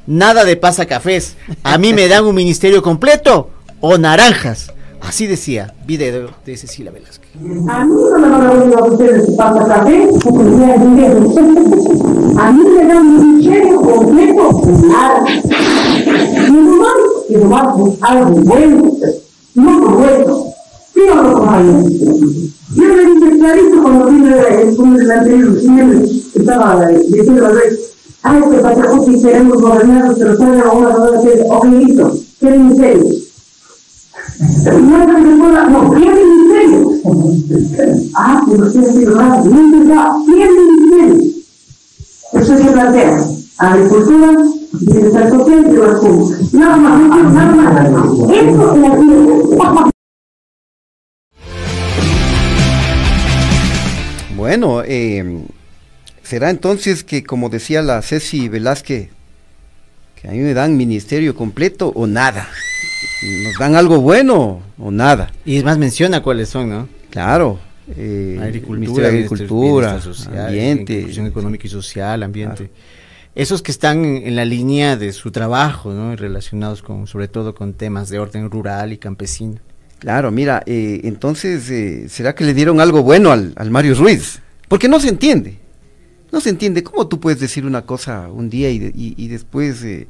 Nada 0.07 0.45
de 0.45 0.57
pasacafés. 0.57 1.37
A 1.63 1.77
mí 1.77 1.93
me 1.93 2.07
dan 2.07 2.25
un 2.25 2.35
ministerio 2.35 2.81
completo 2.81 3.49
o 3.79 3.97
naranjas. 3.97 4.73
Así 5.01 5.25
decía, 5.25 5.73
video 5.85 6.29
de 6.45 6.57
Cecilia 6.57 6.91
Velázquez. 6.91 7.29
A 7.35 7.85
mí 7.85 7.93
no 8.11 8.19
me 8.19 8.29
van 8.29 8.45
a 8.45 8.51
oír 8.51 8.75
a 8.75 8.83
ustedes 8.83 9.31
pasa 9.35 9.65
café 9.67 10.07
porque 10.23 10.43
dinero. 10.43 11.33
A 12.37 12.51
mí 12.51 12.63
me 12.75 12.85
dan 12.85 13.07
un 13.07 13.41
cheque 13.41 13.75
completo 13.75 14.61
nada. 14.87 15.25
Nomás 17.37 17.75
por 17.75 17.97
algo 18.01 18.31
bueno, 18.41 18.97
no 19.55 19.81
alguien. 21.49 22.53
Yo 22.75 22.85
le 22.85 23.05
dije 23.05 23.37
clarito 23.37 23.81
cuando 23.81 24.05
vine 24.07 24.35
el 24.61 24.75
turno 24.75 24.97
del 24.97 25.11
anterior 25.11 25.53
diciembre, 25.53 26.09
estaba 26.35 26.87
diciendo 26.87 27.45
a 27.45 27.49
ver, 27.51 27.79
ay, 28.23 28.41
que 28.49 28.57
pasa 28.57 28.99
si 29.05 29.21
queremos 29.21 29.61
gobernar, 29.61 30.13
pero 30.17 30.37
salgan 30.37 30.61
a 30.61 30.71
una 30.71 30.89
hora 30.89 31.21
de 31.21 31.45
ok, 31.49 31.65
listo, 31.65 32.17
quieren 32.39 32.71
en 32.71 32.77
serio. 32.77 33.05
No 34.81 34.97
es 35.01 35.07
que 35.15 35.21
no, 35.21 35.91
serio. 36.51 36.79
Ah, 38.15 38.43
pero 38.49 38.71
quieren 38.71 38.89
en 38.89 38.93
serio, 38.93 39.15
quieren 40.25 40.57
en 40.69 40.89
serio. 40.89 41.31
Eso 42.33 42.57
se 42.57 42.71
plantea. 42.71 43.40
Agricultura, 43.61 44.31
bienestar 44.73 45.29
social 45.29 45.65
y 45.71 45.75
consumo. 45.75 46.35
Nada 46.53 46.77
más, 46.77 47.31
nada 47.31 47.89
más. 47.91 48.05
Eso 48.31 48.73
es 48.73 48.81
la 48.81 48.95
vida. 48.95 49.91
Bueno, 54.35 54.81
eh, 54.83 55.43
será 56.23 56.49
entonces 56.49 57.03
que, 57.03 57.23
como 57.23 57.49
decía 57.49 57.83
la 57.83 58.01
Ceci 58.01 58.49
Velázquez, 58.49 59.09
que 60.19 60.27
a 60.27 60.31
mí 60.31 60.39
me 60.39 60.55
dan 60.55 60.75
ministerio 60.75 61.35
completo 61.35 61.91
o 61.93 62.07
nada. 62.07 62.49
Nos 63.43 63.59
dan 63.59 63.75
algo 63.75 64.01
bueno 64.01 64.63
o 64.79 64.89
nada. 64.89 65.31
Y 65.45 65.57
es 65.57 65.63
más, 65.63 65.77
menciona 65.77 66.23
cuáles 66.23 66.49
son, 66.49 66.67
¿no? 66.67 66.89
Claro. 67.11 67.59
Eh, 67.95 68.39
agricultura, 68.41 69.09
Agricultura, 69.09 70.01
social, 70.01 70.47
Ambiente. 70.47 70.99
Inclusión 71.01 71.27
económica 71.27 71.67
y 71.67 71.69
social, 71.69 72.23
ambiente. 72.23 72.71
Esos 73.33 73.61
que 73.61 73.71
están 73.71 74.03
en, 74.03 74.35
la 74.35 74.43
línea 74.45 74.97
de 74.97 75.13
su 75.13 75.31
trabajo, 75.31 75.93
¿no? 75.93 76.15
Relacionados 76.15 76.81
con, 76.81 77.07
sobre 77.07 77.27
todo 77.29 77.55
con 77.55 77.73
temas 77.73 78.09
de 78.09 78.19
orden 78.19 78.49
rural 78.51 78.91
y 78.91 78.97
campesino. 78.97 79.55
Claro, 79.99 80.31
mira, 80.31 80.63
eh, 80.65 81.01
entonces, 81.03 81.69
eh, 81.69 82.07
¿será 82.09 82.35
que 82.35 82.43
le 82.43 82.53
dieron 82.53 82.81
algo 82.81 83.03
bueno 83.03 83.31
al, 83.31 83.53
al 83.55 83.69
Mario 83.71 83.95
Ruiz? 83.95 84.39
Porque 84.67 84.89
no 84.89 84.99
se 84.99 85.09
entiende. 85.09 85.59
No 86.31 86.41
se 86.41 86.49
entiende. 86.49 86.83
¿Cómo 86.83 87.07
tú 87.07 87.19
puedes 87.19 87.39
decir 87.39 87.65
una 87.65 87.83
cosa 87.83 88.27
un 88.29 88.49
día 88.49 88.69
y, 88.69 88.79
de- 88.79 88.91
y- 88.95 89.13
y 89.17 89.27
después 89.27 89.81
eh, 89.83 90.07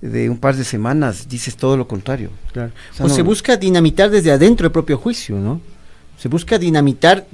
de 0.00 0.30
un 0.30 0.38
par 0.38 0.54
de 0.56 0.64
semanas 0.64 1.28
dices 1.28 1.56
todo 1.56 1.76
lo 1.76 1.86
contrario? 1.88 2.30
Claro. 2.52 2.72
O 2.92 2.94
sea, 2.94 3.06
O 3.06 3.08
no- 3.08 3.14
se 3.14 3.22
busca 3.22 3.56
dinamitar 3.56 4.08
desde 4.10 4.30
adentro 4.30 4.66
el 4.66 4.72
propio 4.72 4.96
juicio, 4.96 5.36
¿no? 5.36 5.60
Se 6.18 6.28
busca 6.28 6.58
dinamitar 6.58 7.26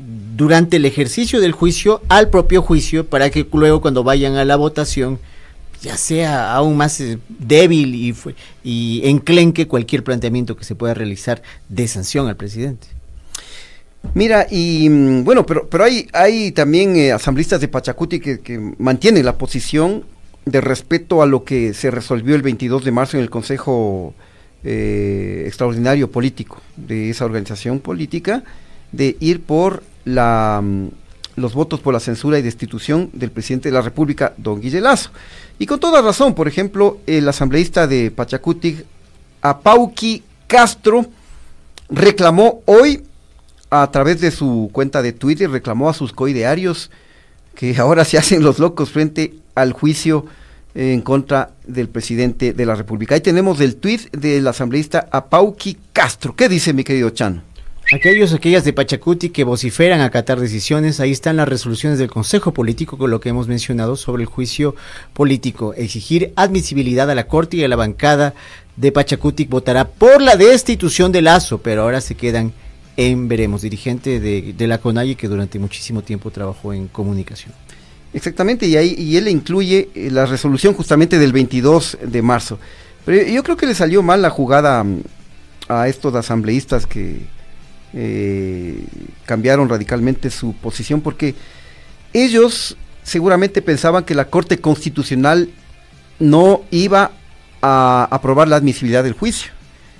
durante 0.43 0.76
el 0.76 0.84
ejercicio 0.84 1.40
del 1.40 1.53
juicio 1.53 2.03
al 2.09 2.28
propio 2.28 2.62
juicio 2.62 3.07
para 3.07 3.30
que 3.30 3.47
luego 3.53 3.80
cuando 3.80 4.03
vayan 4.03 4.36
a 4.36 4.45
la 4.45 4.57
votación 4.57 5.18
ya 5.80 5.97
sea 5.97 6.53
aún 6.55 6.76
más 6.76 7.01
eh, 7.01 7.18
débil 7.28 7.95
y, 7.95 8.14
y 8.62 9.09
enclenque 9.09 9.66
cualquier 9.66 10.05
planteamiento 10.05 10.57
que 10.57 10.64
se 10.64 10.74
pueda 10.74 10.95
realizar 10.95 11.43
de 11.68 11.88
sanción 11.88 12.28
al 12.28 12.36
presidente. 12.36 12.86
Mira, 14.14 14.47
y 14.51 14.88
mm, 14.88 15.24
bueno, 15.24 15.47
pero, 15.47 15.68
pero 15.68 15.84
hay, 15.84 16.09
hay 16.12 16.53
también 16.53 16.97
eh, 16.97 17.12
asambleístas 17.12 17.61
de 17.61 17.68
Pachacuti 17.68 18.20
que, 18.20 18.40
que 18.40 18.59
mantienen 18.78 19.24
la 19.24 19.38
posición 19.38 20.05
de 20.45 20.61
respeto 20.61 21.22
a 21.22 21.26
lo 21.26 21.45
que 21.45 21.72
se 21.74 21.90
resolvió 21.90 22.34
el 22.34 22.43
22 22.43 22.84
de 22.84 22.90
marzo 22.90 23.16
en 23.16 23.22
el 23.22 23.30
Consejo 23.30 24.14
eh, 24.64 25.45
Extraordinario 25.47 26.11
Político 26.11 26.61
de 26.76 27.11
esa 27.11 27.24
organización 27.24 27.80
política, 27.80 28.45
de 28.93 29.16
ir 29.20 29.43
por 29.43 29.82
la, 30.05 30.61
mm, 30.62 30.88
los 31.36 31.55
votos 31.55 31.80
por 31.80 31.94
la 31.94 32.00
censura 32.00 32.38
y 32.38 32.42
destitución 32.42 33.11
del 33.12 33.30
presidente 33.30 33.68
de 33.68 33.74
la 33.74 33.82
República, 33.82 34.34
don 34.36 34.61
Guille 34.61 34.80
Lazo. 34.80 35.11
Y 35.59 35.66
con 35.66 35.80
toda 35.80 36.03
razón, 36.03 36.34
por 36.34 36.48
ejemplo, 36.48 36.98
el 37.07 37.28
asambleísta 37.28 37.86
de 37.86 38.11
Pachacuti, 38.11 38.78
Apauqui 39.40 40.22
Castro, 40.46 41.07
reclamó 41.88 42.62
hoy 42.66 43.05
a 43.70 43.90
través 43.90 44.20
de 44.20 44.30
su 44.30 44.70
cuenta 44.72 45.03
de 45.03 45.12
Twitter, 45.12 45.50
reclamó 45.50 45.88
a 45.88 45.94
sus 45.94 46.12
coidearios 46.12 46.90
que 47.55 47.76
ahora 47.78 48.05
se 48.05 48.18
hacen 48.18 48.42
los 48.42 48.59
locos 48.59 48.90
frente 48.90 49.34
al 49.55 49.72
juicio 49.72 50.26
en 50.74 51.03
contra 51.03 51.50
del 51.66 51.88
presidente 51.88 52.53
de 52.53 52.66
la 52.66 52.74
República. 52.74 53.14
Ahí 53.14 53.20
tenemos 53.20 53.61
el 53.61 53.76
tuit 53.76 54.11
del 54.11 54.46
asambleísta 54.46 55.07
Apauqui 55.11 55.76
Castro. 55.92 56.34
¿Qué 56.34 56.48
dice 56.48 56.72
mi 56.72 56.82
querido 56.82 57.11
Chano? 57.11 57.42
Aquellos, 57.93 58.32
aquellas 58.32 58.64
de 58.64 58.72
Pachacuti 58.72 59.28
que 59.28 59.45
vociferan 59.45 60.01
a 60.01 60.07
acatar 60.07 60.40
decisiones, 60.40 60.99
ahí 60.99 61.11
están 61.11 61.36
las 61.36 61.47
resoluciones 61.47 61.99
del 61.99 62.11
Consejo 62.11 62.55
Político 62.55 62.97
con 62.97 63.11
lo 63.11 63.20
que 63.20 63.28
hemos 63.28 63.49
mencionado 63.49 63.97
sobre 63.97 64.22
el 64.22 64.30
juicio 64.30 64.74
político. 65.12 65.74
Exigir 65.74 66.32
admisibilidad 66.34 67.11
a 67.11 67.14
la 67.14 67.26
Corte 67.26 67.59
y 67.59 67.64
a 67.64 67.68
la 67.68 67.76
bancada 67.76 68.32
de 68.76 68.93
Pachacuti 68.93 69.45
votará 69.45 69.88
por 69.88 70.22
la 70.22 70.36
destitución 70.36 71.12
de 71.12 71.20
Lazo, 71.20 71.59
pero 71.59 71.82
ahora 71.82 72.01
se 72.01 72.14
quedan 72.14 72.55
en 72.97 73.28
veremos, 73.28 73.61
dirigente 73.61 74.20
de, 74.20 74.66
la 74.66 74.78
CONAIE 74.78 75.14
que 75.14 75.28
durante 75.28 75.59
muchísimo 75.59 76.01
tiempo 76.01 76.30
trabajó 76.30 76.72
en 76.72 76.88
comunicación. 76.88 77.53
Exactamente, 78.14 78.64
y 78.66 78.76
ahí 78.76 78.95
y 78.97 79.18
él 79.18 79.28
incluye 79.28 79.90
eh, 79.95 80.11
la 80.11 80.24
resolución 80.24 80.72
justamente 80.72 81.18
del 81.18 81.32
22 81.34 81.99
de 82.07 82.22
marzo. 82.22 82.59
Pero 83.05 83.22
yo 83.28 83.43
creo 83.43 83.59
que 83.59 83.66
le 83.66 83.74
salió 83.74 84.03
mal 84.03 84.22
la 84.22 84.30
jugada 84.30 84.82
mm, 84.82 85.03
a 85.68 85.88
estos 85.88 86.14
asambleístas 86.14 86.86
que 86.86 87.20
eh, 87.95 88.84
cambiaron 89.26 89.68
radicalmente 89.68 90.30
su 90.30 90.55
posición 90.55 91.01
porque 91.01 91.34
ellos 92.12 92.76
seguramente 93.03 93.62
pensaban 93.62 94.05
que 94.05 94.14
la 94.14 94.26
Corte 94.26 94.59
Constitucional 94.61 95.51
no 96.18 96.62
iba 96.70 97.11
a 97.61 98.09
aprobar 98.11 98.49
la 98.49 98.57
admisibilidad 98.57 99.03
del 99.05 99.12
juicio. 99.14 99.53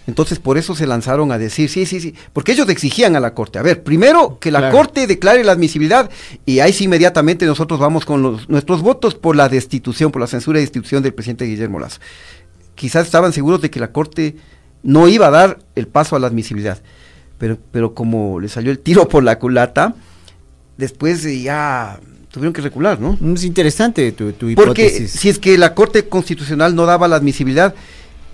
Entonces 0.07 0.40
por 0.40 0.59
eso 0.59 0.74
se 0.74 0.84
lanzaron 0.86 1.30
a 1.30 1.38
decir, 1.38 1.68
sí, 1.70 1.86
sí, 1.86 2.01
sí, 2.01 2.12
porque 2.32 2.53
ellos 2.53 2.68
exigían 2.68 3.14
a 3.14 3.20
la 3.20 3.34
Corte, 3.34 3.61
a 3.61 3.62
ver, 3.62 3.84
primero 3.84 4.38
que 4.40 4.51
la 4.51 4.59
Claro. 4.59 4.76
Corte 4.76 5.07
declare 5.07 5.45
la 5.45 5.53
admisibilidad 5.53 6.11
y 6.45 6.59
ahí 6.59 6.72
sí 6.72 6.84
inmediatamente 6.84 7.47
nosotros 7.47 7.78
vamos 7.78 8.05
con 8.05 8.20
los- 8.20 8.49
nuestros 8.49 8.82
votos 8.82 9.14
por 9.14 9.36
la 9.36 9.49
destitución, 9.49 10.11
por 10.11 10.20
la 10.20 10.26
censura 10.26 10.59
y 10.59 10.62
destitución 10.62 11.05
del 11.05 11.14
presidente 11.14 11.45
Guillermo 11.45 11.78
Lazo. 11.78 12.01
Quizás 12.74 13.07
estaban 13.07 13.32
seguros 13.32 13.62
de 13.62 13.70
que 13.70 13.78
la 13.78 13.93
Corte 13.93 14.34
no 14.82 15.07
iba 15.07 15.28
a 15.28 15.30
dar 15.30 15.61
el 15.76 15.86
paso 15.86 16.16
a 16.16 16.18
la 16.18 16.26
admisibilidad, 16.26 16.82
pero, 17.43 17.59
pero 17.72 17.93
como 17.93 18.38
le 18.38 18.49
salió 18.49 18.70
el 18.70 18.78
tiro 18.78 19.09
por 19.09 19.24
la 19.24 19.36
culata, 19.40 19.97
después 20.76 21.24
ya 21.43 21.99
tuvieron 22.30 22.53
que 22.53 22.61
recular, 22.61 23.01
¿no? 23.01 23.18
Es 23.34 23.43
interesante 23.43 24.12
tu, 24.12 24.30
tu 24.30 24.55
Porque 24.55 24.86
hipótesis. 24.86 25.11
si 25.11 25.28
es 25.28 25.40
que 25.40 25.59
la 25.59 25.74
Corte 25.74 26.07
Constitucional 26.09 26.76
no 26.76 26.86
daba 26.86 27.09
la 27.09 27.16
admisibilidad, 27.16 27.74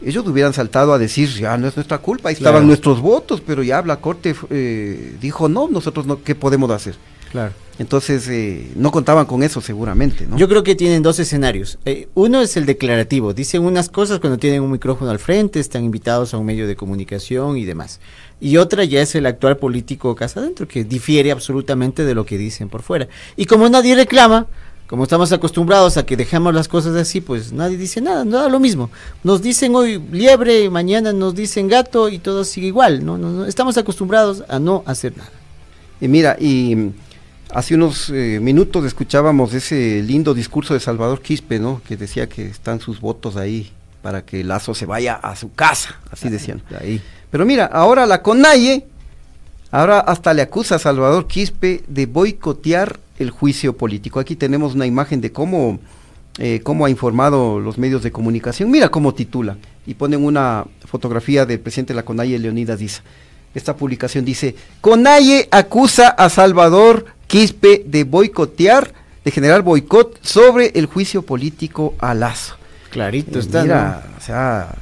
ellos 0.04 0.26
hubieran 0.26 0.52
saltado 0.52 0.92
a 0.92 0.98
decir, 0.98 1.30
ya 1.30 1.56
no 1.56 1.66
es 1.68 1.74
nuestra 1.74 1.96
culpa, 1.96 2.28
ahí 2.28 2.34
Claro. 2.34 2.50
estaban 2.50 2.66
nuestros 2.66 3.00
votos, 3.00 3.40
pero 3.40 3.62
ya 3.62 3.80
la 3.80 3.96
Corte 3.96 4.34
eh, 4.50 5.16
dijo, 5.18 5.48
no, 5.48 5.68
nosotros 5.68 6.04
no, 6.04 6.22
¿qué 6.22 6.34
podemos 6.34 6.70
hacer? 6.70 6.96
Claro. 7.32 7.54
Entonces, 7.78 8.28
eh, 8.28 8.72
no 8.74 8.90
contaban 8.90 9.24
con 9.24 9.42
eso 9.42 9.60
seguramente, 9.62 10.26
¿no? 10.26 10.36
Yo 10.36 10.48
creo 10.48 10.64
que 10.64 10.74
tienen 10.74 11.02
dos 11.02 11.18
escenarios. 11.18 11.78
Eh, 11.84 12.08
uno 12.14 12.42
es 12.42 12.56
el 12.56 12.66
declarativo. 12.66 13.32
Dicen 13.32 13.62
unas 13.62 13.88
cosas 13.88 14.18
cuando 14.18 14.36
tienen 14.36 14.62
un 14.62 14.72
micrófono 14.72 15.10
al 15.12 15.18
frente, 15.20 15.60
están 15.60 15.84
invitados 15.84 16.34
a 16.34 16.38
un 16.38 16.44
medio 16.44 16.66
de 16.66 16.74
comunicación 16.74 17.56
y 17.56 17.64
demás. 17.64 18.00
Y 18.40 18.56
otra 18.56 18.84
ya 18.84 19.02
es 19.02 19.14
el 19.14 19.26
actual 19.26 19.56
político 19.56 20.14
casa 20.14 20.40
adentro, 20.40 20.68
que 20.68 20.84
difiere 20.84 21.32
absolutamente 21.32 22.04
de 22.04 22.14
lo 22.14 22.24
que 22.24 22.38
dicen 22.38 22.68
por 22.68 22.82
fuera. 22.82 23.08
Y 23.36 23.46
como 23.46 23.68
nadie 23.68 23.96
reclama, 23.96 24.46
como 24.88 25.02
estamos 25.02 25.32
acostumbrados 25.32 25.98
a 25.98 26.06
que 26.06 26.16
dejamos 26.16 26.54
las 26.54 26.66
cosas 26.66 26.96
así, 26.96 27.20
pues 27.20 27.52
nadie 27.52 27.76
dice 27.76 28.00
nada, 28.00 28.24
nada 28.24 28.48
lo 28.48 28.58
mismo. 28.58 28.90
Nos 29.22 29.42
dicen 29.42 29.74
hoy 29.74 30.02
liebre, 30.10 30.70
mañana 30.70 31.12
nos 31.12 31.34
dicen 31.34 31.68
gato 31.68 32.08
y 32.08 32.18
todo 32.18 32.42
sigue 32.44 32.68
igual. 32.68 33.04
No, 33.04 33.18
no, 33.18 33.30
no. 33.30 33.44
Estamos 33.44 33.76
acostumbrados 33.76 34.44
a 34.48 34.58
no 34.58 34.82
hacer 34.86 35.14
nada. 35.16 35.30
Y 36.00 36.08
mira, 36.08 36.36
y 36.40 36.74
mm, 36.74 36.92
hace 37.50 37.74
unos 37.74 38.08
eh, 38.08 38.38
minutos 38.40 38.86
escuchábamos 38.86 39.52
ese 39.52 40.02
lindo 40.02 40.32
discurso 40.32 40.72
de 40.72 40.80
Salvador 40.80 41.20
Quispe, 41.20 41.58
¿no? 41.58 41.82
Que 41.86 41.98
decía 41.98 42.26
que 42.28 42.46
están 42.46 42.80
sus 42.80 43.00
votos 43.00 43.36
ahí 43.36 43.72
para 44.00 44.24
que 44.24 44.42
Lazo 44.42 44.74
se 44.74 44.86
vaya 44.86 45.14
a 45.16 45.36
su 45.36 45.52
casa, 45.52 46.00
así 46.10 46.30
decían. 46.30 46.62
Ahí. 46.80 47.02
Pero 47.30 47.44
mira, 47.44 47.66
ahora 47.66 48.06
la 48.06 48.22
CONAIE, 48.22 48.84
ahora 49.70 50.00
hasta 50.00 50.32
le 50.34 50.42
acusa 50.42 50.76
a 50.76 50.78
Salvador 50.78 51.26
Quispe 51.26 51.82
de 51.86 52.06
boicotear 52.06 52.98
el 53.18 53.30
juicio 53.30 53.76
político. 53.76 54.20
Aquí 54.20 54.36
tenemos 54.36 54.74
una 54.74 54.86
imagen 54.86 55.20
de 55.20 55.32
cómo, 55.32 55.78
eh, 56.38 56.60
cómo 56.62 56.86
ha 56.86 56.90
informado 56.90 57.60
los 57.60 57.78
medios 57.78 58.02
de 58.02 58.12
comunicación. 58.12 58.70
Mira 58.70 58.88
cómo 58.90 59.12
titula 59.14 59.56
y 59.86 59.94
ponen 59.94 60.24
una 60.24 60.64
fotografía 60.86 61.44
del 61.44 61.60
presidente 61.60 61.92
de 61.92 61.96
la 61.96 62.04
CONAIE, 62.04 62.38
Leonidas 62.38 62.78
Diza. 62.78 63.02
Esta 63.54 63.76
publicación 63.76 64.24
dice, 64.24 64.54
CONAIE 64.80 65.48
acusa 65.50 66.08
a 66.08 66.28
Salvador 66.28 67.06
Quispe 67.26 67.82
de 67.86 68.04
boicotear, 68.04 68.92
de 69.24 69.30
generar 69.30 69.62
boicot 69.62 70.18
sobre 70.22 70.72
el 70.74 70.86
juicio 70.86 71.22
político 71.22 71.94
a 71.98 72.14
Lazo. 72.14 72.54
Clarito 72.90 73.38
Eh, 73.38 73.40
está. 73.40 73.62
Mira, 73.62 74.06
o 74.16 74.20
sea, 74.20 74.74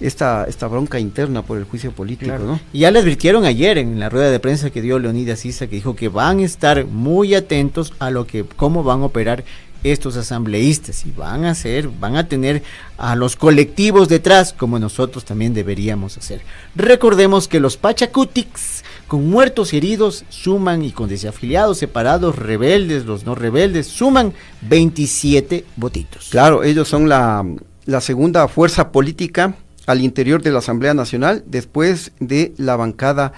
esta, 0.00 0.44
esta 0.48 0.66
bronca 0.66 0.98
interna 0.98 1.42
por 1.42 1.58
el 1.58 1.64
juicio 1.64 1.92
político, 1.92 2.30
Claro. 2.30 2.44
¿no? 2.46 2.60
Y 2.72 2.80
ya 2.80 2.90
le 2.90 2.98
advirtieron 2.98 3.44
ayer 3.44 3.78
en 3.78 3.98
la 4.00 4.08
rueda 4.08 4.30
de 4.30 4.40
prensa 4.40 4.70
que 4.70 4.82
dio 4.82 4.98
Leonidas 4.98 5.44
Issa, 5.44 5.66
que 5.66 5.76
dijo 5.76 5.96
que 5.96 6.08
van 6.08 6.40
a 6.40 6.44
estar 6.44 6.84
muy 6.86 7.34
atentos 7.34 7.92
a 7.98 8.10
lo 8.10 8.26
que, 8.26 8.44
cómo 8.44 8.82
van 8.82 9.02
a 9.02 9.06
operar 9.06 9.44
estos 9.84 10.16
asambleístas 10.16 11.04
y 11.04 11.10
van 11.10 11.44
a 11.44 11.50
hacer, 11.50 11.88
van 11.88 12.16
a 12.16 12.26
tener 12.26 12.62
a 12.96 13.14
los 13.16 13.36
colectivos 13.36 14.08
detrás, 14.08 14.54
como 14.54 14.78
nosotros 14.78 15.26
también 15.26 15.52
deberíamos 15.52 16.16
hacer. 16.16 16.40
Recordemos 16.74 17.48
que 17.48 17.60
los 17.60 17.76
Pachacutics, 17.76 18.82
con 19.06 19.28
muertos 19.28 19.74
y 19.74 19.76
heridos, 19.76 20.24
suman 20.30 20.82
y 20.82 20.90
con 20.92 21.10
desafiliados, 21.10 21.76
separados, 21.78 22.36
rebeldes, 22.36 23.04
los 23.04 23.26
no 23.26 23.34
rebeldes, 23.34 23.86
suman 23.86 24.32
27 24.62 25.66
votitos. 25.76 26.28
Claro, 26.30 26.64
ellos 26.64 26.88
son 26.88 27.08
la, 27.10 27.44
la 27.84 28.00
segunda 28.00 28.48
fuerza 28.48 28.90
política 28.90 29.54
al 29.86 30.00
interior 30.00 30.42
de 30.42 30.50
la 30.50 30.58
Asamblea 30.58 30.94
Nacional 30.94 31.44
después 31.46 32.12
de 32.20 32.54
la 32.56 32.76
bancada 32.76 33.32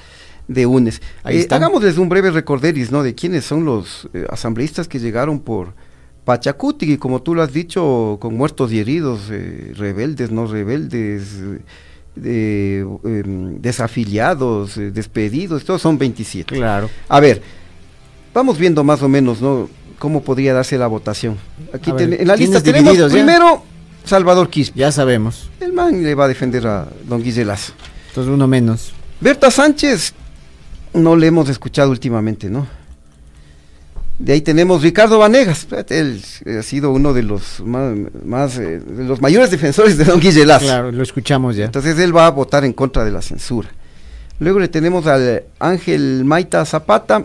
de 0.48 0.66
UNES. 0.66 1.02
Ahí 1.24 1.38
Eh, 1.38 1.48
hagámosles 1.50 1.98
un 1.98 2.08
breve 2.08 2.30
recorderis, 2.30 2.90
¿no? 2.90 3.02
De 3.02 3.14
quiénes 3.14 3.44
son 3.44 3.64
los 3.64 4.08
eh, 4.14 4.26
asambleístas 4.30 4.86
que 4.86 4.98
llegaron 4.98 5.40
por 5.40 5.74
Pachacuti, 6.26 6.92
y 6.92 6.96
como 6.98 7.22
tú 7.22 7.36
lo 7.36 7.42
has 7.42 7.52
dicho, 7.52 8.18
con 8.20 8.36
muertos 8.36 8.72
y 8.72 8.80
heridos, 8.80 9.28
eh, 9.30 9.72
rebeldes, 9.76 10.32
no 10.32 10.48
rebeldes, 10.48 11.22
eh, 11.40 11.58
de, 12.16 12.80
em, 13.04 13.60
desafiliados, 13.60 14.76
eh, 14.76 14.90
despedidos, 14.90 15.64
todos 15.64 15.80
son 15.80 15.96
27. 15.98 16.56
Claro. 16.56 16.90
A 17.08 17.20
ver, 17.20 17.42
vamos 18.34 18.58
viendo 18.58 18.82
más 18.82 19.02
o 19.02 19.08
menos, 19.08 19.40
¿no? 19.40 19.70
Cómo 20.00 20.22
podría 20.22 20.52
darse 20.52 20.76
la 20.76 20.88
votación. 20.88 21.36
Aquí 21.72 21.92
ver, 21.92 22.20
en 22.20 22.26
la 22.26 22.34
¿quiénes 22.34 22.54
lista 22.54 22.60
tenemos 22.60 22.96
ya? 22.96 23.62
Salvador 24.06 24.48
Quispe. 24.48 24.78
Ya 24.78 24.90
sabemos. 24.92 25.50
El 25.60 25.72
man 25.72 26.02
le 26.02 26.14
va 26.14 26.24
a 26.24 26.28
defender 26.28 26.66
a 26.66 26.88
don 27.04 27.22
Guille 27.22 27.44
Lazo. 27.44 27.72
Entonces 28.08 28.32
uno 28.32 28.46
menos. 28.46 28.92
Berta 29.20 29.50
Sánchez 29.50 30.14
no 30.94 31.16
le 31.16 31.26
hemos 31.26 31.48
escuchado 31.48 31.90
últimamente, 31.90 32.48
¿no? 32.48 32.66
De 34.18 34.32
ahí 34.32 34.40
tenemos 34.40 34.82
Ricardo 34.82 35.18
Vanegas. 35.18 35.66
Él 35.90 36.22
ha 36.58 36.62
sido 36.62 36.90
uno 36.90 37.12
de 37.12 37.22
los 37.22 37.60
más, 37.60 37.94
más, 38.24 38.56
eh, 38.56 38.80
de 38.80 39.04
los 39.04 39.20
mayores 39.20 39.50
defensores 39.50 39.98
de 39.98 40.04
don 40.04 40.20
Guille 40.20 40.46
Lazo. 40.46 40.64
Claro, 40.64 40.90
lo 40.90 41.02
escuchamos 41.02 41.56
ya. 41.56 41.66
Entonces 41.66 41.98
él 41.98 42.16
va 42.16 42.26
a 42.26 42.30
votar 42.30 42.64
en 42.64 42.72
contra 42.72 43.04
de 43.04 43.10
la 43.10 43.20
censura. 43.20 43.68
Luego 44.38 44.58
le 44.58 44.68
tenemos 44.68 45.06
al 45.06 45.44
Ángel 45.58 46.24
Maita 46.24 46.64
Zapata, 46.64 47.24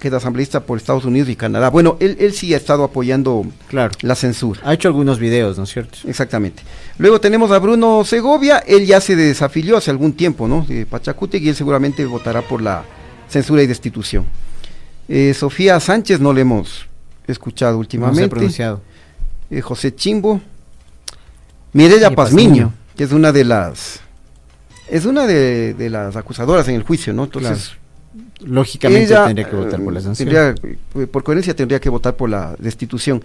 que 0.00 0.08
es 0.08 0.14
asambleísta 0.14 0.60
por 0.60 0.78
Estados 0.78 1.04
Unidos 1.04 1.28
y 1.28 1.36
Canadá. 1.36 1.70
Bueno, 1.70 1.96
él, 2.00 2.16
él 2.20 2.32
sí 2.32 2.54
ha 2.54 2.56
estado 2.56 2.84
apoyando 2.84 3.44
Claro. 3.68 3.92
la 4.02 4.14
censura. 4.14 4.60
Ha 4.64 4.74
hecho 4.74 4.88
algunos 4.88 5.18
videos, 5.18 5.58
¿no 5.58 5.64
es 5.64 5.70
cierto? 5.72 5.98
Exactamente. 6.06 6.62
Luego 6.98 7.20
tenemos 7.20 7.50
a 7.50 7.58
Bruno 7.58 8.04
Segovia, 8.04 8.58
él 8.58 8.86
ya 8.86 9.00
se 9.00 9.16
desafilió 9.16 9.76
hace 9.76 9.90
algún 9.90 10.12
tiempo, 10.12 10.46
¿no? 10.46 10.64
De 10.68 10.86
Pachacútec 10.86 11.42
y 11.42 11.48
él 11.48 11.54
seguramente 11.56 12.04
votará 12.06 12.42
por 12.42 12.62
la 12.62 12.84
censura 13.28 13.62
y 13.62 13.66
destitución. 13.66 14.24
Eh, 15.08 15.34
Sofía 15.34 15.80
Sánchez 15.80 16.20
no 16.20 16.32
le 16.32 16.42
hemos 16.42 16.86
escuchado 17.26 17.72
No 17.72 17.78
últimamente. 17.78 18.20
se 18.20 18.24
ha 18.26 18.28
pronunciado. 18.28 18.80
Eh, 19.50 19.60
José 19.60 19.94
Chimbo. 19.94 20.40
Mireya 21.72 22.10
Pazmiño, 22.14 22.72
que 22.96 23.04
es 23.04 23.12
una 23.12 23.30
de 23.32 23.44
las 23.44 24.00
es 24.90 25.04
una 25.04 25.26
de, 25.26 25.74
de 25.74 25.90
las 25.90 26.16
acusadoras 26.16 26.66
en 26.68 26.74
el 26.76 26.82
juicio, 26.82 27.12
¿no? 27.12 27.24
Entonces, 27.24 27.72
Lógicamente 28.40 29.04
ella, 29.04 29.26
tendría 29.26 29.48
que 29.48 29.56
votar 29.56 29.80
por 29.82 29.92
la 29.92 30.00
eh, 30.00 30.02
sanción. 30.02 30.28
tendría, 30.28 30.72
eh, 31.02 31.06
por 31.06 31.22
coherencia 31.22 31.54
tendría 31.54 31.80
que 31.80 31.90
votar 31.90 32.16
por 32.16 32.30
la 32.30 32.56
destitución. 32.58 33.22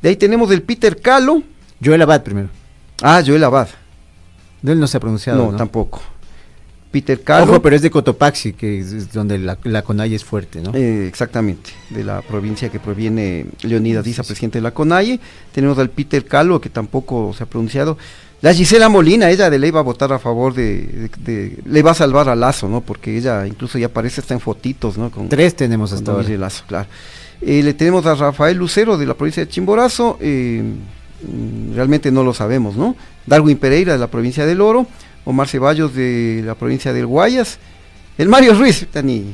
De 0.00 0.08
ahí 0.08 0.16
tenemos 0.16 0.50
el 0.50 0.62
Peter 0.62 1.00
Calo. 1.00 1.42
Joel 1.82 2.02
Abad 2.02 2.22
primero. 2.22 2.48
Ah, 3.00 3.22
Joel 3.24 3.44
Abad. 3.44 3.68
De 4.60 4.72
él 4.72 4.80
no 4.80 4.86
se 4.86 4.96
ha 4.96 5.00
pronunciado. 5.00 5.44
No, 5.44 5.52
¿no? 5.52 5.58
tampoco. 5.58 6.02
Peter 6.90 7.22
Calo. 7.22 7.44
Ojo, 7.44 7.62
pero 7.62 7.74
es 7.74 7.82
de 7.82 7.90
Cotopaxi, 7.90 8.52
que 8.52 8.80
es, 8.80 9.12
donde 9.12 9.38
la, 9.38 9.58
la 9.64 9.82
CONAI 9.82 10.14
es 10.14 10.24
fuerte, 10.24 10.60
¿no? 10.60 10.72
Eh, 10.74 11.06
exactamente, 11.08 11.70
de 11.88 12.04
la 12.04 12.20
provincia 12.20 12.68
que 12.68 12.78
proviene 12.78 13.46
Leonidas 13.62 14.04
Diza, 14.04 14.22
presidente 14.22 14.58
de 14.58 14.62
la 14.62 14.72
CONAIE. 14.72 15.18
Tenemos 15.52 15.78
al 15.78 15.88
Peter 15.88 16.24
Calo, 16.26 16.60
que 16.60 16.68
tampoco 16.68 17.32
se 17.32 17.44
ha 17.44 17.46
pronunciado. 17.46 17.96
La 18.42 18.52
Gisela 18.52 18.88
Molina, 18.88 19.30
ella 19.30 19.48
de 19.48 19.58
ley 19.58 19.70
va 19.70 19.80
a 19.80 19.84
votar 19.84 20.12
a 20.12 20.18
favor 20.18 20.52
de, 20.52 20.82
de- 20.82 21.10
de- 21.24 21.58
le 21.64 21.82
va 21.82 21.92
a 21.92 21.94
salvar 21.94 22.28
a 22.28 22.34
Lazo, 22.34 22.68
¿no? 22.68 22.80
Porque 22.80 23.16
ella 23.16 23.46
incluso 23.46 23.78
ya 23.78 23.86
aparece 23.86 24.20
hasta 24.20 24.34
en 24.34 24.40
fotitos, 24.40 24.98
¿no? 24.98 25.10
Con, 25.10 25.28
Tres 25.28 25.54
tenemos 25.54 25.92
hasta 25.92 26.10
ahora. 26.12 26.28
Lazo, 26.28 26.64
claro. 26.66 26.88
Eh, 27.40 27.62
le 27.62 27.72
tenemos 27.74 28.04
a 28.06 28.14
Rafael 28.16 28.56
Lucero 28.56 28.98
de 28.98 29.06
la 29.06 29.14
provincia 29.14 29.44
de 29.44 29.48
Chimborazo, 29.48 30.18
eh, 30.20 30.60
realmente 31.74 32.10
no 32.10 32.24
lo 32.24 32.34
sabemos, 32.34 32.76
¿no? 32.76 32.96
Darwin 33.26 33.58
Pereira 33.58 33.92
de 33.92 33.98
la 33.98 34.08
provincia 34.08 34.44
del 34.44 34.60
Oro, 34.60 34.86
Omar 35.24 35.46
Ceballos 35.48 35.94
de 35.94 36.42
la 36.44 36.54
provincia 36.56 36.92
del 36.92 37.06
Guayas, 37.06 37.58
el 38.18 38.28
Mario 38.28 38.54
Ruiz, 38.54 38.86
Tani, 38.90 39.32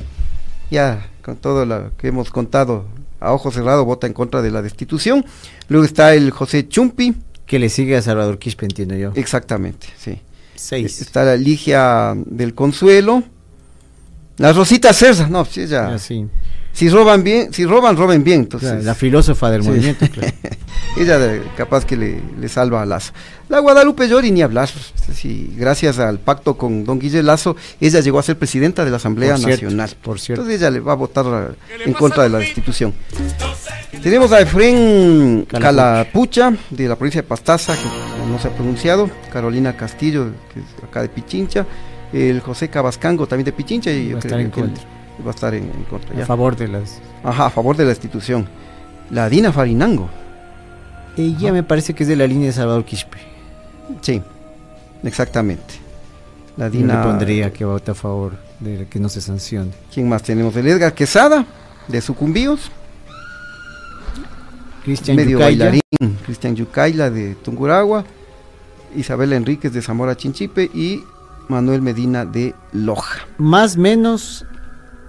ya 0.70 1.06
con 1.24 1.36
todo 1.36 1.64
lo 1.64 1.96
que 1.96 2.08
hemos 2.08 2.30
contado 2.30 2.84
a 3.20 3.32
ojo 3.32 3.50
cerrado 3.50 3.84
vota 3.86 4.06
en 4.06 4.12
contra 4.12 4.42
de 4.42 4.50
la 4.50 4.60
destitución. 4.62 5.24
Luego 5.68 5.84
está 5.86 6.14
el 6.14 6.30
José 6.30 6.68
Chumpi. 6.68 7.14
Que 7.48 7.58
le 7.58 7.68
sigue 7.70 7.96
a 7.96 8.02
Salvador 8.02 8.38
Quispe, 8.38 8.66
entiendo 8.66 8.94
yo. 8.94 9.10
Exactamente, 9.14 9.88
sí. 9.98 10.20
Seis. 10.54 11.00
Está 11.00 11.24
la 11.24 11.36
Ligia 11.36 12.14
del 12.14 12.54
Consuelo. 12.54 13.24
La 14.36 14.52
Rosita 14.52 14.92
Cerza, 14.92 15.28
no, 15.28 15.44
sí, 15.44 15.62
ella. 15.62 15.94
Ah, 15.94 15.98
sí. 15.98 16.26
Si 16.78 16.88
roban 16.88 17.24
bien, 17.24 17.52
si 17.52 17.64
roban, 17.66 17.96
roben 17.96 18.22
bien. 18.22 18.40
Entonces, 18.42 18.68
Claro, 18.70 18.84
la 18.84 18.94
filósofa 18.94 19.50
del 19.50 19.62
Sí. 19.62 19.68
movimiento, 19.68 20.06
claro. 20.12 20.32
ella 20.96 21.18
capaz 21.56 21.84
que 21.84 21.96
le, 21.96 22.20
le 22.38 22.48
salva 22.48 22.82
a 22.82 22.86
Lazo. 22.86 23.12
La 23.48 23.58
Guadalupe 23.58 24.06
Llori 24.08 24.30
ni 24.30 24.42
hablar. 24.42 24.68
Sí, 25.12 25.52
gracias 25.56 25.98
al 25.98 26.20
pacto 26.20 26.56
con 26.56 26.84
don 26.84 27.00
Guille 27.00 27.22
Lazo, 27.24 27.56
ella 27.80 27.98
llegó 27.98 28.20
a 28.20 28.22
ser 28.22 28.38
presidenta 28.38 28.84
de 28.84 28.90
la 28.92 28.98
Asamblea 28.98 29.32
Por 29.32 29.40
cierto, 29.44 29.64
Nacional. 29.64 29.90
por 30.02 30.20
cierto. 30.20 30.42
Entonces 30.42 30.60
ella 30.60 30.70
le 30.70 30.78
va 30.80 30.92
a 30.92 30.96
votar 30.96 31.56
en 31.84 31.92
contra 31.94 32.22
de 32.22 32.28
la 32.28 32.38
destitución. 32.38 32.94
Tenemos 34.02 34.30
a 34.32 34.40
Efren 34.40 35.46
Calapucha, 35.48 36.52
de 36.70 36.88
la 36.88 36.94
provincia 36.96 37.22
de 37.22 37.26
Pastaza, 37.26 37.74
que 37.74 38.30
no 38.30 38.38
se 38.38 38.48
ha 38.48 38.50
pronunciado, 38.54 39.10
Carolina 39.32 39.76
Castillo, 39.76 40.26
que 40.54 40.60
es 40.60 40.84
acá 40.84 41.02
de 41.02 41.08
Pichincha, 41.08 41.66
el 42.12 42.40
José 42.40 42.68
Cabascango, 42.68 43.26
también 43.26 43.46
de 43.46 43.52
Pichincha, 43.52 43.90
y 43.90 44.06
Va 44.06 44.10
yo 44.12 44.18
a 44.18 44.20
creo 44.20 44.38
en 44.38 44.50
que 44.50 44.60
él 44.60 44.66
contra. 44.68 44.97
Va 45.24 45.30
a 45.30 45.34
estar 45.34 45.54
en, 45.54 45.64
en 45.64 45.84
contra. 45.84 46.14
A 46.14 46.18
ya. 46.18 46.26
favor 46.26 46.56
de 46.56 46.68
las. 46.68 47.00
Ajá, 47.24 47.46
a 47.46 47.50
favor 47.50 47.76
de 47.76 47.84
la 47.84 47.90
destitución. 47.90 48.46
La 49.10 49.28
Dina 49.28 49.52
Farinango. 49.52 50.08
Ella 51.16 51.52
me 51.52 51.62
parece 51.62 51.94
que 51.94 52.04
es 52.04 52.08
de 52.08 52.16
la 52.16 52.26
línea 52.26 52.46
de 52.46 52.52
Salvador 52.52 52.84
Quispe. 52.84 53.18
Sí, 54.02 54.22
exactamente. 55.02 55.74
La 56.56 56.66
Yo 56.66 56.72
Dina. 56.78 56.98
le 56.98 57.02
pondría 57.02 57.52
que 57.52 57.64
vote 57.64 57.90
a 57.90 57.94
favor 57.94 58.32
de 58.60 58.86
que 58.88 58.98
no 59.00 59.08
se 59.08 59.20
sancione. 59.20 59.70
¿Quién 59.92 60.08
más 60.08 60.22
tenemos? 60.22 60.54
El 60.56 60.68
Edgar 60.68 60.92
Quesada, 60.94 61.44
de 61.88 62.00
Sucumbíos. 62.00 62.70
Cristian 64.84 65.16
medio 65.16 65.38
bailarín. 65.38 65.80
Cristian 66.24 66.54
Yucaila, 66.54 67.10
de 67.10 67.34
Tunguragua. 67.34 68.04
Isabel 68.96 69.32
Enríquez, 69.32 69.72
de 69.72 69.82
Zamora 69.82 70.16
Chinchipe. 70.16 70.70
Y 70.72 71.02
Manuel 71.48 71.82
Medina, 71.82 72.24
de 72.24 72.54
Loja. 72.72 73.26
Más 73.38 73.76
menos 73.76 74.46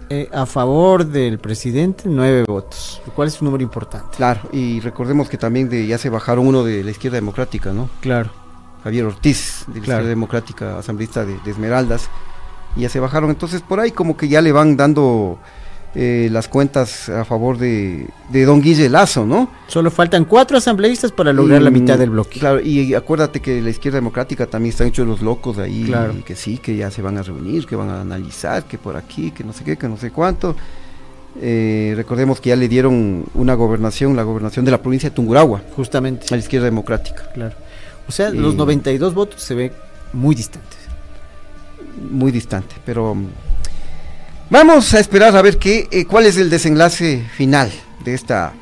eh, 0.10 0.30
a 0.34 0.46
favor 0.46 1.06
del 1.06 1.40
presidente, 1.40 2.04
nueve 2.08 2.44
votos, 2.48 3.02
lo 3.06 3.14
cual 3.14 3.28
es 3.28 3.40
un 3.42 3.46
número 3.46 3.64
importante. 3.64 4.18
Claro, 4.18 4.42
y 4.52 4.80
recordemos 4.80 5.30
que 5.30 5.38
también 5.38 5.70
de, 5.70 5.86
ya 5.88 5.98
se 5.98 6.10
bajaron 6.10 6.48
uno 6.48 6.64
de 6.64 6.84
la 6.84 6.92
izquierda 6.92 7.16
democrática, 7.16 7.72
¿no? 7.74 7.90
Claro. 8.02 8.30
Javier 8.84 9.06
Ortiz, 9.06 9.66
de 9.68 9.80
la 9.80 9.86
Claro. 9.86 10.00
izquierda 10.00 10.10
democrática, 10.10 10.78
asambleísta 10.80 11.26
de, 11.26 11.38
de 11.40 11.52
Esmeraldas. 11.52 12.10
Y 12.76 12.82
ya 12.82 12.90
se 12.90 13.00
bajaron. 13.00 13.30
Entonces, 13.30 13.62
por 13.62 13.80
ahí 13.80 13.92
como 13.92 14.16
que 14.16 14.28
ya 14.28 14.42
le 14.42 14.52
van 14.52 14.78
dando 14.78 15.40
eh, 15.96 16.30
las 16.32 16.48
cuentas 16.48 17.10
a 17.10 17.26
favor 17.26 17.58
de, 17.58 18.08
de 18.32 18.46
don 18.46 18.62
Guille 18.62 18.90
Lazo, 18.90 19.26
¿no? 19.26 19.50
Solo 19.68 19.90
faltan 19.90 20.26
cuatro 20.26 20.58
asambleístas 20.58 21.12
para 21.12 21.34
lograr 21.34 21.62
Y, 21.62 21.64
la 21.64 21.72
mitad 21.72 21.98
del 21.98 22.12
bloque. 22.12 22.40
Claro, 22.40 22.60
y 22.62 22.94
acuérdate 22.94 23.40
que 23.42 23.60
la 23.62 23.70
izquierda 23.72 23.98
democrática 23.98 24.46
también 24.46 24.72
están 24.72 24.88
hechos 24.88 25.08
los 25.08 25.22
locos 25.22 25.58
ahí, 25.58 25.86
Claro. 25.86 26.14
y 26.18 26.22
que 26.22 26.36
sí, 26.36 26.58
que 26.60 26.76
ya 26.76 26.92
se 26.92 27.02
van 27.02 27.18
a 27.18 27.24
reunir, 27.24 27.66
que 27.66 27.76
van 27.76 27.90
a 27.90 28.02
analizar, 28.02 28.66
que 28.66 28.78
por 28.78 28.96
aquí, 28.98 29.32
que 29.32 29.44
no 29.44 29.52
sé 29.52 29.64
qué, 29.64 29.78
que 29.78 29.88
no 29.88 29.98
sé 29.98 30.12
cuánto. 30.12 30.56
Eh, 31.42 31.94
recordemos 31.96 32.40
que 32.42 32.50
ya 32.50 32.56
le 32.56 32.68
dieron 32.68 33.24
una 33.34 33.54
gobernación, 33.54 34.16
la 34.16 34.24
gobernación 34.24 34.66
de 34.66 34.72
la 34.72 34.82
provincia 34.82 35.10
de 35.10 35.16
Tungurahua, 35.16 35.62
Justamente. 35.76 36.26
a 36.30 36.32
la 36.36 36.38
izquierda 36.42 36.66
democrática. 36.66 37.32
Claro. 37.34 37.56
O 38.08 38.12
sea, 38.12 38.30
Y- 38.30 38.38
los 38.38 38.56
92 38.56 39.14
votos 39.14 39.42
se 39.42 39.54
ven 39.56 39.72
muy 40.14 40.36
distantes. 40.36 40.78
Muy 42.12 42.32
distante, 42.32 42.76
pero 42.86 43.14
mm, 43.16 43.28
vamos 44.50 44.94
a 44.94 45.00
esperar 45.00 45.36
a 45.36 45.42
ver 45.42 45.58
qué, 45.58 45.88
eh, 45.92 46.06
cuál 46.06 46.26
es 46.26 46.38
el 46.38 46.50
desenlace 46.50 47.26
final 47.36 47.72
de 48.04 48.14
esta 48.14 48.54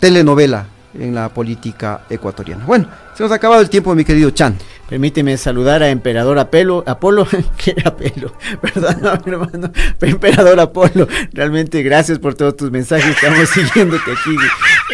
telenovela 0.00 0.66
en 0.94 1.14
la 1.14 1.28
política 1.28 2.02
ecuatoriana. 2.08 2.64
Bueno, 2.64 2.88
se 3.18 3.24
nos 3.24 3.32
ha 3.32 3.34
acabado 3.34 3.60
el 3.60 3.68
tiempo, 3.68 3.96
mi 3.96 4.04
querido 4.04 4.30
Chan. 4.30 4.56
Permíteme 4.88 5.36
saludar 5.38 5.82
a 5.82 5.90
Emperador 5.90 6.38
Apelo, 6.38 6.84
Apolo, 6.86 7.26
que 7.58 7.72
era 7.72 7.90
Apelo, 7.90 8.32
perdón, 8.62 9.22
hermano, 9.26 9.72
Emperador 10.00 10.60
Apolo, 10.60 11.08
realmente 11.32 11.82
gracias 11.82 12.20
por 12.20 12.36
todos 12.36 12.56
tus 12.56 12.70
mensajes, 12.70 13.16
estamos 13.16 13.48
siguiéndote 13.54 14.12
aquí, 14.12 14.36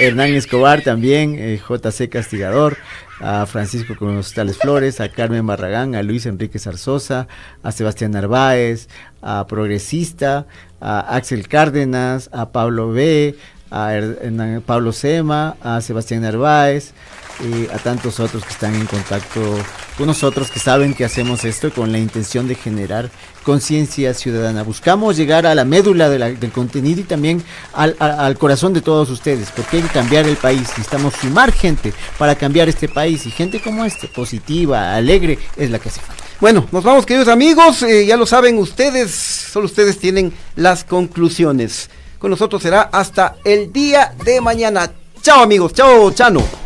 Hernán 0.00 0.30
Escobar 0.30 0.80
también, 0.80 1.36
eh, 1.38 1.60
JC 1.68 2.08
Castigador, 2.08 2.78
a 3.20 3.44
Francisco 3.44 3.94
Constales 3.94 4.56
Flores, 4.56 5.02
a 5.02 5.10
Carmen 5.10 5.46
Barragán, 5.46 5.94
a 5.94 6.02
Luis 6.02 6.24
Enrique 6.24 6.58
Zarzosa, 6.58 7.28
a 7.62 7.72
Sebastián 7.72 8.12
Narváez, 8.12 8.88
a 9.20 9.46
Progresista, 9.46 10.46
a 10.80 11.14
Axel 11.14 11.46
Cárdenas, 11.46 12.30
a 12.32 12.48
Pablo 12.52 12.90
B., 12.90 13.36
a 13.70 13.90
Pablo 14.64 14.92
Sema, 14.92 15.56
a 15.60 15.80
Sebastián 15.80 16.22
Narváez, 16.22 16.94
a 17.72 17.78
tantos 17.78 18.20
otros 18.20 18.44
que 18.44 18.52
están 18.52 18.74
en 18.74 18.86
contacto 18.86 19.40
con 19.96 20.06
nosotros, 20.06 20.50
que 20.50 20.58
saben 20.60 20.94
que 20.94 21.04
hacemos 21.04 21.44
esto 21.44 21.72
con 21.72 21.92
la 21.92 21.98
intención 21.98 22.48
de 22.48 22.54
generar 22.54 23.10
conciencia 23.42 24.14
ciudadana. 24.14 24.62
Buscamos 24.62 25.16
llegar 25.16 25.46
a 25.46 25.54
la 25.54 25.64
médula 25.64 26.08
del 26.08 26.52
contenido 26.52 27.00
y 27.00 27.04
también 27.04 27.42
al, 27.72 27.96
al, 27.98 28.38
corazón 28.38 28.72
de 28.72 28.80
todos 28.80 29.10
ustedes, 29.10 29.50
porque 29.54 29.78
hay 29.78 29.82
que 29.82 29.88
cambiar 29.88 30.26
el 30.26 30.36
país. 30.36 30.60
Necesitamos 30.60 31.14
sumar 31.14 31.52
gente 31.52 31.92
para 32.18 32.34
cambiar 32.34 32.68
este 32.68 32.88
país 32.88 33.26
y 33.26 33.30
gente 33.30 33.60
como 33.60 33.84
este, 33.84 34.08
positiva, 34.08 34.94
alegre, 34.94 35.38
es 35.56 35.70
la 35.70 35.78
que 35.78 35.88
hace 35.88 36.00
falta. 36.00 36.24
Bueno, 36.40 36.66
nos 36.72 36.82
vamos 36.82 37.06
queridos 37.06 37.28
amigos, 37.28 37.82
eh, 37.82 38.06
ya 38.06 38.16
lo 38.16 38.26
saben 38.26 38.58
ustedes, 38.58 39.10
solo 39.12 39.66
ustedes 39.66 39.98
tienen 39.98 40.32
las 40.56 40.84
conclusiones. 40.84 41.90
Con 42.18 42.30
nosotros 42.30 42.62
será 42.62 42.82
hasta 42.82 43.36
el 43.44 43.72
día 43.72 44.14
de 44.24 44.40
mañana. 44.40 44.90
Chao 45.22 45.42
amigos, 45.42 45.72
chao 45.72 46.10
Chano 46.10 46.63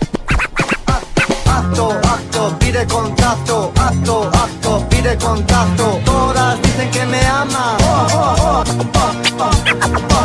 acto, 1.59 1.91
acto, 2.03 2.57
pide 2.59 2.87
contacto, 2.87 3.73
acto, 3.77 4.31
acto, 4.33 4.87
pide 4.89 5.17
contacto. 5.17 6.01
Todas 6.05 6.61
dicen 6.63 6.91
que 6.91 7.05
me 7.07 7.21
ama. 7.27 7.77
Oh, 7.81 8.07
oh, 8.15 8.65
oh, 9.41 10.09